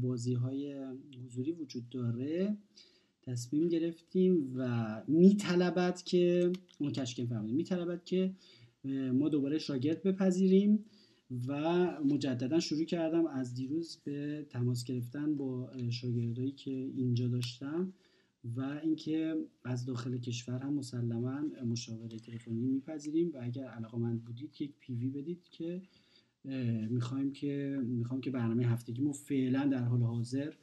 بازی 0.00 0.34
های 0.34 0.84
حضوری 1.24 1.52
وجود 1.52 1.88
داره 1.88 2.56
تصمیم 3.22 3.68
گرفتیم 3.68 4.52
و 4.56 5.02
میطلبد 5.08 6.02
که 6.02 6.52
اون 6.78 6.92
کشکین 6.92 7.26
فهمیدیم 7.26 7.56
میطلبد 7.56 8.04
که 8.04 8.34
ما 9.12 9.28
دوباره 9.28 9.58
شاگرد 9.58 10.02
بپذیریم 10.02 10.84
و 11.48 11.52
مجددا 12.04 12.60
شروع 12.60 12.84
کردم 12.84 13.26
از 13.26 13.54
دیروز 13.54 13.98
به 14.04 14.46
تماس 14.50 14.84
گرفتن 14.84 15.36
با 15.36 15.70
شاگردایی 15.90 16.52
که 16.52 16.70
اینجا 16.70 17.28
داشتم 17.28 17.92
و 18.56 18.80
اینکه 18.82 19.36
از 19.64 19.84
داخل 19.84 20.18
کشور 20.18 20.58
هم 20.58 20.74
مسلما 20.74 21.40
مشاوره 21.66 22.18
تلفنی 22.18 22.60
میپذیریم 22.60 23.30
و 23.34 23.38
اگر 23.42 23.64
علاقه 23.64 23.98
من 23.98 24.18
بودید 24.18 24.62
یک 24.62 24.72
پیوی 24.80 25.08
بدید 25.08 25.48
که 25.50 25.82
می‌خوایم 26.90 27.32
که 27.32 27.80
می‌خوام 27.84 28.20
که 28.20 28.30
برنامه 28.30 28.66
هفتگیمو 28.66 29.12
فعلا 29.12 29.66
در 29.66 29.82
حال 29.84 30.02
حاضر 30.02 30.54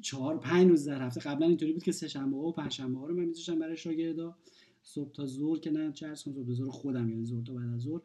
چهار 0.00 0.38
پنج 0.38 0.68
روز 0.68 0.88
در 0.88 1.06
هفته 1.06 1.20
قبلا 1.20 1.46
اینطوری 1.46 1.72
بود 1.72 1.82
که 1.82 1.92
سه 1.92 2.08
شنبه 2.08 2.36
و 2.36 2.52
پنج 2.52 2.72
شنبه 2.72 2.98
ها 2.98 3.06
رو 3.06 3.16
من 3.16 3.24
میذاشتم 3.24 3.58
برای 3.58 3.76
شاگردا 3.76 4.36
صبح 4.82 5.12
تا 5.12 5.26
ظهر 5.26 5.58
که 5.58 5.70
نه 5.70 5.92
چه 5.92 6.06
کنم 6.06 6.14
صبح 6.14 6.46
تا 6.46 6.52
ظهر 6.52 6.70
خودم 6.70 7.08
یعنی 7.08 7.24
ظهر 7.24 7.42
تا 7.42 7.54
بعد 7.54 7.68
از 7.68 7.80
ظهر. 7.80 8.00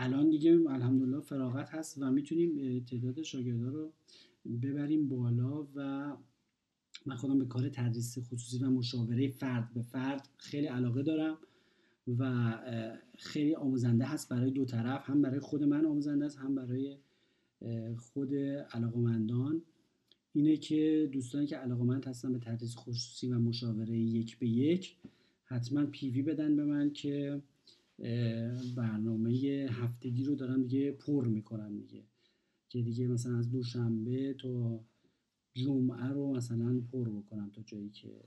الان 0.00 0.30
دیگه 0.30 0.60
الحمدلله 0.68 1.20
فراغت 1.20 1.70
هست 1.70 1.98
و 2.02 2.10
می‌تونیم 2.10 2.80
تعداد 2.84 3.22
شاگردا 3.22 3.68
رو 3.68 3.92
ببریم 4.62 5.08
بالا 5.08 5.66
و 5.74 6.16
من 7.06 7.16
خودم 7.16 7.38
به 7.38 7.44
کار 7.44 7.68
تدریس 7.68 8.18
خصوصی 8.18 8.58
و 8.58 8.70
مشاوره 8.70 9.28
فرد 9.28 9.74
به 9.74 9.82
فرد 9.82 10.28
خیلی 10.36 10.66
علاقه 10.66 11.02
دارم 11.02 11.38
و 12.18 12.52
خیلی 13.18 13.54
آموزنده 13.54 14.04
هست 14.04 14.28
برای 14.28 14.50
دو 14.50 14.64
طرف 14.64 15.10
هم 15.10 15.22
برای 15.22 15.40
خود 15.40 15.62
من 15.62 15.86
آموزنده 15.86 16.24
است 16.24 16.38
هم 16.38 16.54
برای 16.54 16.96
خود 17.96 18.34
علاقمندان. 18.72 19.62
اینه 20.32 20.56
که 20.56 21.10
دوستانی 21.12 21.46
که 21.46 21.56
علاقمند 21.56 22.04
هستن 22.04 22.32
به 22.32 22.38
تدریس 22.38 22.76
خصوصی 22.76 23.28
و 23.28 23.38
مشاوره 23.38 23.98
یک 23.98 24.38
به 24.38 24.48
یک 24.48 24.96
حتما 25.44 25.86
پیوی 25.86 26.22
بدن 26.22 26.56
به 26.56 26.64
من 26.64 26.92
که 26.92 27.42
برنامه 28.76 29.30
هفتگی 29.70 30.24
رو 30.24 30.34
دارم 30.34 30.62
دیگه 30.62 30.92
پر 30.92 31.28
می‌کنم 31.28 31.78
دیگه. 31.78 32.04
که 32.68 32.82
دیگه 32.82 33.08
مثلا 33.08 33.38
از 33.38 33.50
دوشنبه 33.50 34.34
تا 34.34 34.80
جمعه 35.54 36.06
رو 36.06 36.34
مثلا 36.36 36.80
پر 36.92 37.08
بکنم 37.08 37.50
تا 37.50 37.62
جایی 37.62 37.90
که 37.90 38.20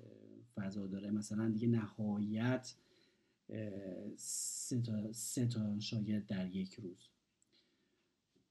فضا 0.55 0.87
داره. 0.87 1.11
مثلا 1.11 1.49
دیگه 1.49 1.67
نهایت 1.67 2.75
سه 4.15 4.81
تا, 4.81 5.13
سه 5.13 5.47
تا 5.47 5.79
شاگرد 5.79 6.25
در 6.25 6.55
یک 6.55 6.73
روز. 6.73 7.09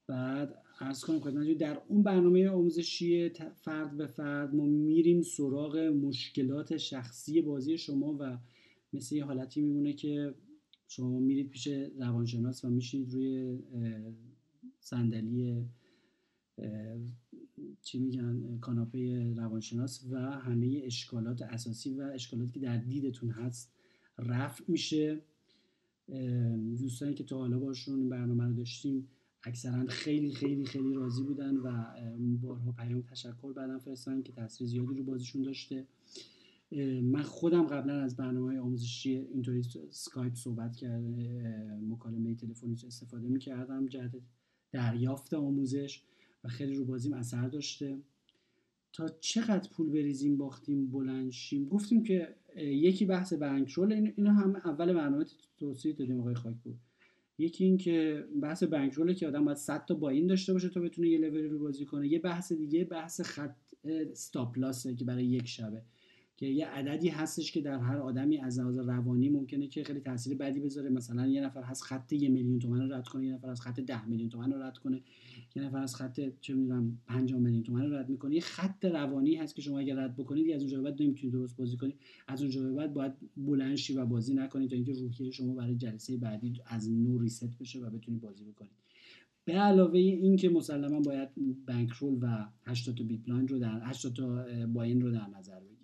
بعد 0.07 0.55
ارز 0.79 1.03
کنم 1.03 1.19
خدمت 1.19 1.57
در 1.57 1.81
اون 1.87 2.03
برنامه 2.03 2.49
آموزشی 2.49 3.29
فرد 3.55 3.97
به 3.97 4.07
فرد 4.07 4.55
ما 4.55 4.65
میریم 4.65 5.21
سراغ 5.21 5.77
مشکلات 5.77 6.77
شخصی 6.77 7.41
بازی 7.41 7.77
شما 7.77 8.17
و 8.19 8.37
مثل 8.93 9.15
یه 9.15 9.25
حالتی 9.25 9.61
میمونه 9.61 9.93
که 9.93 10.33
شما 10.91 11.19
میرید 11.19 11.49
پیش 11.49 11.67
روانشناس 11.99 12.65
و 12.65 12.69
میشینید 12.69 13.13
روی 13.13 13.59
صندلی 14.79 15.65
چی 17.81 17.99
میگن 17.99 18.57
کاناپه 18.61 19.33
روانشناس 19.33 20.05
و 20.11 20.17
همه 20.19 20.81
اشکالات 20.83 21.41
اساسی 21.41 21.93
و 21.93 22.01
اشکالاتی 22.01 22.51
که 22.51 22.59
در 22.59 22.77
دیدتون 22.77 23.29
هست 23.29 23.73
رفع 24.17 24.63
میشه. 24.67 25.21
دوستانی 26.77 27.13
که 27.13 27.23
تا 27.23 27.37
حالا 27.37 27.59
باشون 27.59 28.09
برنامه 28.09 28.43
رو 28.43 28.53
داشتیم 28.53 29.07
اکثرا 29.43 29.85
خیلی 29.85 30.31
خیلی 30.31 30.65
خیلی 30.65 30.93
راضی 30.93 31.23
بودن 31.23 31.57
و 31.57 31.85
بارها 32.41 32.71
پیام 32.71 33.01
تشکر 33.01 33.53
بعدم 33.53 33.79
فرستن 33.79 34.21
که 34.21 34.31
تاثیر 34.31 34.67
زیادی 34.67 34.97
رو 34.97 35.03
بازیشون 35.03 35.41
داشته. 35.41 35.85
من 37.01 37.21
خودم 37.21 37.63
قبلا 37.63 38.01
از 38.01 38.15
برنامه 38.15 38.59
آموزشی 38.59 39.15
اینطوری 39.15 39.63
سکایپ 39.89 40.35
صحبت 40.35 40.75
کرده 40.75 41.79
مکالمه 41.89 42.35
تلفنی 42.35 42.75
استفاده 42.87 43.27
می‌کردم 43.27 43.87
جهت 43.87 44.11
دریافت 44.71 45.33
آموزش 45.33 46.03
و 46.43 46.47
خیلی 46.47 46.75
رو 46.75 46.85
بازیم 46.85 47.13
اثر 47.13 47.47
داشته. 47.47 47.97
تا 48.93 49.07
چقدر 49.19 49.69
پول 49.69 49.89
بریزیم 49.89 50.37
باختیم 50.37 50.91
بلنشیم 50.91 51.65
گفتیم 51.65 52.03
که 52.03 52.35
یکی 52.57 53.05
بحث 53.05 53.33
بانکرول 53.33 54.11
اینا 54.17 54.33
هم 54.33 54.55
اول 54.55 54.93
برنامه 54.93 55.25
توصیه 55.57 55.93
دادیم 55.93 56.19
آقای 56.19 56.35
خاک 56.35 56.55
بود. 56.63 56.79
یکی 57.37 57.63
این 57.63 57.77
که 57.77 58.25
بحث 58.41 58.63
بانکروله 58.63 59.13
که 59.13 59.27
آدم 59.27 59.45
باید 59.45 59.57
100 59.57 59.85
تا 59.85 59.93
با 59.93 60.09
این 60.09 60.27
داشته 60.27 60.53
باشه 60.53 60.69
تا 60.69 60.79
بتونه 60.79 61.09
یه 61.09 61.17
لولی 61.17 61.47
رو 61.47 61.59
بازی 61.59 61.85
کنه. 61.85 62.07
یه 62.07 62.19
بحث 62.19 62.51
دیگه 62.51 62.83
بحث 62.85 63.21
خط 63.21 63.55
استاپ 63.83 64.57
که 64.97 65.05
برای 65.05 65.25
یک 65.25 65.47
شبه. 65.47 65.81
که 66.41 66.47
یه 66.47 66.67
عددی 66.67 67.09
هستش 67.09 67.51
که 67.51 67.61
در 67.61 67.79
هر 67.79 67.97
آدمی 67.97 68.37
از 68.37 68.59
لحاظ 68.59 68.77
روانی 68.77 69.29
ممکنه 69.29 69.67
که 69.67 69.83
خیلی 69.83 69.99
تاثیر 69.99 70.37
بدی 70.37 70.59
بذاره. 70.59 70.89
مثلا 70.89 71.27
یه 71.27 71.41
نفر 71.41 71.63
هست 71.63 71.83
خط 71.83 72.13
یه 72.13 72.29
میلیون 72.29 72.59
تومن 72.59 72.81
رو 72.81 72.93
رد 72.93 73.07
کنه 73.07 73.25
یه 73.25 73.33
نفر 73.33 73.49
از 73.49 73.61
خط 73.61 73.79
ده 73.79 74.05
میلیون 74.05 74.29
تومن 74.29 74.51
رو 74.51 74.61
رد 74.61 74.77
کنه 74.77 75.01
یه 75.55 75.63
نفر 75.63 75.77
از 75.77 75.95
خط 75.95 76.19
چه 76.41 76.53
می‌دونم 76.53 76.99
5 77.07 77.33
میلیون 77.33 77.63
تومن 77.63 77.85
رو 77.85 77.93
رد 77.95 78.09
می‌کنه. 78.09 78.35
یه 78.35 78.41
خط 78.41 78.85
روانی 78.85 79.35
هست 79.35 79.55
که 79.55 79.61
شما 79.61 79.79
اگر 79.79 79.95
رد 79.95 80.15
بکنید 80.15 80.51
از 80.51 80.61
اونجا 80.61 80.81
بعد 80.81 81.01
نمی‌تونید 81.01 81.33
درست 81.33 81.57
بازی 81.57 81.77
کنید. 81.77 81.95
از 82.27 82.41
اونجا 82.41 82.73
بعد 82.73 82.93
باید 82.93 83.13
بلند 83.37 83.77
و 83.95 84.05
بازی 84.05 84.33
نکنید 84.33 84.69
تا 84.69 84.75
اینکه 84.75 84.93
روحیه 84.93 85.31
شما 85.31 85.53
برای 85.53 85.75
جلسه 85.75 86.17
بعدی 86.17 86.53
از 86.65 86.91
نو 86.91 87.17
ریست 87.17 87.57
بشه 87.59 87.79
و 87.79 87.89
بتونید 87.89 88.21
بازی 88.21 88.43
بکنید. 88.43 88.71
به 89.45 89.53
علاوه 89.53 89.99
این 89.99 90.35
که 90.35 90.49
مسلما 90.49 90.99
باید 90.99 91.29
bankroll 91.67 92.19
و 92.21 92.45
80 92.65 92.95
تا 92.95 93.03
big 93.03 93.23
blind 93.23 93.51
رو 93.51 93.59
در 93.59 93.81
80 93.83 94.13
تا 94.13 94.45
buy-in 94.67 95.01
رو 95.01 95.11
در 95.11 95.27
نظر 95.37 95.59
بگیرید. 95.59 95.80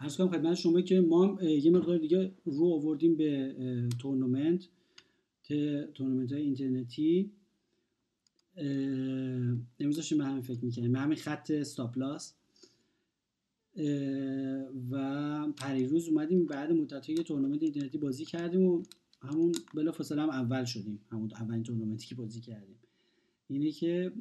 عرض 0.00 0.16
کنم 0.16 0.28
خدمت 0.28 0.54
شما 0.54 0.80
که 0.80 1.00
ما 1.00 1.38
یه 1.42 1.70
مقدار 1.70 1.98
دیگه 1.98 2.32
رو 2.44 2.66
آوردیم 2.66 3.16
به 3.16 3.54
تورنمنت 3.98 4.68
تورنمنت 5.94 6.32
های 6.32 6.42
اینترنتی. 6.42 7.30
امروز 9.80 9.96
داشتیم 9.96 10.18
به 10.18 10.24
همین 10.24 10.42
فکر 10.42 10.64
می‌کنیم 10.64 10.92
به 10.92 10.98
همین 10.98 11.16
خط 11.16 11.50
stop 11.50 11.92
loss 11.92 12.34
و 14.90 15.52
پریروز 15.56 16.08
اومدیم 16.08 16.46
بعد 16.46 16.72
مدت 16.72 17.08
یه 17.08 17.16
تورنمنت 17.16 17.62
اینترنتی 17.62 17.98
بازی 17.98 18.24
کردیم 18.24 18.62
و 18.62 18.82
همون 19.22 19.52
بلافاصله 19.74 20.22
هم 20.22 20.30
اول 20.30 20.64
شدیم 20.64 21.00
همون 21.08 21.30
اولین 21.40 21.62
تورنمنتی 21.62 22.06
که 22.06 22.14
بازی 22.14 22.40
کردیم. 22.40 22.76
اینه 23.48 23.70
که 23.70 24.12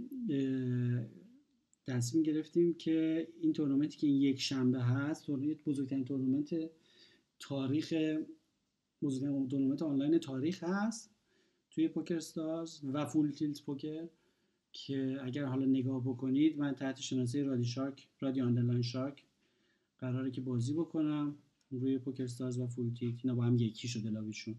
تصمیم 1.89 2.23
گرفتیم 2.23 2.73
که 2.73 3.27
این 3.41 3.53
تورنمنتی 3.53 3.97
که 3.97 4.07
این 4.07 4.21
یک 4.21 4.41
شنبه 4.41 4.81
هست 4.81 5.25
تورنمنت 5.25 5.63
بزرگترین 5.63 6.05
تورنمنت 6.05 6.55
تاریخ 7.39 7.93
بزرگترین 9.01 9.47
تورنمنت 9.47 9.81
آنلاین 9.81 10.17
تاریخ 10.17 10.63
هست 10.63 11.11
توی 11.71 11.87
PokerStars 11.87 12.79
و 12.83 13.05
Full 13.05 13.31
Tilt 13.31 13.61
Poker 13.61 14.07
که 14.71 15.17
اگر 15.23 15.45
حالا 15.45 15.65
نگاه 15.65 16.03
بکنید 16.03 16.57
من 16.57 16.75
تحت 16.75 16.99
شناسه 16.99 17.43
رادی 17.43 17.65
shark 17.65 18.07
رادی 18.19 18.41
underline 18.41 18.81
shark 18.81 19.23
قراره 19.99 20.31
که 20.31 20.41
بازی 20.41 20.73
بکنم 20.73 21.35
روی 21.71 21.97
PokerStars 21.97 22.59
و 22.59 22.67
Full 22.67 22.93
Tilt. 22.93 23.19
اینا 23.23 23.35
با 23.35 23.43
هم 23.43 23.57
یکی 23.57 23.87
شده 23.87 24.09
لابیشون. 24.09 24.55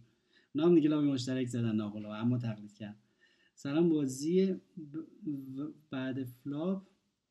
نام 0.55 0.74
دیگه 0.74 0.89
لابی 0.89 1.07
مشترک 1.07 1.47
زدن 1.47 1.76
ناقلا 1.76 2.14
اما 2.14 2.39
تقلید 2.39 2.74
کرد. 2.74 2.97
سلام 3.55 3.89
بازی 3.89 4.55
بعد 5.91 6.24
flop. 6.24 6.82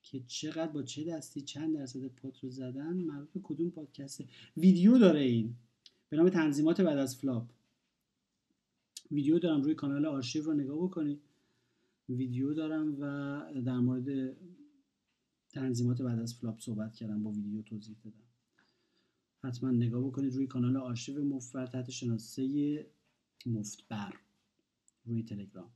که 0.02 0.20
چقدر 0.28 0.72
با 0.72 0.84
چه 0.84 1.04
دستی 1.04 1.42
چند 1.42 1.76
درصد 1.76 2.08
pot 2.08 2.40
رو 2.40 2.50
زدن 2.50 2.94
مربوط 2.94 3.30
به 3.32 3.40
کدوم 3.44 3.70
پادکسته 3.70 4.28
ویدیو 4.58 4.98
داره 4.98 5.20
این؟ 5.20 5.56
به 6.10 6.18
نام 6.18 6.30
تنظیمات 6.30 6.82
بعد 6.82 6.98
از 6.98 7.18
flop. 7.18 7.50
ویدیو 9.12 9.40
دارم 9.40 9.62
روی 9.62 9.76
کانال 9.76 10.06
آرشیو 10.06 10.44
رو 10.44 10.54
نگاه 10.54 10.84
بکنید 10.84 11.22
ویدیو 12.10 12.54
دارم 12.54 12.96
و 13.00 13.62
در 13.66 13.80
مورد 13.80 14.38
تنظیمات 15.50 16.02
بعد 16.02 16.20
از 16.20 16.36
flop 16.36 16.60
صحبت 16.60 16.96
کردم 16.96 17.24
با 17.24 17.32
ویدیو 17.32 17.62
توضیح 17.62 17.98
دادم. 18.04 18.24
حتما 19.44 19.72
نگاه 19.72 20.08
بکنید 20.08 20.34
روی 20.34 20.48
کانال 20.48 20.78
آرشیو 20.78 21.24
مفت‌بر 21.24 21.66
تحت 21.66 21.90
شناسه 21.90 22.86
مفت‌بر 23.46 24.14
روی 25.06 25.24
تلگرام. 25.24 25.72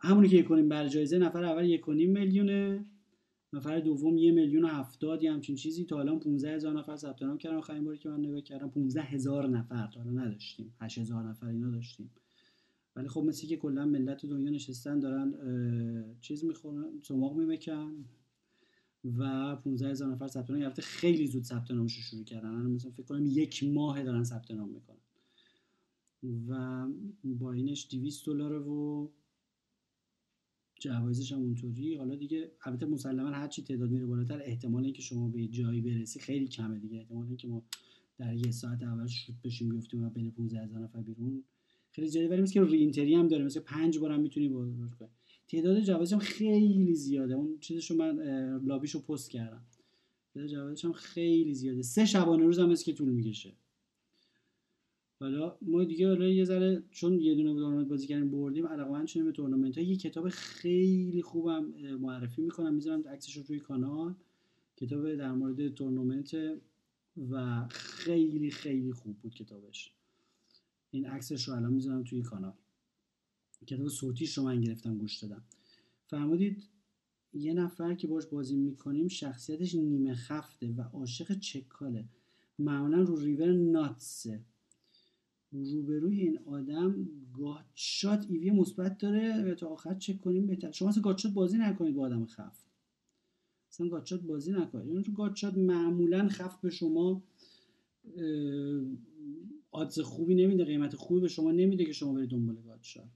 همونی 0.00 0.28
که 0.28 0.42
کنیم 0.42 0.68
بر 0.68 0.88
جایزه 0.88 1.18
نفر 1.18 1.44
اول 1.44 1.64
یک 1.64 1.88
میلیونه 1.88 2.86
نفر 3.52 3.80
دوم 3.80 4.18
یه 4.18 4.32
میلیون 4.32 4.64
و 4.64 4.68
هفتاد 4.68 5.22
یه 5.22 5.32
همچین 5.32 5.56
چیزی. 5.56 5.84
تا 5.84 6.00
الان 6.00 6.20
15 6.20 6.54
هزار 6.54 6.78
نفر 6.78 6.96
ثبت 6.96 7.22
نام 7.22 7.38
کردن. 7.38 7.56
آخرین 7.56 7.84
باری 7.84 7.98
که 7.98 8.08
من 8.08 8.20
نگاه 8.20 8.40
کردم 8.40 8.68
15 8.68 9.02
هزار 9.02 9.48
نفر. 9.48 9.86
تا 9.86 10.00
الان 10.00 10.18
نداشتیم. 10.18 10.74
8 10.80 10.98
هزار 10.98 11.24
نفر 11.24 11.46
اینا 11.46 11.70
داشتیم. 11.70 12.10
ولی 12.96 13.08
خب 13.08 13.20
مثل 13.20 13.46
که 13.46 13.56
کلا 13.56 13.86
ملت 13.86 14.26
دنیا 14.26 14.50
نشستن 14.50 14.98
دارن 15.00 15.34
چیز 16.20 16.44
می‌خورن 16.44 16.84
سماق 17.02 17.36
میمکن 17.36 18.04
و 19.18 19.56
15 19.56 19.90
هزار 19.90 20.12
نفر 20.12 20.26
ثبت 20.26 20.50
نام 20.50 20.60
یافته 20.60 20.82
خیلی 20.82 21.26
زود 21.26 21.44
ثبت 21.44 21.70
نامش 21.70 21.96
رو 21.96 22.02
شروع 22.02 22.24
کردن. 22.24 22.50
مثلا 22.50 22.90
فکر 22.90 23.02
کنم 23.02 23.26
یک 23.26 23.64
ماه 23.64 24.02
دارن 24.02 24.24
ثبت 24.24 24.50
نام 24.50 24.68
می‌کنن. 24.68 24.96
و 26.48 26.86
با 27.24 27.52
اینش 27.52 27.88
200 27.90 28.26
دلار 28.26 28.68
و 28.68 29.10
جوایزش 30.80 31.32
هم 31.32 31.38
اونطوری. 31.38 31.94
حالا 31.94 32.14
دیگه 32.14 32.50
البته 32.64 32.86
مسلما 32.86 33.28
هر 33.28 33.48
چی 33.48 33.62
تعداد 33.62 33.90
میره 33.90 34.06
بالاتر 34.06 34.42
احتمال 34.44 34.84
اینکه 34.84 35.02
شما 35.02 35.28
به 35.28 35.46
جایی 35.46 35.80
برسی 35.80 36.20
خیلی 36.20 36.48
کمه 36.48 36.78
دیگه. 36.78 36.98
احتمال 36.98 37.26
اینکه 37.26 37.48
ما 37.48 37.62
در 38.18 38.34
یه 38.34 38.50
ساعت 38.50 38.82
اول 38.82 39.06
شوت 39.06 39.36
بشیم 39.44 39.68
بیفتیم 39.68 40.04
و 40.04 40.10
بین 40.10 40.30
15 40.30 40.60
هزار 40.60 40.80
نفر 40.80 41.00
بیرون. 41.00 41.44
خیلی 41.90 42.08
زیاده. 42.08 42.36
ولی 42.36 42.46
که 42.46 42.62
ری 42.64 43.14
هم 43.14 43.28
داره. 43.28 43.44
مثل 43.44 43.60
پنج 43.60 43.98
بار 43.98 44.12
هم 44.12 44.20
می‌تونی 44.20 44.48
بازی 44.48 44.74
کنی 44.98 45.10
تعداد 45.48 45.80
جوایزش 45.80 46.12
هم 46.12 46.18
خیلی 46.18 46.94
زیاده. 46.94 47.34
اون 47.34 47.58
چیزشو 47.60 47.94
من 47.94 48.18
لابیشو 48.64 49.02
پست 49.02 49.30
کردم. 49.30 49.62
تعداد 50.34 50.50
جوایزش 50.50 50.84
هم 50.84 50.92
خیلی 50.92 51.54
زیاده. 51.54 51.82
سه 51.82 52.04
شبانه 52.04 52.44
روز 52.44 52.58
هم 52.58 52.74
که 52.74 52.92
طول 52.92 53.08
می‌کشه. 53.08 53.52
حالا 55.20 55.56
ما 55.62 55.84
دیگه 55.84 56.08
حالا 56.08 56.28
یه 56.28 56.44
ذره 56.44 56.82
چون 56.90 57.20
یه 57.20 57.34
دونه 57.34 57.54
تورنمنت 57.54 57.88
بازی 57.88 58.06
کردیم 58.06 58.30
بردیم 58.30 58.66
علاقمند 58.66 59.06
شدیم 59.06 59.24
به 59.24 59.32
تورنمنت 59.32 59.78
ها. 59.78 59.84
یه 59.84 59.96
کتاب 59.96 60.28
خیلی 60.28 61.22
خوبم 61.22 61.64
معرفی 62.00 62.42
می‌کنم. 62.42 62.74
می‌ذارم 62.74 63.08
عکسش 63.08 63.36
رو 63.36 63.42
روی 63.48 63.58
کانال. 63.58 64.14
کتاب 64.76 65.14
در 65.14 65.32
مورد 65.32 65.74
تورنمنت 65.74 66.36
و 67.30 67.66
خیلی 67.70 68.50
خیلی 68.50 68.92
خوب 68.92 69.18
بود 69.18 69.34
کتابش. 69.34 69.92
این 70.90 71.06
عکسش 71.06 71.48
رو 71.48 71.54
الان 71.54 71.72
می‌ذارم 71.72 72.04
توی 72.04 72.22
کانال. 72.22 72.54
کتاب 73.66 73.88
صوتیش 73.88 74.38
رو 74.38 74.44
من 74.44 74.60
گرفتم 74.60 74.98
گوش 74.98 75.16
دادم. 75.18 75.42
فرمودید 76.06 76.62
یه 77.32 77.54
نفر 77.54 77.94
که 77.94 78.06
باش 78.06 78.26
بازی 78.26 78.56
می‌کنیم 78.56 79.08
شخصیتش 79.08 79.74
نیمه 79.74 80.14
خفته 80.14 80.72
و 80.76 80.82
عاشق 80.82 81.38
چکاله 81.38 82.04
معمولا 82.58 83.02
رو 83.02 83.16
ریور 83.16 83.52
ناتسه. 83.52 84.40
روبروی 85.52 86.20
این 86.20 86.38
آدم 86.38 87.08
گاتشات 87.38 88.26
ایوی 88.28 88.50
مثبت 88.50 88.98
داره 88.98 89.52
و 89.52 89.54
تا 89.54 89.68
آخر 89.68 89.94
چک 89.94 90.20
کنیم 90.20 90.46
بهتر. 90.46 90.70
شما 90.70 90.88
اصلا 90.88 91.02
گاتشات 91.02 91.32
بازی 91.32 91.58
نکنید 91.58 91.94
با 91.94 92.02
آدم 92.06 92.26
خفت. 92.26 92.66
اصلا 93.70 93.88
gutshot 93.88 94.20
بازی 94.20 94.52
نکنید. 94.52 94.88
یعنی 94.88 95.02
تو 95.02 95.12
gutshot 95.12 95.58
معمولا 95.58 96.28
خفت 96.28 96.60
به 96.60 96.70
شما 96.70 97.22
odds 99.70 100.00
خوبی 100.00 100.34
نمیده 100.34 100.64
قیمت 100.64 100.96
خوبی 100.96 101.20
به 101.20 101.28
شما 101.28 101.50
نمیده 101.52 101.84
که 101.84 101.92
شما 101.92 102.12
برید 102.12 102.30
دنبال 102.30 102.56
gutshot 102.62 103.10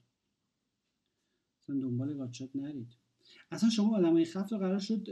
اصلا 1.63 1.81
دنبال 1.81 2.15
gutshot 2.15 2.57
نرید. 2.57 3.04
اصلا 3.51 3.71
شما 3.71 3.97
آدمای 3.97 4.25
خفت 4.25 4.53
رو 4.53 4.59
قرار 4.59 4.79
شد 4.79 5.09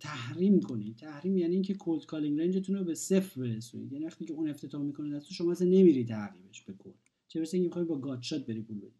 تحریم 0.00 0.60
کنید 0.60 0.96
تحریم 0.96 1.36
یعنی 1.36 1.54
اینکه 1.54 1.74
cold 1.74 2.06
calling 2.06 2.40
range 2.40 2.63
تون 2.63 2.76
رو 2.76 2.84
به 2.84 2.94
صفر 2.94 3.40
برسونید. 3.40 3.92
یعنی 3.92 4.04
وقتی 4.04 4.24
که 4.24 4.32
اون 4.32 4.48
افتتاح 4.48 4.82
می‌کنه 4.82 5.16
دستو 5.16 5.34
شما 5.34 5.52
اصلا 5.52 5.68
نمیری 5.68 6.04
تعقیبش 6.04 6.62
به 6.62 6.72
کل 6.72 6.90
چه 7.28 7.38
برسه 7.38 7.56
اینکه 7.56 7.80
با 7.80 7.98
gutshot 7.98 8.46
بری 8.46 8.62
پول 8.62 8.78
بدی. 8.78 8.92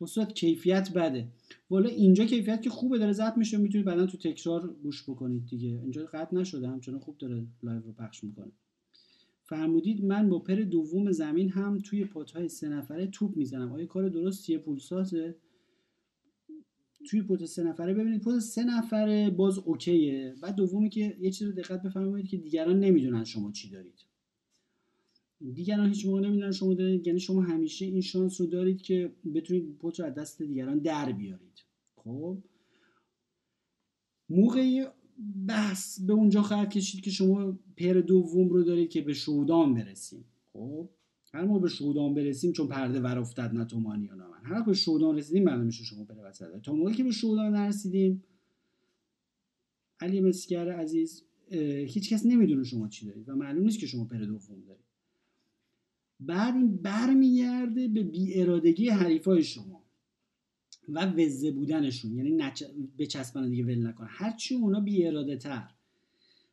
استاد 0.00 0.32
کیفیت 0.32 0.92
بده. 0.92 1.28
والا 1.70 1.88
اینجا 1.88 2.24
کیفیت 2.24 2.62
که 2.62 2.70
خوبه 2.70 2.98
داره 2.98 3.12
ضبط 3.12 3.38
میشه 3.38 3.56
می‌تونید 3.56 3.86
بعدا 3.86 4.06
تو 4.06 4.18
تکرار 4.18 4.74
گوش 4.82 5.02
بکنید 5.02 5.46
دیگه. 5.46 5.68
اینجا 5.68 6.06
قطع 6.12 6.36
نشده 6.36 6.68
همچنان 6.68 7.00
خوب 7.00 7.18
داره 7.18 7.46
live 7.62 7.80
رو 7.80 7.92
پخش 7.92 8.24
می‌کنه. 8.24 8.52
فرمودید 9.44 10.04
من 10.04 10.28
با 10.28 10.38
pair 10.38 10.54
دوم 10.54 11.12
زمین 11.12 11.48
هم 11.48 11.78
توی 11.78 12.04
pot 12.04 12.30
های 12.30 12.48
سه 12.48 12.68
نفره 12.68 13.06
توپ 13.06 13.36
می‌زنم. 13.36 13.72
آیا 13.72 13.86
کار 13.86 14.08
درستیه 14.08 14.58
پولسازه؟ 14.58 15.34
توی 17.10 17.22
pot 17.22 17.44
سه 17.44 17.62
نفره. 17.62 17.94
ببینید 17.94 18.20
pot 18.20 18.38
سه 18.38 18.64
نفره 18.64 19.30
باز 19.30 19.58
OK 19.58 19.96
ه. 19.96 20.34
بعد 20.42 20.54
دومی 20.54 20.88
که 20.88 21.16
یه 21.20 21.30
چیز 21.30 21.48
رو 21.48 21.54
دقت 21.54 21.82
بفرمایید 21.82 22.28
که 22.28 22.36
دیگران 22.36 22.80
نمی‌دونن 22.80 23.24
شما 23.24 23.52
چی 23.52 23.70
دارید. 23.70 24.06
دیگران 25.52 25.88
هیچ 25.88 26.06
موقع 26.06 26.20
نمی‌دونن 26.20 26.52
شما 26.52 26.74
دارید. 26.74 27.06
یعنی 27.06 27.20
شما 27.20 27.42
همیشه 27.42 27.84
این 27.84 28.00
شانس 28.00 28.40
رو 28.40 28.46
دارید 28.46 28.82
که 28.82 29.12
بتونید 29.34 29.78
پوت 29.78 30.00
رو 30.00 30.06
از 30.06 30.14
دست 30.14 30.42
دیگران 30.42 30.78
در 30.78 31.12
بیارید. 31.12 31.64
خب؟ 31.96 32.38
موقعی 34.28 34.86
بحث 35.48 36.00
به 36.00 36.12
اونجا 36.12 36.42
خواهد 36.42 36.70
کشید 36.70 37.00
که 37.00 37.10
شما 37.10 37.58
پر 37.76 37.92
دوم 37.92 38.48
رو 38.48 38.62
دارید 38.62 38.90
که 38.90 39.00
به 39.00 39.14
شودان 39.14 39.74
برسیم 39.74 40.24
خب؟ 40.52 40.88
هر 41.34 41.44
موقع 41.44 41.60
به 41.60 41.68
شودان 41.68 42.14
برسیم 42.14 42.52
چون 42.52 42.68
پرده 42.68 43.00
ور 43.00 43.18
افتاد 43.18 43.54
نه 43.54 43.64
تومانی 43.64 44.04
یا 44.04 44.14
من 44.16 44.26
هر 44.42 44.62
به 44.62 44.74
شودان 44.74 45.16
رسیدیم 45.16 45.44
معلوم 45.44 45.66
میشه 45.66 45.84
شما 45.84 46.04
بره 46.04 46.22
وسط 46.22 46.60
تا 46.62 46.72
موقعی 46.72 46.94
که 46.94 47.04
به 47.04 47.10
شودان 47.10 47.54
نرسیدیم 47.54 48.24
علی 50.00 50.20
مسکر 50.20 50.72
عزیز 50.72 51.22
هیچ 51.86 52.12
کس 52.12 52.26
نمی‌دونه 52.26 52.64
شما 52.64 52.88
چی 52.88 53.06
دارید 53.06 53.28
و 53.28 53.34
معلوم 53.34 53.64
نیست 53.64 53.78
که 53.78 53.86
شما 53.86 54.04
پر 54.04 54.18
دوم 54.18 54.60
دارید. 54.66 54.84
بعد 56.20 56.54
این 56.54 56.76
برمیگرده 56.76 57.88
به 57.88 58.02
بی 58.02 58.40
ارادگی 58.40 58.88
حریفای 58.88 59.42
شما 59.42 59.82
و 60.88 61.06
وزه 61.06 61.50
بودنشون. 61.50 62.16
یعنی 62.16 62.30
نچ... 62.30 62.62
بچسبن 62.98 63.48
دیگه 63.48 63.64
ول 63.64 63.86
نکن. 63.86 64.06
هرچی 64.08 64.54
اونا 64.54 64.80
بی 64.80 65.06
اراده 65.06 65.36
تر 65.36 65.68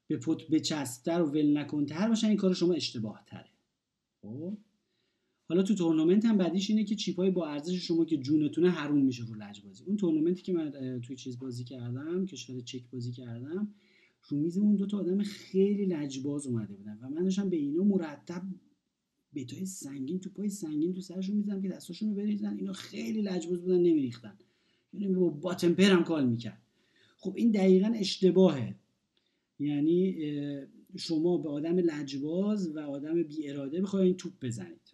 به 0.07 0.17
پت 0.17 0.47
بچستر 0.47 1.21
و 1.21 1.25
ول 1.25 1.57
نکن 1.57 1.85
تر 1.85 2.07
باشن 2.07 2.27
این 2.27 2.37
کار 2.37 2.53
شما 2.53 2.73
اشتباه 2.73 3.23
تره 3.27 3.49
خب؟ 4.21 4.57
حالا 5.49 5.63
تو 5.63 5.75
تورنمنت 5.75 6.25
هم 6.25 6.37
بعدیش 6.37 6.69
اینه 6.69 6.83
که 6.83 6.95
چیپای 6.95 7.31
با 7.31 7.47
ارزش 7.47 7.75
شما 7.75 8.05
که 8.05 8.17
جونتونه 8.17 8.69
حروم 8.69 9.05
میشه 9.05 9.25
رو 9.25 9.35
لجبازی 9.35 9.83
اون 9.83 9.97
تورنمنتی 9.97 10.41
که 10.41 10.53
من 10.53 11.01
توی 11.01 11.15
چیز 11.15 11.39
بازی 11.39 11.63
کردم 11.63 12.25
کشور 12.25 12.59
چک 12.59 12.81
بازی 12.91 13.11
کردم 13.11 13.73
رو 14.29 14.37
میز 14.37 14.57
اون 14.57 14.75
دو 14.75 14.85
تا 14.85 14.97
آدم 14.97 15.23
خیلی 15.23 15.85
لجباز 15.85 16.47
اومده 16.47 16.73
بودن 16.73 16.99
و 17.01 17.09
من 17.09 17.23
داشتم 17.23 17.49
به 17.49 17.57
اینا 17.57 17.83
مرتب 17.83 18.41
بتای 19.35 19.65
سنگین 19.65 20.19
تو 20.19 20.29
پای 20.29 20.49
سنگین 20.49 20.93
تو 20.93 21.01
سرشون 21.01 21.35
می‌زنم 21.35 21.61
که 21.61 21.69
دستاشون 21.69 22.09
رو 22.09 22.15
بریزن. 22.15 22.57
اینا 22.57 22.73
خیلی 22.73 23.21
لجباز 23.21 23.61
بودن 23.61 23.81
نمیریختن. 23.81 24.37
یعنی 24.93 25.15
با 25.15 25.29
باتمپر 25.29 25.91
هم 25.91 26.03
کال 26.03 26.29
می‌کرد. 26.29 26.61
خب 27.17 27.33
این 27.35 27.51
دقیقا 27.51 27.93
اشتباهه. 27.95 28.75
یعنی 29.59 30.17
شما 30.97 31.37
به 31.37 31.49
آدم 31.49 31.77
لجباز 31.77 32.75
و 32.75 32.79
آدم 32.79 33.23
بی 33.23 33.49
اراده 33.49 33.81
بخواید 33.81 34.15
توپ 34.17 34.33
بزنید. 34.41 34.88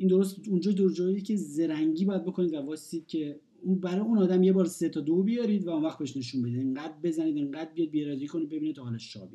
این 0.00 0.08
درست 0.08 0.48
اونجا 0.48 0.72
دور 0.72 0.92
جایی 0.92 1.20
که 1.20 1.36
زرنگی 1.36 2.04
باید 2.04 2.24
بکنید 2.24 2.54
و 2.54 2.56
واسید 2.56 3.06
که 3.06 3.40
اون 3.62 3.80
برای 3.80 4.00
اون 4.00 4.18
آدم 4.18 4.42
یه 4.42 4.52
بار 4.52 4.64
سه 4.64 4.88
تا 4.88 5.00
دو 5.00 5.22
بیارید 5.22 5.66
و 5.66 5.70
اون 5.70 5.84
وقت 5.84 5.98
بهش 5.98 6.16
نشون 6.16 6.42
بدید. 6.42 6.56
اینقدر 6.56 6.94
بزنید 7.02 7.36
اینقدر 7.36 7.70
بیاد 7.74 7.90
بیارادی 7.90 8.26
کنید 8.26 8.48
ببینید 8.48 8.76
تا 8.76 8.84
حالش 8.84 9.12
شا 9.12 9.28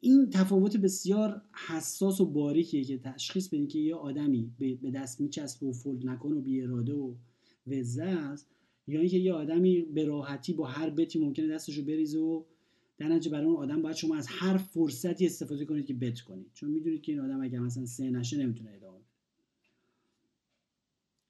این 0.00 0.30
تفاوت 0.30 0.76
بسیار 0.76 1.42
حساس 1.68 2.20
و 2.20 2.26
باریکیه 2.26 2.84
که 2.84 2.98
تشخیص 2.98 3.48
بدین 3.48 3.68
که 3.68 3.78
یه 3.78 3.94
آدمی 3.94 4.50
به 4.58 4.90
دست 4.90 5.20
میچسب 5.20 5.62
و 5.62 5.72
فولد 5.72 6.06
نکن 6.06 6.32
و 6.32 6.40
بی 6.40 6.62
اراده 6.62 6.94
و 6.94 7.14
وزه 7.66 8.04
است 8.04 8.50
یا 8.86 9.00
اینکه 9.00 9.18
یه 9.18 9.32
آدمی 9.32 9.82
به 9.82 10.04
راحتی 10.04 10.52
با 10.52 10.66
هر 10.66 10.90
بتی 10.90 11.18
ممکنه 11.18 11.48
دستشو 11.48 11.84
بریزه 11.84 12.18
و 12.18 12.44
در 12.98 13.08
نتیجه 13.08 13.30
برای 13.30 13.46
اون 13.46 13.56
آدم 13.56 13.82
باید 13.82 13.96
شما 13.96 14.16
از 14.16 14.26
هر 14.30 14.56
فرصتی 14.56 15.26
استفاده 15.26 15.64
کنید 15.64 15.86
که 15.86 15.94
بت 15.94 16.20
کنید. 16.20 16.50
چون 16.54 16.70
می‌دونید 16.70 17.02
که 17.02 17.12
این 17.12 17.20
آدم 17.20 17.40
اگر 17.40 17.58
مثلا 17.58 17.86
سه 17.86 18.10
نشه 18.10 18.36
نمی‌تونه 18.36 18.70
ادامه 18.70 19.01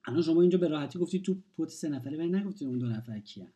الان 0.05 0.21
شما 0.21 0.41
اینجا 0.41 0.57
به 0.57 0.67
راحتی 0.67 0.99
گفتید 0.99 1.21
تو 1.21 1.35
پوت 1.57 1.69
سه 1.69 1.89
نفره 1.89 2.17
ولی 2.17 2.29
نگفتید 2.29 2.67
اون 2.67 2.79
دو 2.79 2.87
نفر 2.87 3.19
کیان. 3.19 3.47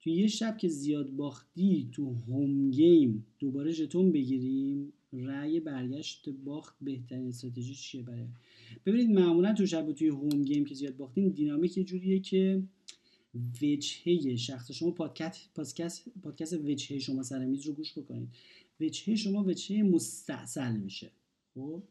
تو 0.00 0.10
یه 0.10 0.26
شب 0.26 0.58
که 0.58 0.68
زیاد 0.68 1.10
باختی 1.10 1.88
تو 1.92 2.14
هوم 2.14 2.70
گیم 2.70 3.26
دوباره 3.38 3.72
ژتون 3.72 4.12
بگیریم 4.12 4.92
رأی 5.12 5.60
برگشت 5.60 6.28
باخت 6.28 6.76
بهترین 6.80 7.28
استراتژی 7.28 7.74
چیه 7.74 8.02
برای؟ 8.02 8.26
ببینید 8.86 9.10
معمولا 9.10 9.54
تو 9.54 9.66
شب 9.66 9.92
توی 9.92 10.08
هوم 10.08 10.42
گیم 10.42 10.64
که 10.64 10.74
زیاد 10.74 10.96
باختین 10.96 11.28
دینامیک 11.28 11.78
یه 11.78 11.84
جوریه 11.84 12.20
که 12.20 12.62
وجهه 13.62 14.36
شخص 14.36 14.72
شما 14.72 14.90
پادکست 14.90 15.50
پادکست 15.54 16.04
پادکست 16.22 16.52
وجهه 16.52 16.98
شما 16.98 17.22
سر 17.22 17.44
میز 17.44 17.66
رو 17.66 17.72
گوش 17.72 17.98
بکنید. 17.98 18.28
وجهه 18.80 19.16
شما 19.16 19.44
وجهه 19.44 19.82
مستحصل 19.82 20.76
میشه. 20.76 21.10
خب؟ 21.54 21.82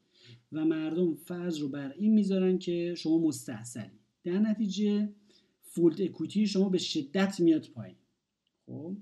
و 0.51 0.65
مردم 0.65 1.15
فرض 1.15 1.59
رو 1.59 1.67
بر 1.67 1.91
این 1.91 2.13
می‌ذارن 2.13 2.57
که 2.57 2.95
شما 2.97 3.17
مستحصلی. 3.17 3.99
در 4.23 4.39
نتیجه 4.39 5.09
فولد 5.61 6.01
اکوتی 6.01 6.47
شما 6.47 6.69
به 6.69 6.77
شدت 6.77 7.39
میاد 7.39 7.67
پایین. 7.73 7.95
خب؟ 8.65 8.97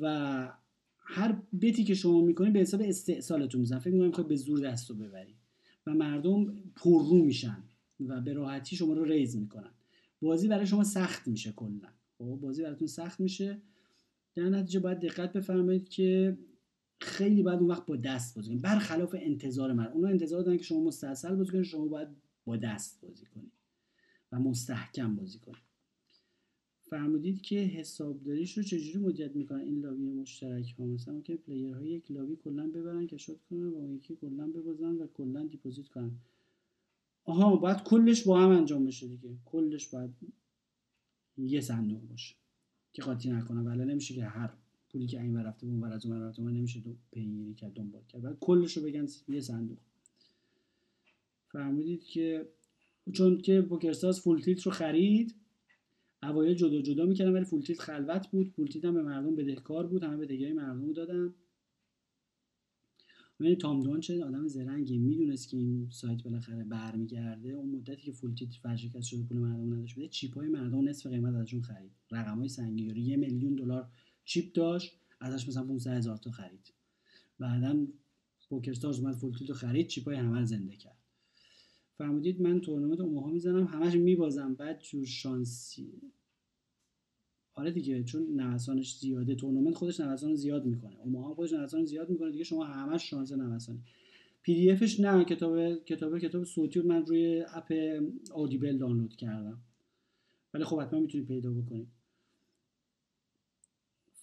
و 0.00 0.52
هر 0.98 1.42
بتی 1.60 1.84
که 1.84 1.94
شما 1.94 2.20
می‌کنید 2.20 2.52
به 2.52 2.60
حساب 2.60 2.82
استحصالتون 2.84 3.60
میزن 3.60 3.78
فکر 3.78 3.94
می‌کنم 3.94 4.28
به 4.28 4.36
زور 4.36 4.60
دست 4.60 4.90
رو 4.90 4.96
ببرید. 4.96 5.36
و 5.86 5.94
مردم 5.94 6.62
پررو 6.76 7.24
میشن 7.24 7.62
و 8.00 8.20
به 8.20 8.32
راحتی 8.32 8.76
شما 8.76 8.92
رو 8.92 9.04
ریز 9.04 9.36
می‌کنن. 9.36 9.70
بازی 10.22 10.48
برای 10.48 10.66
شما 10.66 10.84
سخت 10.84 11.28
میشه 11.28 11.52
کلا. 11.52 11.88
خب؟ 12.18 12.38
بازی 12.42 12.62
براتون 12.62 12.88
سخت 12.88 13.20
میشه. 13.20 13.62
در 14.34 14.48
نتیجه 14.48 14.80
باید 14.80 15.00
دقت 15.00 15.32
بفرمایید 15.32 15.88
که 15.88 16.38
خیلی 17.00 17.42
باید 17.42 17.58
اون 17.58 17.70
وقت 17.70 17.86
با 17.86 17.96
دست 17.96 18.36
بازی 18.36 18.48
کنید 18.48 18.62
برخلاف 18.62 19.16
انتظار 19.18 19.72
من. 19.72 19.86
اونا 19.86 20.08
انتظار 20.08 20.42
دارن 20.42 20.56
که 20.56 20.64
شما 20.64 20.84
مستحصل 20.84 21.34
بازی 21.34 21.52
کنید 21.52 21.64
شما 21.64 21.88
باید 21.88 22.08
با 22.44 22.56
دست 22.56 23.00
بازی 23.00 23.26
کنید 23.26 23.52
و 24.32 24.38
مستحکم 24.38 25.16
بازی 25.16 25.38
کنید 25.38 25.68
فرمودید 26.90 27.40
که 27.40 27.56
حسابداریش 27.58 28.58
رو 28.58 28.62
چجوری 28.62 28.98
مدیریت 28.98 29.36
می‌کنن؟ 29.36 29.60
این 29.60 29.80
لابی 29.80 30.02
مشترک 30.02 30.74
ها. 30.78 30.86
مثلا 30.86 31.20
که 31.20 31.36
player 31.36 31.74
های 31.74 31.88
یک 31.88 32.10
لابی 32.10 32.36
کلا 32.36 32.66
ببرن 32.66 33.06
cash 33.06 33.27
out 33.27 33.42
کنن 33.50 33.74
و 33.74 33.94
یکی 33.94 34.16
کلا 34.16 34.46
ببازن 34.46 34.94
و 34.94 35.06
کلا 35.06 35.46
deposit 35.46 35.88
کنن. 35.88 36.10
آها 37.24 37.56
باید 37.56 37.82
کلش 37.82 38.26
با 38.26 38.40
هم 38.40 38.50
انجام 38.50 38.86
بشه 38.86 39.08
دیگه. 39.08 39.36
کلش 39.44 39.88
باید 39.88 40.10
یه 41.36 41.60
صندوق 41.60 42.00
باشه 42.08 42.34
که 42.92 43.02
قاطی 43.02 43.30
نکنه. 43.30 43.60
ولی 43.60 43.84
نمیشه 43.84 44.14
که 44.14 44.24
هر 44.24 44.52
پولی 44.90 45.06
که 45.06 45.20
این 45.20 45.36
رفته 45.36 45.66
اون 45.66 45.80
ور 45.80 45.92
از 45.92 46.06
اون 46.06 46.20
رفته 46.20 46.42
اون 46.42 46.52
نمیشه 46.52 46.80
دو 46.80 46.96
پیگیری 47.12 47.54
کرد 47.54 47.72
دنبال 47.72 48.02
کرد. 48.08 48.22
بعد 48.22 48.36
کلش 48.40 48.76
رو 48.76 48.82
بگن 48.82 49.06
یه 49.28 49.40
صندوق. 49.40 49.78
فرمودید 51.48 52.04
که 52.04 52.48
چون 53.12 53.38
که 53.38 53.60
پوکرساز 53.62 54.20
فول 54.20 54.40
تیت 54.40 54.62
رو 54.62 54.72
خرید 54.72 55.34
اوایل 56.22 56.54
جدا 56.54 56.82
جدا 56.82 57.06
می‌کردن 57.06 57.32
ولی 57.32 57.44
فول 57.44 57.62
تیت 57.62 57.80
خلوت 57.80 58.30
بود. 58.30 58.48
فول 58.48 58.66
تیت 58.66 58.84
هم 58.84 58.94
به 58.94 59.02
مردم 59.02 59.36
بدهکار 59.36 59.86
بود 59.86 60.02
همه 60.02 60.16
بدهی 60.16 60.52
مردم 60.52 60.92
دادن. 60.92 61.34
ببین 63.40 63.54
تام 63.54 63.82
دون 63.82 64.00
چه 64.00 64.24
آدم 64.24 64.48
زرنگی. 64.48 64.98
می‌دونست 64.98 65.48
که 65.48 65.56
این 65.56 65.88
سایت 65.90 66.22
بالاخره 66.22 66.64
برمیگرده. 66.64 67.48
اون 67.48 67.68
مدتی 67.68 68.02
که 68.02 68.12
فول 68.12 68.34
تیتر 68.34 68.60
ورشکست 68.64 69.06
شده 69.06 69.22
پول 69.22 69.38
مردم 69.38 69.74
نداشت. 69.74 69.98
بده 69.98 70.08
چیپای 70.08 70.48
مردم 70.48 70.88
نصف 70.88 71.06
قیمت 71.06 71.34
ازشون 71.34 71.62
خرید. 71.62 71.92
رقمای 72.10 72.48
سنگین 72.48 72.96
یه 72.96 73.16
میلیون 73.16 73.54
دلار 73.54 73.88
چیپ 74.28 74.52
داشت 74.52 74.92
ازش 75.20 75.48
مثلا 75.48 75.64
500 75.64 75.90
هزار 75.90 76.16
تا 76.16 76.30
خرید. 76.30 76.72
بعدا 77.38 77.86
PokerStars 78.48 78.98
اومد 78.98 79.14
Full 79.14 79.36
Tilt 79.38 79.52
خرید 79.52 79.86
chip 79.86 80.10
ای 80.10 80.16
همه 80.16 80.44
زنده 80.44 80.76
کرد. 80.76 80.96
فرمودید 81.98 82.40
من 82.40 82.60
تورنمنت 82.60 83.00
اوماها 83.00 83.30
می‌زنم 83.30 83.64
همش 83.64 83.94
میبازم. 83.94 84.54
بد 84.54 84.80
جور 84.80 85.06
شانسی. 85.06 85.92
آره 87.54 87.70
دیگه 87.70 88.04
چون 88.04 88.40
نوسانش 88.40 88.98
زیاده 88.98 89.34
تورنمنت 89.34 89.74
خودش 89.74 90.00
نوسان 90.00 90.34
زیاد 90.34 90.66
می‌کنه. 90.66 90.96
اوماها 91.00 91.34
خودش 91.34 91.52
نوسان 91.52 91.84
زیاد 91.84 92.10
می‌کنه 92.10 92.30
دیگه 92.30 92.44
شما 92.44 92.64
همش 92.64 93.10
شانس 93.10 93.32
نوسانی. 93.32 93.82
PDF 94.42 94.70
ش 94.70 95.00
نه 95.00 95.24
کتاب 95.24 95.84
کتاب 95.84 96.18
کتاب 96.18 96.44
صوتی 96.44 96.80
من 96.80 97.06
روی 97.06 97.44
app 97.54 97.72
Audible 98.34 98.78
دانلود 98.78 99.16
کردم. 99.16 99.60
ولی 100.54 100.64
خب 100.64 100.80
حتما 100.80 101.00
می‌تونید 101.00 101.26
پیدا 101.26 101.50
بکنید. 101.50 101.97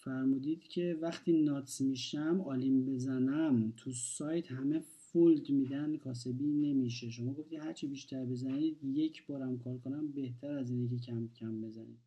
فرمودید 0.06 0.64
که 0.64 0.97
وقتی 1.01 1.41
ناتس 1.41 1.82
میشم 1.82 2.41
آلیم 2.45 2.86
بزنم. 2.86 3.74
تو 3.78 3.91
سایت 3.91 4.51
همه 4.51 4.80
فولد 4.80 5.49
میدن 5.49 5.97
کاسبی 5.97 6.47
نمیشه. 6.47 7.10
شما 7.10 7.34
گفتی 7.34 7.56
هرچی 7.56 7.88
بیشتر 7.88 8.26
بزنید 8.26 8.78
یک 8.84 9.28
بارم 9.28 9.58
کار 9.58 9.78
کنم 9.78 10.08
بهتر 10.08 10.58
از 10.58 10.72
اینه 10.72 10.89
که 10.89 10.97
کم 10.97 11.30
کم 11.39 11.62
بزنید. 11.62 11.97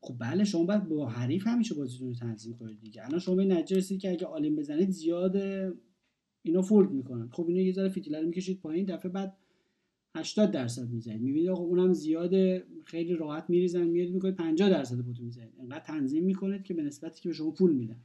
خب 0.00 0.14
بله 0.18 0.44
شما 0.44 0.64
باید 0.64 0.88
با 0.88 1.08
حریف 1.08 1.46
همیشه 1.46 1.74
بازیتون 1.74 2.08
رو 2.08 2.14
تنظیم 2.14 2.54
کنید 2.54 2.80
دیگه. 2.80 3.04
الان 3.04 3.18
شما 3.18 3.34
به 3.34 3.44
نتیجه 3.44 3.76
رسید 3.76 4.00
که 4.00 4.10
اگه 4.10 4.26
آلیم 4.26 4.56
بزنید 4.56 4.90
زیاد 4.90 5.36
اینا 6.42 6.62
فولد 6.62 6.90
می‌کنن. 6.90 7.28
خب 7.28 7.46
اینو 7.48 7.60
یه 7.60 7.72
ذره 7.72 7.88
فیتیله 7.88 8.20
رو 8.20 8.26
می‌کشید 8.26 8.60
پایین 8.60 8.84
دفعه 8.84 9.10
بعد 9.10 9.36
80 10.14 10.50
درصد 10.50 10.90
می‌زنید. 10.90 11.20
می‌بینید 11.20 11.48
آقا 11.48 11.62
اونم 11.62 11.92
زیاده 11.92 12.66
خیلی 12.84 13.14
راحت 13.14 13.50
میریزن 13.50 13.86
میاد 13.86 14.10
می‌کنید 14.10 14.36
50 14.36 14.70
درصد 14.70 15.00
پوتو 15.00 15.22
می‌زنید. 15.22 15.54
انقدر 15.60 15.84
تنظیم 15.84 16.24
می‌کنید 16.24 16.62
که 16.62 16.74
به 16.74 16.82
نسبتی 16.82 17.22
که 17.22 17.28
به 17.28 17.34
شما 17.34 17.50
پول 17.50 17.72
میدن. 17.72 18.00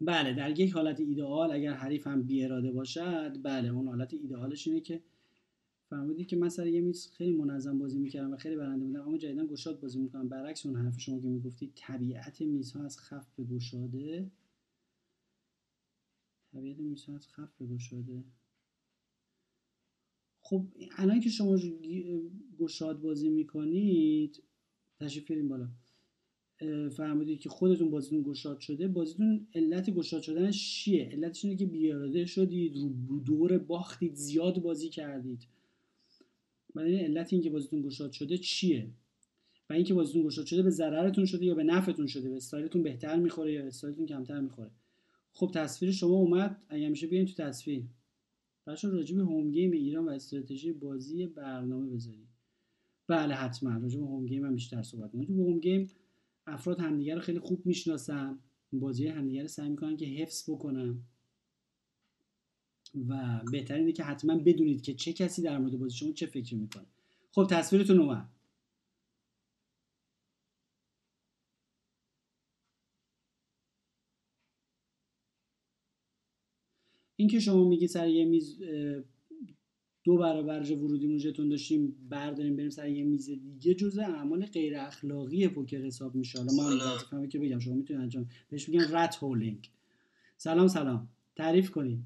بله 0.00 0.34
در 0.34 0.60
یک 0.60 0.72
حالت 0.72 1.00
ایدئال 1.00 1.52
اگر 1.52 1.72
حریف 1.72 2.06
هم 2.06 2.22
بی 2.22 2.44
اراده 2.44 2.72
باشد 2.72 3.42
بله 3.42 3.68
اون 3.68 3.88
حالت 3.88 4.14
ایدئالش 4.14 4.68
اینه 4.68 4.80
که 4.80 5.02
فهمیدید 5.90 6.26
که 6.26 6.36
من 6.36 6.48
سر 6.48 6.66
یه 6.66 6.80
میز 6.80 7.10
خیلی 7.10 7.32
منظم 7.32 7.78
بازی 7.78 7.98
می‌کردم 7.98 8.32
و 8.32 8.36
خیلی 8.36 8.56
برنده 8.56 8.84
بودم 8.84 9.00
اما 9.00 9.18
جدیدا 9.18 9.46
گشاد 9.46 9.80
بازی 9.80 9.98
می‌کنم. 9.98 10.28
برعکس 10.28 10.66
اون 10.66 10.76
حرف 10.76 11.00
شما 11.00 11.20
که 11.20 11.28
می‌گفتید 11.28 11.72
طبیعت 11.74 12.40
میزها 12.40 12.84
از 12.84 12.98
خف 12.98 13.26
به 13.36 13.44
گشاده. 13.44 14.30
طبیعت 16.52 16.78
میزها 16.78 17.14
از 17.16 17.28
خف 17.28 17.50
به 17.58 17.66
گشاده. 17.66 18.24
خب 20.52 20.64
الان 20.96 21.20
که 21.20 21.30
شما 21.30 21.58
گشاد 22.60 23.00
بازی 23.00 23.30
می‌کنید 23.30 24.42
تشریف 25.00 25.26
بیاریم 25.26 25.48
بالا. 25.48 25.68
فرمودید 26.88 27.40
که 27.40 27.48
خودتون 27.48 27.90
بازیتون 27.90 28.22
گشاد 28.22 28.60
شده. 28.60 28.88
بازیتون 28.88 29.46
علت 29.54 29.90
گشاد 29.90 30.22
شدنش 30.22 30.74
چیه؟ 30.74 31.04
علتش 31.04 31.44
اینه 31.44 31.56
که 31.56 31.66
بیاراده 31.66 32.24
شدید 32.24 32.76
رو 32.76 33.20
دور 33.20 33.58
باختید 33.58 34.14
زیاد 34.14 34.62
بازی 34.62 34.88
کردید. 34.88 35.46
بعد 36.74 36.86
این 36.86 36.98
علت 36.98 37.32
اینکه 37.32 37.50
بازیتون 37.50 37.82
گشاد 37.82 38.12
شده 38.12 38.38
چیه؟ 38.38 38.90
و 39.70 39.72
اینکه 39.72 39.94
بازیتون 39.94 40.22
گشاد 40.26 40.46
شده 40.46 40.62
به 40.62 40.70
ضررتون 40.70 41.24
شده 41.24 41.44
یا 41.44 41.54
به 41.54 41.64
نفعتون 41.64 42.06
شده؟ 42.06 42.28
به 42.28 42.36
استایلتون 42.36 42.82
بهتر 42.82 43.16
می‌خوره 43.16 43.52
یا 43.52 43.66
استایلتون 43.66 44.06
کمتر 44.06 44.40
می‌خوره؟ 44.40 44.70
خب 45.32 45.50
تصویر 45.54 45.92
شما 45.92 46.14
اومد. 46.14 46.62
اگه 46.68 46.88
میشه 46.88 47.06
بیاین 47.06 47.26
تو 47.26 47.32
تصویر. 47.32 47.82
بچه 48.66 48.88
راجب 48.88 49.18
هوم 49.18 49.50
گیم 49.50 49.70
ایران 49.70 50.04
و 50.04 50.10
استراتژی 50.10 50.72
بازی 50.72 51.26
برنامه 51.26 51.90
بذارید 51.90 52.28
بله 53.08 53.34
حتما. 53.34 53.78
راجب 53.78 54.00
هوم 54.00 54.26
گیم 54.26 54.44
هم 54.44 54.54
بیشتر 54.54 54.82
صحبت 54.82 55.12
کنیم 55.12 55.24
تو 55.24 55.32
هوم 55.32 55.60
گیم 55.60 55.90
افراد 56.46 56.80
همدیگه 56.80 57.14
رو 57.14 57.20
خیلی 57.20 57.38
خوب 57.38 57.66
می‌شناسن. 57.66 58.38
بازی 58.72 59.06
همدیگه 59.06 59.42
رو 59.42 59.48
سعی 59.48 59.68
می‌کنن 59.68 59.96
که 59.96 60.06
حفظ 60.06 60.50
بکنن. 60.50 60.98
و 63.08 63.40
بهتر 63.52 63.74
اینه 63.74 63.92
که 63.92 64.04
حتما 64.04 64.38
بدونید 64.38 64.82
که 64.82 64.94
چه 64.94 65.12
کسی 65.12 65.42
در 65.42 65.58
مورد 65.58 65.78
بازی 65.78 65.96
شما 65.96 66.12
چه 66.12 66.26
فکری 66.26 66.56
می‌کنه. 66.56 66.86
خب 67.32 67.46
تصویرتون 67.50 67.98
اومد. 67.98 68.28
اینکه 77.22 77.40
شما 77.40 77.68
میگی 77.68 77.88
سر 77.88 78.08
یه 78.08 78.24
میز 78.24 78.58
دو 80.04 80.16
برابر 80.16 80.72
ورودی 80.72 81.18
ژتون 81.18 81.48
داشتیم 81.48 82.08
برداریم 82.08 82.56
بریم 82.56 82.70
سر 82.70 82.88
یه 82.88 83.04
میز 83.04 83.30
دیگه 83.30 83.74
جزء 83.74 84.02
اعمال 84.02 84.46
غیر 84.46 84.78
اخلاقی 84.78 85.48
پوکر 85.48 85.84
حساب 85.84 86.14
میشه. 86.14 86.38
حالا 86.38 86.52
ما 86.52 86.70
هم 87.12 87.28
که 87.28 87.38
بگم 87.38 87.58
شما 87.58 87.74
می‌تونید 87.74 88.02
انجام 88.02 88.28
بهش 88.50 88.68
میگن 88.68 88.92
رت 88.92 89.16
هولینگ 89.16 89.70
سلام 90.36 90.68
سلام. 90.68 91.08
تعریف 91.36 91.70
کنید 91.70 92.04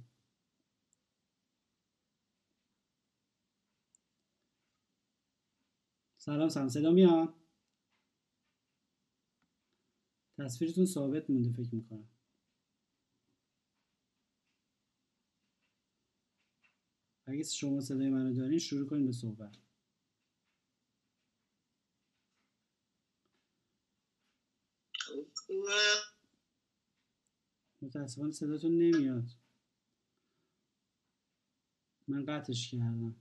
سلام 6.18 6.48
سلام. 6.48 6.68
صدا 6.68 6.92
میاد؟ 6.92 7.34
تصویرتون 10.38 10.86
ثابت 10.86 11.30
مونده 11.30 11.50
فکر 11.50 11.74
می‌کنم. 11.74 12.15
اگه 17.26 17.44
شما 17.44 17.80
صدای 17.80 18.10
منو 18.10 18.34
دارین 18.34 18.58
شروع 18.58 18.88
کنید 18.88 19.06
به 19.06 19.12
صحبت. 19.12 19.56
متاسفانه 27.82 28.32
صداتون 28.32 28.72
نمیاد. 28.78 29.24
من 32.08 32.24
قطعش 32.26 32.70
کردم. 32.72 33.16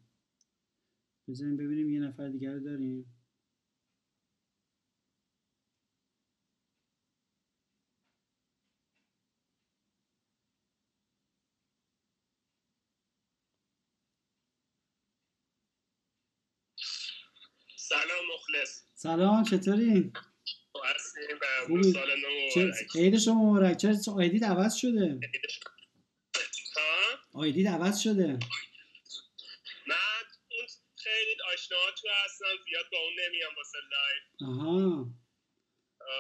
بذاریم 1.30 1.58
ببینیم 1.58 1.90
یه 1.90 2.00
نفر 2.02 2.30
دیگر 2.30 2.54
رو 2.54 2.60
داریم. 2.60 3.15
سلام 17.90 18.26
مخلص. 18.34 18.82
سلام 18.96 19.44
چطوری؟ 19.44 20.14
خوبی؟ 21.68 21.94
عید 22.96 23.18
شما 23.18 23.52
مبارک. 23.52 23.78
چرا 23.78 23.96
ID 24.18 24.40
عوض 24.46 24.76
شده؟ 24.76 25.20
ها؟ 26.76 27.40
ID 27.42 27.68
عوض 27.68 28.00
شده. 28.00 28.28
من 29.88 30.24
اون 30.52 30.68
خیلی 30.96 31.36
آشناها 31.54 31.92
تو 31.92 32.08
هستن 32.26 32.46
زیاد 32.70 32.86
با 32.92 32.98
اون 32.98 33.14
نمیام 33.28 33.54
واسه 33.58 33.78
live 33.92 34.52
آها. 34.52 35.08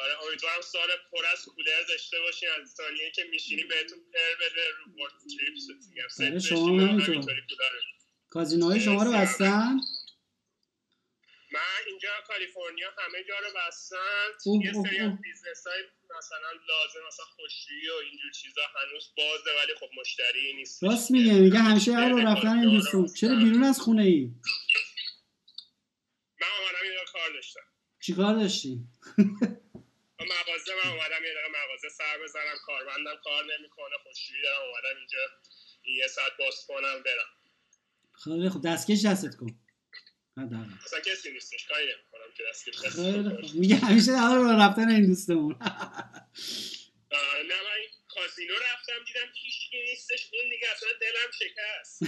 آره 0.04 0.28
امیدوارم 0.28 0.62
سال 0.62 0.88
پر 1.12 1.26
از 1.34 1.46
cooler 1.46 1.84
داشته 1.90 2.20
باشین. 2.20 2.50
از 2.62 2.70
ثانیه 2.70 3.12
که 3.12 3.24
میشینی 3.32 3.64
بهتون 3.64 4.00
pair 4.00 4.46
بده. 4.46 4.66
رو 4.78 4.92
board 4.92 5.14
trips 5.38 6.46
شما 6.46 6.88
همینطور 6.88 7.34
کازینوهای 8.30 8.80
شما 8.80 9.04
رو 9.04 9.12
بستن؟ 9.12 9.78
من 11.56 11.82
اینجا 11.88 12.10
کالیفرنیا 12.28 12.90
همه 12.98 13.24
جا 13.30 13.40
رو 13.40 13.50
بستن. 13.58 14.28
یه 14.66 14.74
سری 14.84 15.00
از 15.00 15.22
بیزنس 15.22 15.68
های 15.68 15.82
مثلا 16.18 16.52
لازم 16.70 17.08
مثلا 17.08 17.26
خوشی 17.36 17.90
و 17.90 17.94
اینجور 18.04 18.32
چیزا 18.32 18.62
هنوز 18.76 19.14
بازه 19.18 19.52
ولی 19.60 19.76
خب 19.80 19.90
مشتری 20.00 20.54
نیست. 20.54 20.84
راست 20.84 21.12
میگه 21.12 21.34
میگه 21.34 21.60
همیشه 21.60 21.94
هر 21.94 22.10
رو 22.10 22.18
رفتن 22.18 22.60
این 22.60 22.70
دوستون 22.70 23.08
چرا 23.20 23.36
بیرون 23.36 23.64
از 23.64 23.80
خونه 23.80 24.04
ای 24.04 24.32
من 26.42 26.48
اومدم 26.60 26.84
اینجا 26.84 27.04
کار 27.14 27.30
داشتم. 27.34 27.66
چی 28.04 28.14
کار 28.14 28.36
داشتی؟ 28.36 28.80
مغازه 30.20 30.72
من 30.84 30.92
اومدم 30.92 31.24
یه 31.26 31.34
دقیقه 31.34 31.50
مغازه 31.50 31.90
سر 31.90 32.18
بزنم 32.24 32.58
کارمندم 32.66 33.22
کار 33.24 33.44
نمی‌کنه 33.44 33.96
خوشی 34.04 34.34
دارم 34.44 34.62
اومدم 34.62 35.00
اینجا 35.00 35.18
یه 35.86 36.08
ساعت 36.08 36.32
باز 36.40 36.66
کنم 36.68 37.04
برم. 37.04 37.30
خیلی 38.24 38.50
خب 38.50 38.62
دستکش 38.66 39.06
دستت 39.06 39.36
کن. 39.36 39.65
اصلا 40.38 41.00
کسی 41.00 41.32
نیستش. 41.32 41.68
کاری 41.68 41.86
نمی‌کنم 41.86 42.32
که 42.38 42.44
دست 42.50 43.56
میگه 43.56 43.76
همیشه 43.76 44.12
در 44.12 44.58
رفتن 44.60 44.90
این 44.90 45.06
دوستمون. 45.06 45.56
نه 47.50 47.58
من 47.68 47.82
کازینو 48.08 48.54
رفتم 48.54 49.06
دیدم 49.08 49.32
هیچ 49.34 49.70
نیستش. 49.74 50.30
اون 50.34 50.50
دیگه 50.50 50.68
اصلا 50.76 50.90
دلم 51.02 51.32
شکست. 51.40 52.02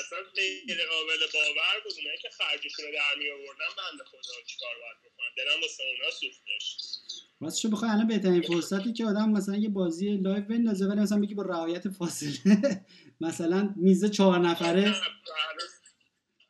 اصلا 0.00 0.18
غیر 0.34 0.86
قابل 0.86 1.20
باور 1.34 1.80
بود. 1.84 1.92
اونایی 1.98 2.18
که 2.22 2.28
خرجشون 2.30 2.84
رو 2.86 2.92
در 2.92 3.18
می 3.18 3.30
آوردن 3.30 3.70
بنده 3.76 4.04
خدا 4.04 4.42
چیکار 4.46 4.74
باید 4.80 4.98
بکنن؟ 5.04 5.30
دلم 5.36 5.60
واسه 5.62 5.82
اونا 5.82 6.10
سوختش 6.10 6.76
راستش 7.40 7.66
بخوای؟ 7.66 7.90
الان 7.90 8.06
بهترین 8.06 8.42
فرصتی 8.42 8.92
که 8.92 9.04
آدم 9.04 9.30
مثلا 9.30 9.56
یه 9.56 9.68
بازی 9.68 10.16
live 10.16 10.44
بندازه 10.44 10.86
ولی 10.86 11.00
مثلا 11.00 11.20
بگی 11.20 11.34
با 11.34 11.42
رعایت 11.42 11.88
فاصله. 11.88 12.84
مثلا 13.20 13.74
میزه 13.76 14.08
چهار 14.08 14.38
نفره. 14.38 14.94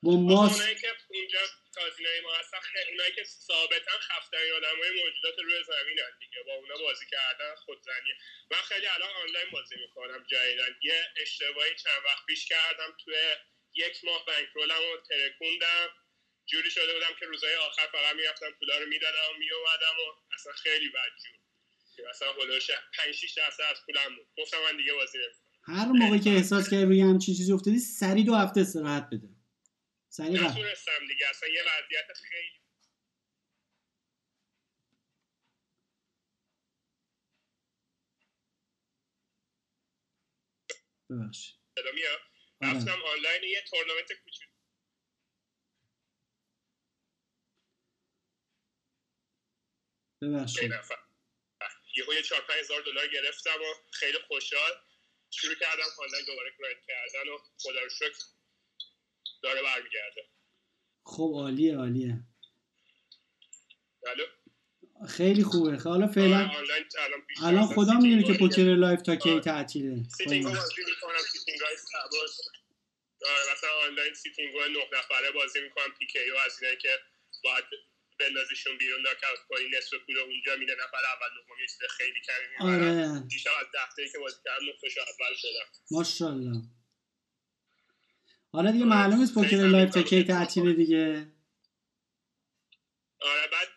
با 0.05 0.13
ماسک. 0.17 0.59
که 0.83 0.91
اونجا 1.09 1.43
کازینای 1.77 2.21
ما 2.21 2.33
هستن 2.41 2.59
اونایی 2.91 3.13
که 3.17 3.25
ثابتا 3.49 3.97
خفترین 4.09 4.53
آدم 4.59 4.77
های 4.83 4.93
موجودات 5.01 5.37
روی 5.45 5.57
زمین 5.73 5.99
هست 6.05 6.19
دیگه. 6.23 6.41
با 6.47 6.53
اونا 6.61 6.77
بازی 6.87 7.07
کردن 7.15 7.55
خودزنی. 7.65 8.13
من 8.51 8.63
خیلی 8.71 8.87
الان 8.87 9.13
آنلاین 9.23 9.49
بازی 9.53 9.77
می‌کنم 9.85 10.21
جدیدن 10.33 10.73
یه 10.89 10.99
اشتباهی 11.23 11.75
چند 11.85 12.01
وقت 12.09 12.23
پیش 12.27 12.43
کردم. 12.53 12.91
توی 13.05 13.15
یک 13.85 14.05
ماه 14.05 14.21
bankroll 14.29 14.77
م 14.77 14.83
رو 14.89 14.95
ترکوندم. 15.09 15.89
جوری 16.51 16.71
شده 16.71 16.93
بودم 16.95 17.15
که 17.21 17.27
روزهای 17.27 17.55
آخر 17.55 17.87
فقط 17.93 18.15
می‌رفتم 18.17 18.51
پولا 18.59 18.79
رو 18.79 18.87
می‌دادم 18.87 19.27
و 19.31 19.39
میومدم 19.39 19.97
و 20.03 20.07
اصلا 20.35 20.53
خیلی 20.53 20.89
بدجور 20.89 22.09
اصلا 22.11 22.33
هلوش 22.33 22.71
5 22.97 23.15
6 23.15 23.35
درصد 23.37 23.63
از 23.71 23.77
پولم 23.87 24.17
بود. 24.17 24.27
گفتم 24.39 24.59
من 24.67 24.77
دیگه 24.77 24.93
بازی 24.93 25.19
نمی‌کنم. 25.19 25.77
هر 25.77 25.87
موقعی 25.87 26.21
که 26.21 26.31
احساس 26.31 26.71
کردی 26.71 26.85
روی 26.85 27.01
همچین 27.01 27.35
چیزی 27.35 27.53
افتادی 27.53 27.79
سری 27.79 28.23
دو 28.25 28.35
هفته 28.35 28.61
استراحت 28.61 29.07
بده. 29.13 29.29
سری 30.17 30.31
نتونستم 30.31 31.07
دیگه 31.09 31.29
اصلا 31.31 31.49
یه 31.49 31.63
وضعیت 31.63 32.13
خیلی 32.13 32.61
ببخشید. 41.11 41.57
رفتم 42.63 43.03
آنلاین 43.03 43.45
یه 43.45 43.63
تورنمنت 43.71 44.13
کوچیک 44.13 44.49
ببخشید. 50.23 50.73
یه 51.97 52.23
چهار 52.23 52.41
پنج 52.41 52.59
هزار 52.59 52.83
دلار 52.83 53.09
گرفتم 53.09 53.63
و 53.63 53.91
خیلی 53.93 54.19
خوشحال 54.29 54.73
شروع 55.31 55.55
کردم 55.55 55.85
آنلاین 55.99 56.25
دوباره 56.25 56.53
grind 56.59 56.87
کردن 56.87 57.29
و 57.29 57.39
خدا 57.59 57.81
رو 57.83 57.91
شکر 57.91 58.34
داره 59.45 59.63
برمیگرده. 59.63 60.23
خب 61.05 61.31
عالیه 61.35 61.77
عالیه. 61.77 62.15
بله. 64.07 64.25
خیلی 65.09 65.45
خوبه. 65.45 65.77
حالا 65.77 66.07
فعلا 66.07 66.51
الان 67.43 67.67
خدا 67.67 67.93
می‌دونه 67.93 68.23
که 68.23 68.35
پوکر 68.39 68.63
live 68.63 69.03
تا 69.03 69.17
کی 69.17 69.41
تعطیله. 69.41 70.03
سیتینگ 70.19 70.45
بازی 70.45 70.83
می‌کنم. 70.87 71.19
sit 71.33 71.47
n 71.47 71.51
go 71.51 71.61
های 71.61 71.75
مثلا 73.53 73.71
آنلاین 73.87 74.15
sit 74.15 74.35
n 74.35 74.41
go 74.41 74.55
های 74.55 74.73
نه 74.73 74.79
نفره 74.99 75.31
بازی 75.35 75.61
می‌کنم. 75.61 75.95
PKO 75.99 76.19
از 76.47 76.63
اینه 76.63 76.77
که 76.77 76.89
باید 77.45 77.65
بندازیشون 78.21 78.79
بیرون 78.79 79.01
ناکاوت 79.03 79.41
کنی 79.49 79.69
نصف 79.79 79.95
پول 80.07 80.19
اونجا 80.19 80.57
میده. 80.57 80.73
نفر 80.73 81.03
اول 81.15 81.31
دوم 81.35 81.59
یه 81.61 81.67
چیز 81.67 81.79
خیلی 81.91 82.21
کمی 82.29 82.71
آره. 82.71 83.21
دیشب 83.29 83.51
از 83.61 83.67
ده 83.97 84.09
که 84.13 84.19
بازی 84.19 84.37
کردم 84.45 84.65
نقطه 84.69 84.89
اول 85.01 85.35
شدم. 85.37 85.67
ماشاءالله. 85.91 86.63
حالا 88.55 88.73
دیگه 88.73 88.87
معلوم 88.87 89.21
نیست 89.21 89.35
پوکر 89.35 89.57
live 89.57 89.91
تا 89.91 90.03
کی 90.03 90.25
تعطیله 90.25 90.75
دیگه. 90.75 91.29
آره 93.21 93.49
بعد 93.49 93.69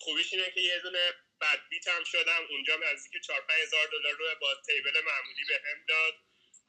خوبیش 0.00 0.34
اینه 0.34 0.50
که 0.54 0.60
یه 0.60 0.80
دونه 0.84 0.98
bad 1.40 1.60
beat 1.70 1.88
هم 1.88 2.04
شدم. 2.04 2.42
اونجا 2.50 2.76
نزدیک 2.76 3.22
4 3.22 3.40
5 3.40 3.60
هزار 3.62 3.86
دلار 3.92 4.12
رو 4.12 4.26
با 4.40 4.54
table 4.66 4.92
معمولی 5.00 5.44
بهم 5.48 5.86
داد. 5.88 6.14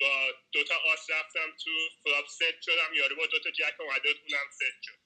با 0.01 0.33
دوتا 0.53 0.75
آس 0.93 1.09
رفتم 1.09 1.57
تو 1.65 1.71
flop 2.03 2.27
set 2.27 2.61
شدم. 2.61 2.95
یارو 2.95 3.15
با 3.15 3.27
دوتا 3.27 3.51
jack 3.51 3.75
اومده 3.81 4.09
اونم 4.09 4.51
ست 4.51 4.83
شد. 4.83 4.99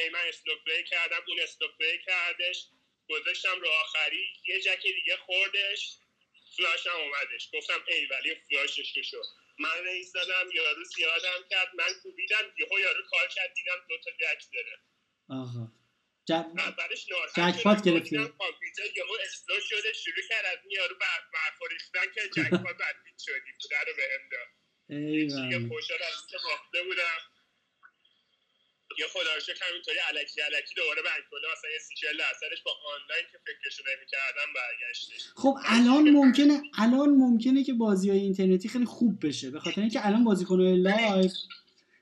هی 0.00 0.08
من 0.08 0.20
slow 0.28 0.64
play 0.66 0.84
کردم 0.84 1.22
اون 1.28 1.40
slow 1.40 1.70
play 1.78 2.00
کردش. 2.06 2.68
گذاشتم 3.10 3.60
رو 3.60 3.68
آخری. 3.68 4.26
یه 4.48 4.60
jack 4.60 4.82
دیگه 4.82 5.16
خوردش. 5.16 5.98
flush 6.56 6.86
هم 6.86 7.00
اومدش. 7.00 7.50
گفتم 7.54 7.84
ای 7.88 8.06
ول 8.06 8.34
flush 8.50 8.84
ش 8.84 8.98
شد 9.10 9.45
من 9.58 9.84
raise 9.84 10.12
دادم 10.12 10.50
یارو 10.54 10.84
زیادم 10.84 11.48
کرد 11.50 11.68
من 11.74 12.00
کوبیدم 12.02 12.44
یهو 12.58 12.80
یارو 12.80 13.02
call 13.10 13.28
کرد 13.28 13.54
دیدم 13.54 13.86
دوتا 13.88 14.10
jack 14.10 14.44
داره. 14.54 14.78
آها. 15.28 15.72
jackpot 17.36 17.82
گرفتی؟ 17.82 18.16
کامپیوتر 18.16 18.96
یهو 18.96 19.12
slow 19.24 19.60
شده 19.60 19.92
شروع 19.92 20.24
کرد 20.28 20.44
از 20.44 20.58
این 20.62 20.70
یارو 20.70 20.94
برف 21.32 21.59
ریختن 21.59 22.12
که 22.14 22.20
jackpot 22.28 22.76
bad 22.80 22.96
beat 22.96 23.18
شدی 23.18 23.52
بوده 23.62 23.80
رو 23.86 23.92
بهم 23.96 24.28
داد. 24.32 24.48
خوشحال 25.68 25.98
از 26.02 26.14
اینکه 26.20 26.38
باخته 26.48 26.82
بودم. 26.82 27.18
یه 28.98 29.06
خدا 29.06 29.34
رو 29.34 29.40
شکر 29.40 29.64
همینطوری 29.70 29.98
الکی 29.98 30.40
الکی 30.40 30.74
دوباره 30.74 31.02
bankroll 31.02 31.46
ه 31.46 31.52
مثلا 31.52 31.70
یه 31.70 31.78
سی 31.78 31.94
چهل 31.94 32.18
درصدش 32.18 32.62
با 32.62 32.72
آنلاین 32.94 33.24
که 33.32 33.38
فکرشو 33.38 33.82
نمی‌کردم 33.82 34.52
برگشتش 34.54 35.28
خب 35.36 35.56
الان 35.64 36.10
ممکنه 36.10 36.62
الان 36.78 37.08
ممکنه 37.08 37.64
که 37.64 37.72
بازی 37.72 38.10
های 38.10 38.18
اینترنتی 38.18 38.68
خیلی 38.68 38.84
خوب 38.84 39.26
بشه 39.26 39.50
به 39.50 39.60
خاطر 39.60 39.80
اینکه 39.80 40.06
الان 40.06 40.24
بازیکنهای 40.24 40.76
live 40.76 41.32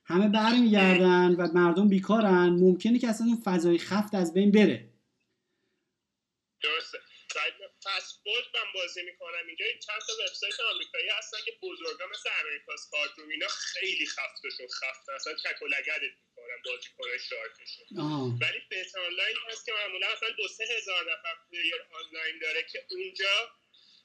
همه 0.06 0.28
برمیگردن 0.28 1.34
و 1.34 1.48
مردم 1.54 1.88
بیکارن. 1.88 2.48
ممکنه 2.48 2.98
که 2.98 3.08
اصلا 3.08 3.26
اون 3.26 3.42
فضای 3.44 3.78
خفت 3.78 4.14
از 4.14 4.34
بین 4.34 4.50
بره. 4.50 4.88
درسته. 6.62 6.98
پسپورت 7.86 8.44
من 8.54 8.72
بازی 8.74 9.02
می‌کنم. 9.02 9.46
اینجا 9.46 9.66
چند 9.86 10.00
تا 10.06 10.12
وبسایت 10.20 10.60
آمریکایی 10.60 11.08
هستن 11.08 11.38
که 11.44 11.52
بزرگا 11.62 12.06
مثل 12.06 12.30
امریکاس 12.40 12.90
کارتون. 12.90 13.30
اینا 13.32 13.48
خیلی 13.48 14.06
خفتشون 14.06 14.68
خفته. 14.68 15.12
اصلا 15.12 15.34
چک 15.34 15.62
و 15.62 15.66
لگدت 15.66 16.14
می‌کنن 16.26 16.62
بازی 16.64 16.88
کنه 16.98 17.18
شارکشون 17.18 17.86
ولی 18.40 18.60
بیت 18.70 18.96
آنلاین 18.96 19.36
هست 19.48 19.66
که 19.66 19.72
معمولا 19.72 20.06
اصلا 20.06 20.30
دو 20.30 20.48
سه 20.48 20.64
هزار 20.64 21.12
نفر 21.12 21.34
پلیر 21.50 21.74
آنلاین 21.92 22.38
داره 22.38 22.62
که 22.62 22.86
اونجا 22.90 23.52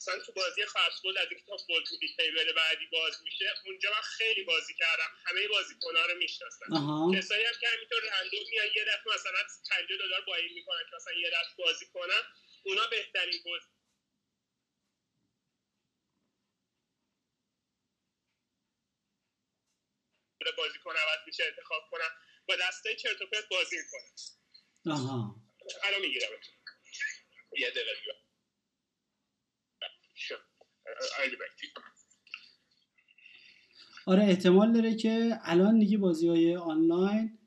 مثلا 0.02 0.20
تو 0.20 0.32
بازی 0.32 0.66
فصل 0.66 1.18
از 1.18 1.28
اینکه 1.30 1.46
تا 1.48 1.58
فولد 1.58 1.86
تیبل 2.18 2.54
بعدی 2.54 2.86
باز 2.86 3.24
میشه. 3.24 3.54
اونجا 3.66 3.90
من 3.92 4.02
خیلی 4.02 4.44
بازی 4.44 4.74
کردم. 4.74 5.12
همه 5.26 5.48
بازیکن‌ها 5.48 6.06
رو 6.06 6.18
می‌شناسم. 6.18 6.66
کسایی 7.18 7.46
هم 7.46 7.54
که 7.62 7.68
همینطور 7.68 8.02
رندوم 8.02 8.50
میان 8.52 8.68
یه 8.76 8.86
دفعه 8.86 9.14
مثلا 9.14 9.42
50 9.70 9.98
دلار 10.00 10.22
با 10.22 10.36
این 10.36 10.54
می‌کنن 10.54 10.84
که 10.90 10.96
مثلا 10.96 11.14
یه 11.14 11.30
دست 11.30 11.58
بازی 11.58 11.86
کنن. 11.94 12.24
اونا 12.66 12.82
بهترین 12.92 13.44
بازی. 13.46 13.66
بازیکن 20.58 20.92
عوض 20.92 21.28
میشه 21.28 21.44
انتخاب 21.44 21.84
کنم. 21.92 22.10
با 22.48 22.56
دسته 22.56 22.96
چرت 22.96 23.22
و 23.22 23.26
پرت 23.26 23.50
بازی 23.52 23.76
می‌کنم. 23.78 24.12
آها. 24.96 25.36
الان 25.84 26.02
می‌گیرم. 26.02 26.30
یه 27.58 27.70
دقیقه. 27.70 27.92
آره 34.08 34.24
احتمال 34.24 34.74
داره 34.74 34.96
که 34.96 35.40
الان 35.44 35.80
دیگه 35.80 35.98
بازی 35.98 36.28
های 36.28 36.56
آنلاین 36.56 37.40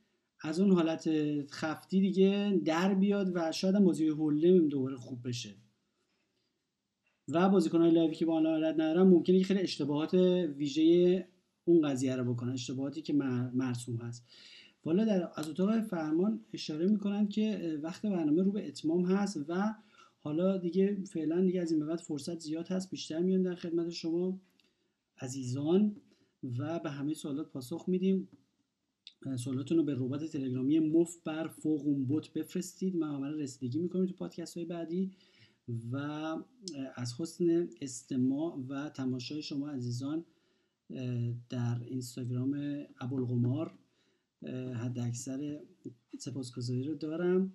از 0.43 0.61
اون 0.61 0.73
حالت 0.73 1.09
خفتی 1.51 2.01
دیگه 2.01 2.61
در 2.65 2.95
بیاد 2.95 3.31
و 3.35 3.53
شاید 3.53 3.75
هم 3.75 3.85
بازی 3.85 4.09
هولم 4.09 4.69
دوباره 4.69 4.97
خوب 4.97 5.29
بشه. 5.29 5.55
و 7.29 7.49
بازیکن 7.49 7.81
های 7.81 7.91
لایوی 7.91 8.15
که 8.15 8.27
با 8.27 8.35
آنلاین 8.35 8.65
رد 8.65 8.81
ندارن 8.81 9.03
ممکنه 9.09 9.39
که 9.39 9.45
خیلی 9.45 9.61
اشتباهات 9.61 10.15
ویژه 10.57 11.29
اون 11.65 11.89
قضیه 11.89 12.17
رو 12.17 12.35
بکنن 12.35 12.53
اشتباهاتی 12.53 13.03
که 13.03 13.13
مرسوم 13.53 13.97
هست. 13.97 14.25
والا 14.85 15.05
در 15.05 15.31
از 15.37 15.49
اتاق 15.49 15.81
فرمان 15.81 16.41
اشاره 16.53 16.87
می‌کنن 16.87 17.29
که 17.29 17.79
وقت 17.83 18.07
برنامه 18.07 18.43
رو 18.43 18.53
به 18.53 18.69
اتمام 18.69 19.05
هست 19.05 19.45
و 19.49 19.75
حالا 20.19 20.57
دیگه 20.57 21.05
فعلا 21.05 21.41
دیگه 21.41 21.61
از 21.61 21.73
این 21.73 21.87
بعد 21.87 21.99
فرصت 21.99 22.39
زیاد 22.39 22.69
هست 22.69 22.91
بیشتر 22.91 23.19
میان 23.19 23.43
در 23.43 23.55
خدمت 23.55 23.91
شما 23.91 24.41
عزیزان 25.21 25.97
و 26.59 26.79
به 26.79 26.91
همه 26.91 27.15
سوالات 27.15 27.49
پاسخ 27.51 27.85
میدیم. 27.89 28.29
سوالاتون 29.37 29.79
رو 29.79 29.85
به 29.85 29.95
ربات 29.95 30.25
تلگرامی 30.25 30.79
مف 30.79 31.17
بر 31.25 31.49
فوق 31.49 31.87
اون 31.87 32.05
بوت 32.05 32.33
بفرستید. 32.33 32.97
ما 32.97 33.07
عمل 33.07 33.35
رسیدگی 33.35 33.79
می‌کنیم 33.79 34.07
تو 34.07 34.15
پادکست 34.15 34.57
های 34.57 34.67
بعدی 34.67 35.11
و 35.93 35.97
از 36.95 37.15
حسن 37.21 37.69
استماع 37.81 38.59
و 38.69 38.89
تماشای 38.89 39.43
شما 39.43 39.69
عزیزان 39.69 40.25
در 41.49 41.81
اینستاگرام 41.85 42.85
ابوالقمار 43.01 43.79
حد 44.75 44.99
اکثر 44.99 45.61
سپاسگزاری 46.19 46.83
رو 46.83 46.95
دارم. 46.95 47.53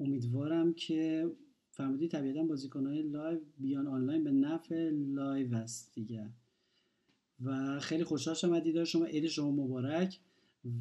امیدوارم 0.00 0.74
که 0.74 1.30
فهمیدی 1.70 2.08
طبیعتا 2.08 2.42
بازیکنهای 2.42 3.02
لایو 3.02 3.38
بیان 3.58 3.86
آنلاین 3.86 4.24
به 4.24 4.30
نفع 4.30 4.90
لایو 4.90 5.54
است 5.54 5.94
دیگه. 5.94 6.30
و 7.44 7.80
خیلی 7.80 8.04
خوشحال 8.04 8.34
شدم 8.34 8.60
دیدار 8.60 8.84
شما. 8.84 9.04
عید 9.04 9.26
شما 9.26 9.50
مبارک. 9.50 10.20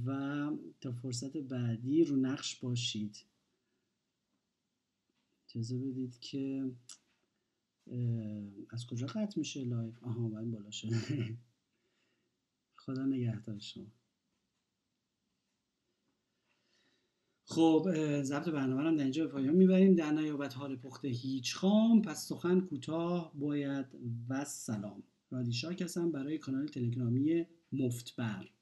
و 0.05 0.49
تا 0.81 0.91
فرصت 0.91 1.37
بعدی 1.37 2.03
رو 2.03 2.15
نقش 2.15 2.59
باشید. 2.59 3.25
اجازه 5.49 5.77
بدید 5.77 6.19
که 6.19 6.71
از 8.69 8.85
کجا 8.85 9.07
قطع 9.07 9.39
میشه 9.39 9.63
لایو 9.63 9.93
آها 10.01 10.27
باید 10.27 10.51
بالا 10.51 10.71
شده 10.71 10.97
خدا 12.83 13.05
نگهدار 13.05 13.59
شما. 13.59 13.91
خب 17.47 17.87
ضبط 18.21 18.49
برنامه 18.49 18.83
هم 18.83 18.95
در 18.95 19.03
اینجا 19.03 19.25
به 19.25 19.31
پایان 19.31 19.55
می‌بریم. 19.55 19.95
در 19.95 20.11
نیابت 20.11 20.57
حال 20.57 20.75
پخته 20.75 21.07
هیچ 21.07 21.55
خام 21.55 22.01
پس 22.01 22.27
سخن 22.27 22.59
کوتاه 22.59 23.33
باید 23.35 23.85
و 24.29 24.45
سلام. 24.45 25.03
رادی 25.31 25.83
هستم 25.83 26.11
برای 26.11 26.37
کانال 26.37 26.67
تلگرامی 26.67 27.45
مفتبر. 27.71 28.54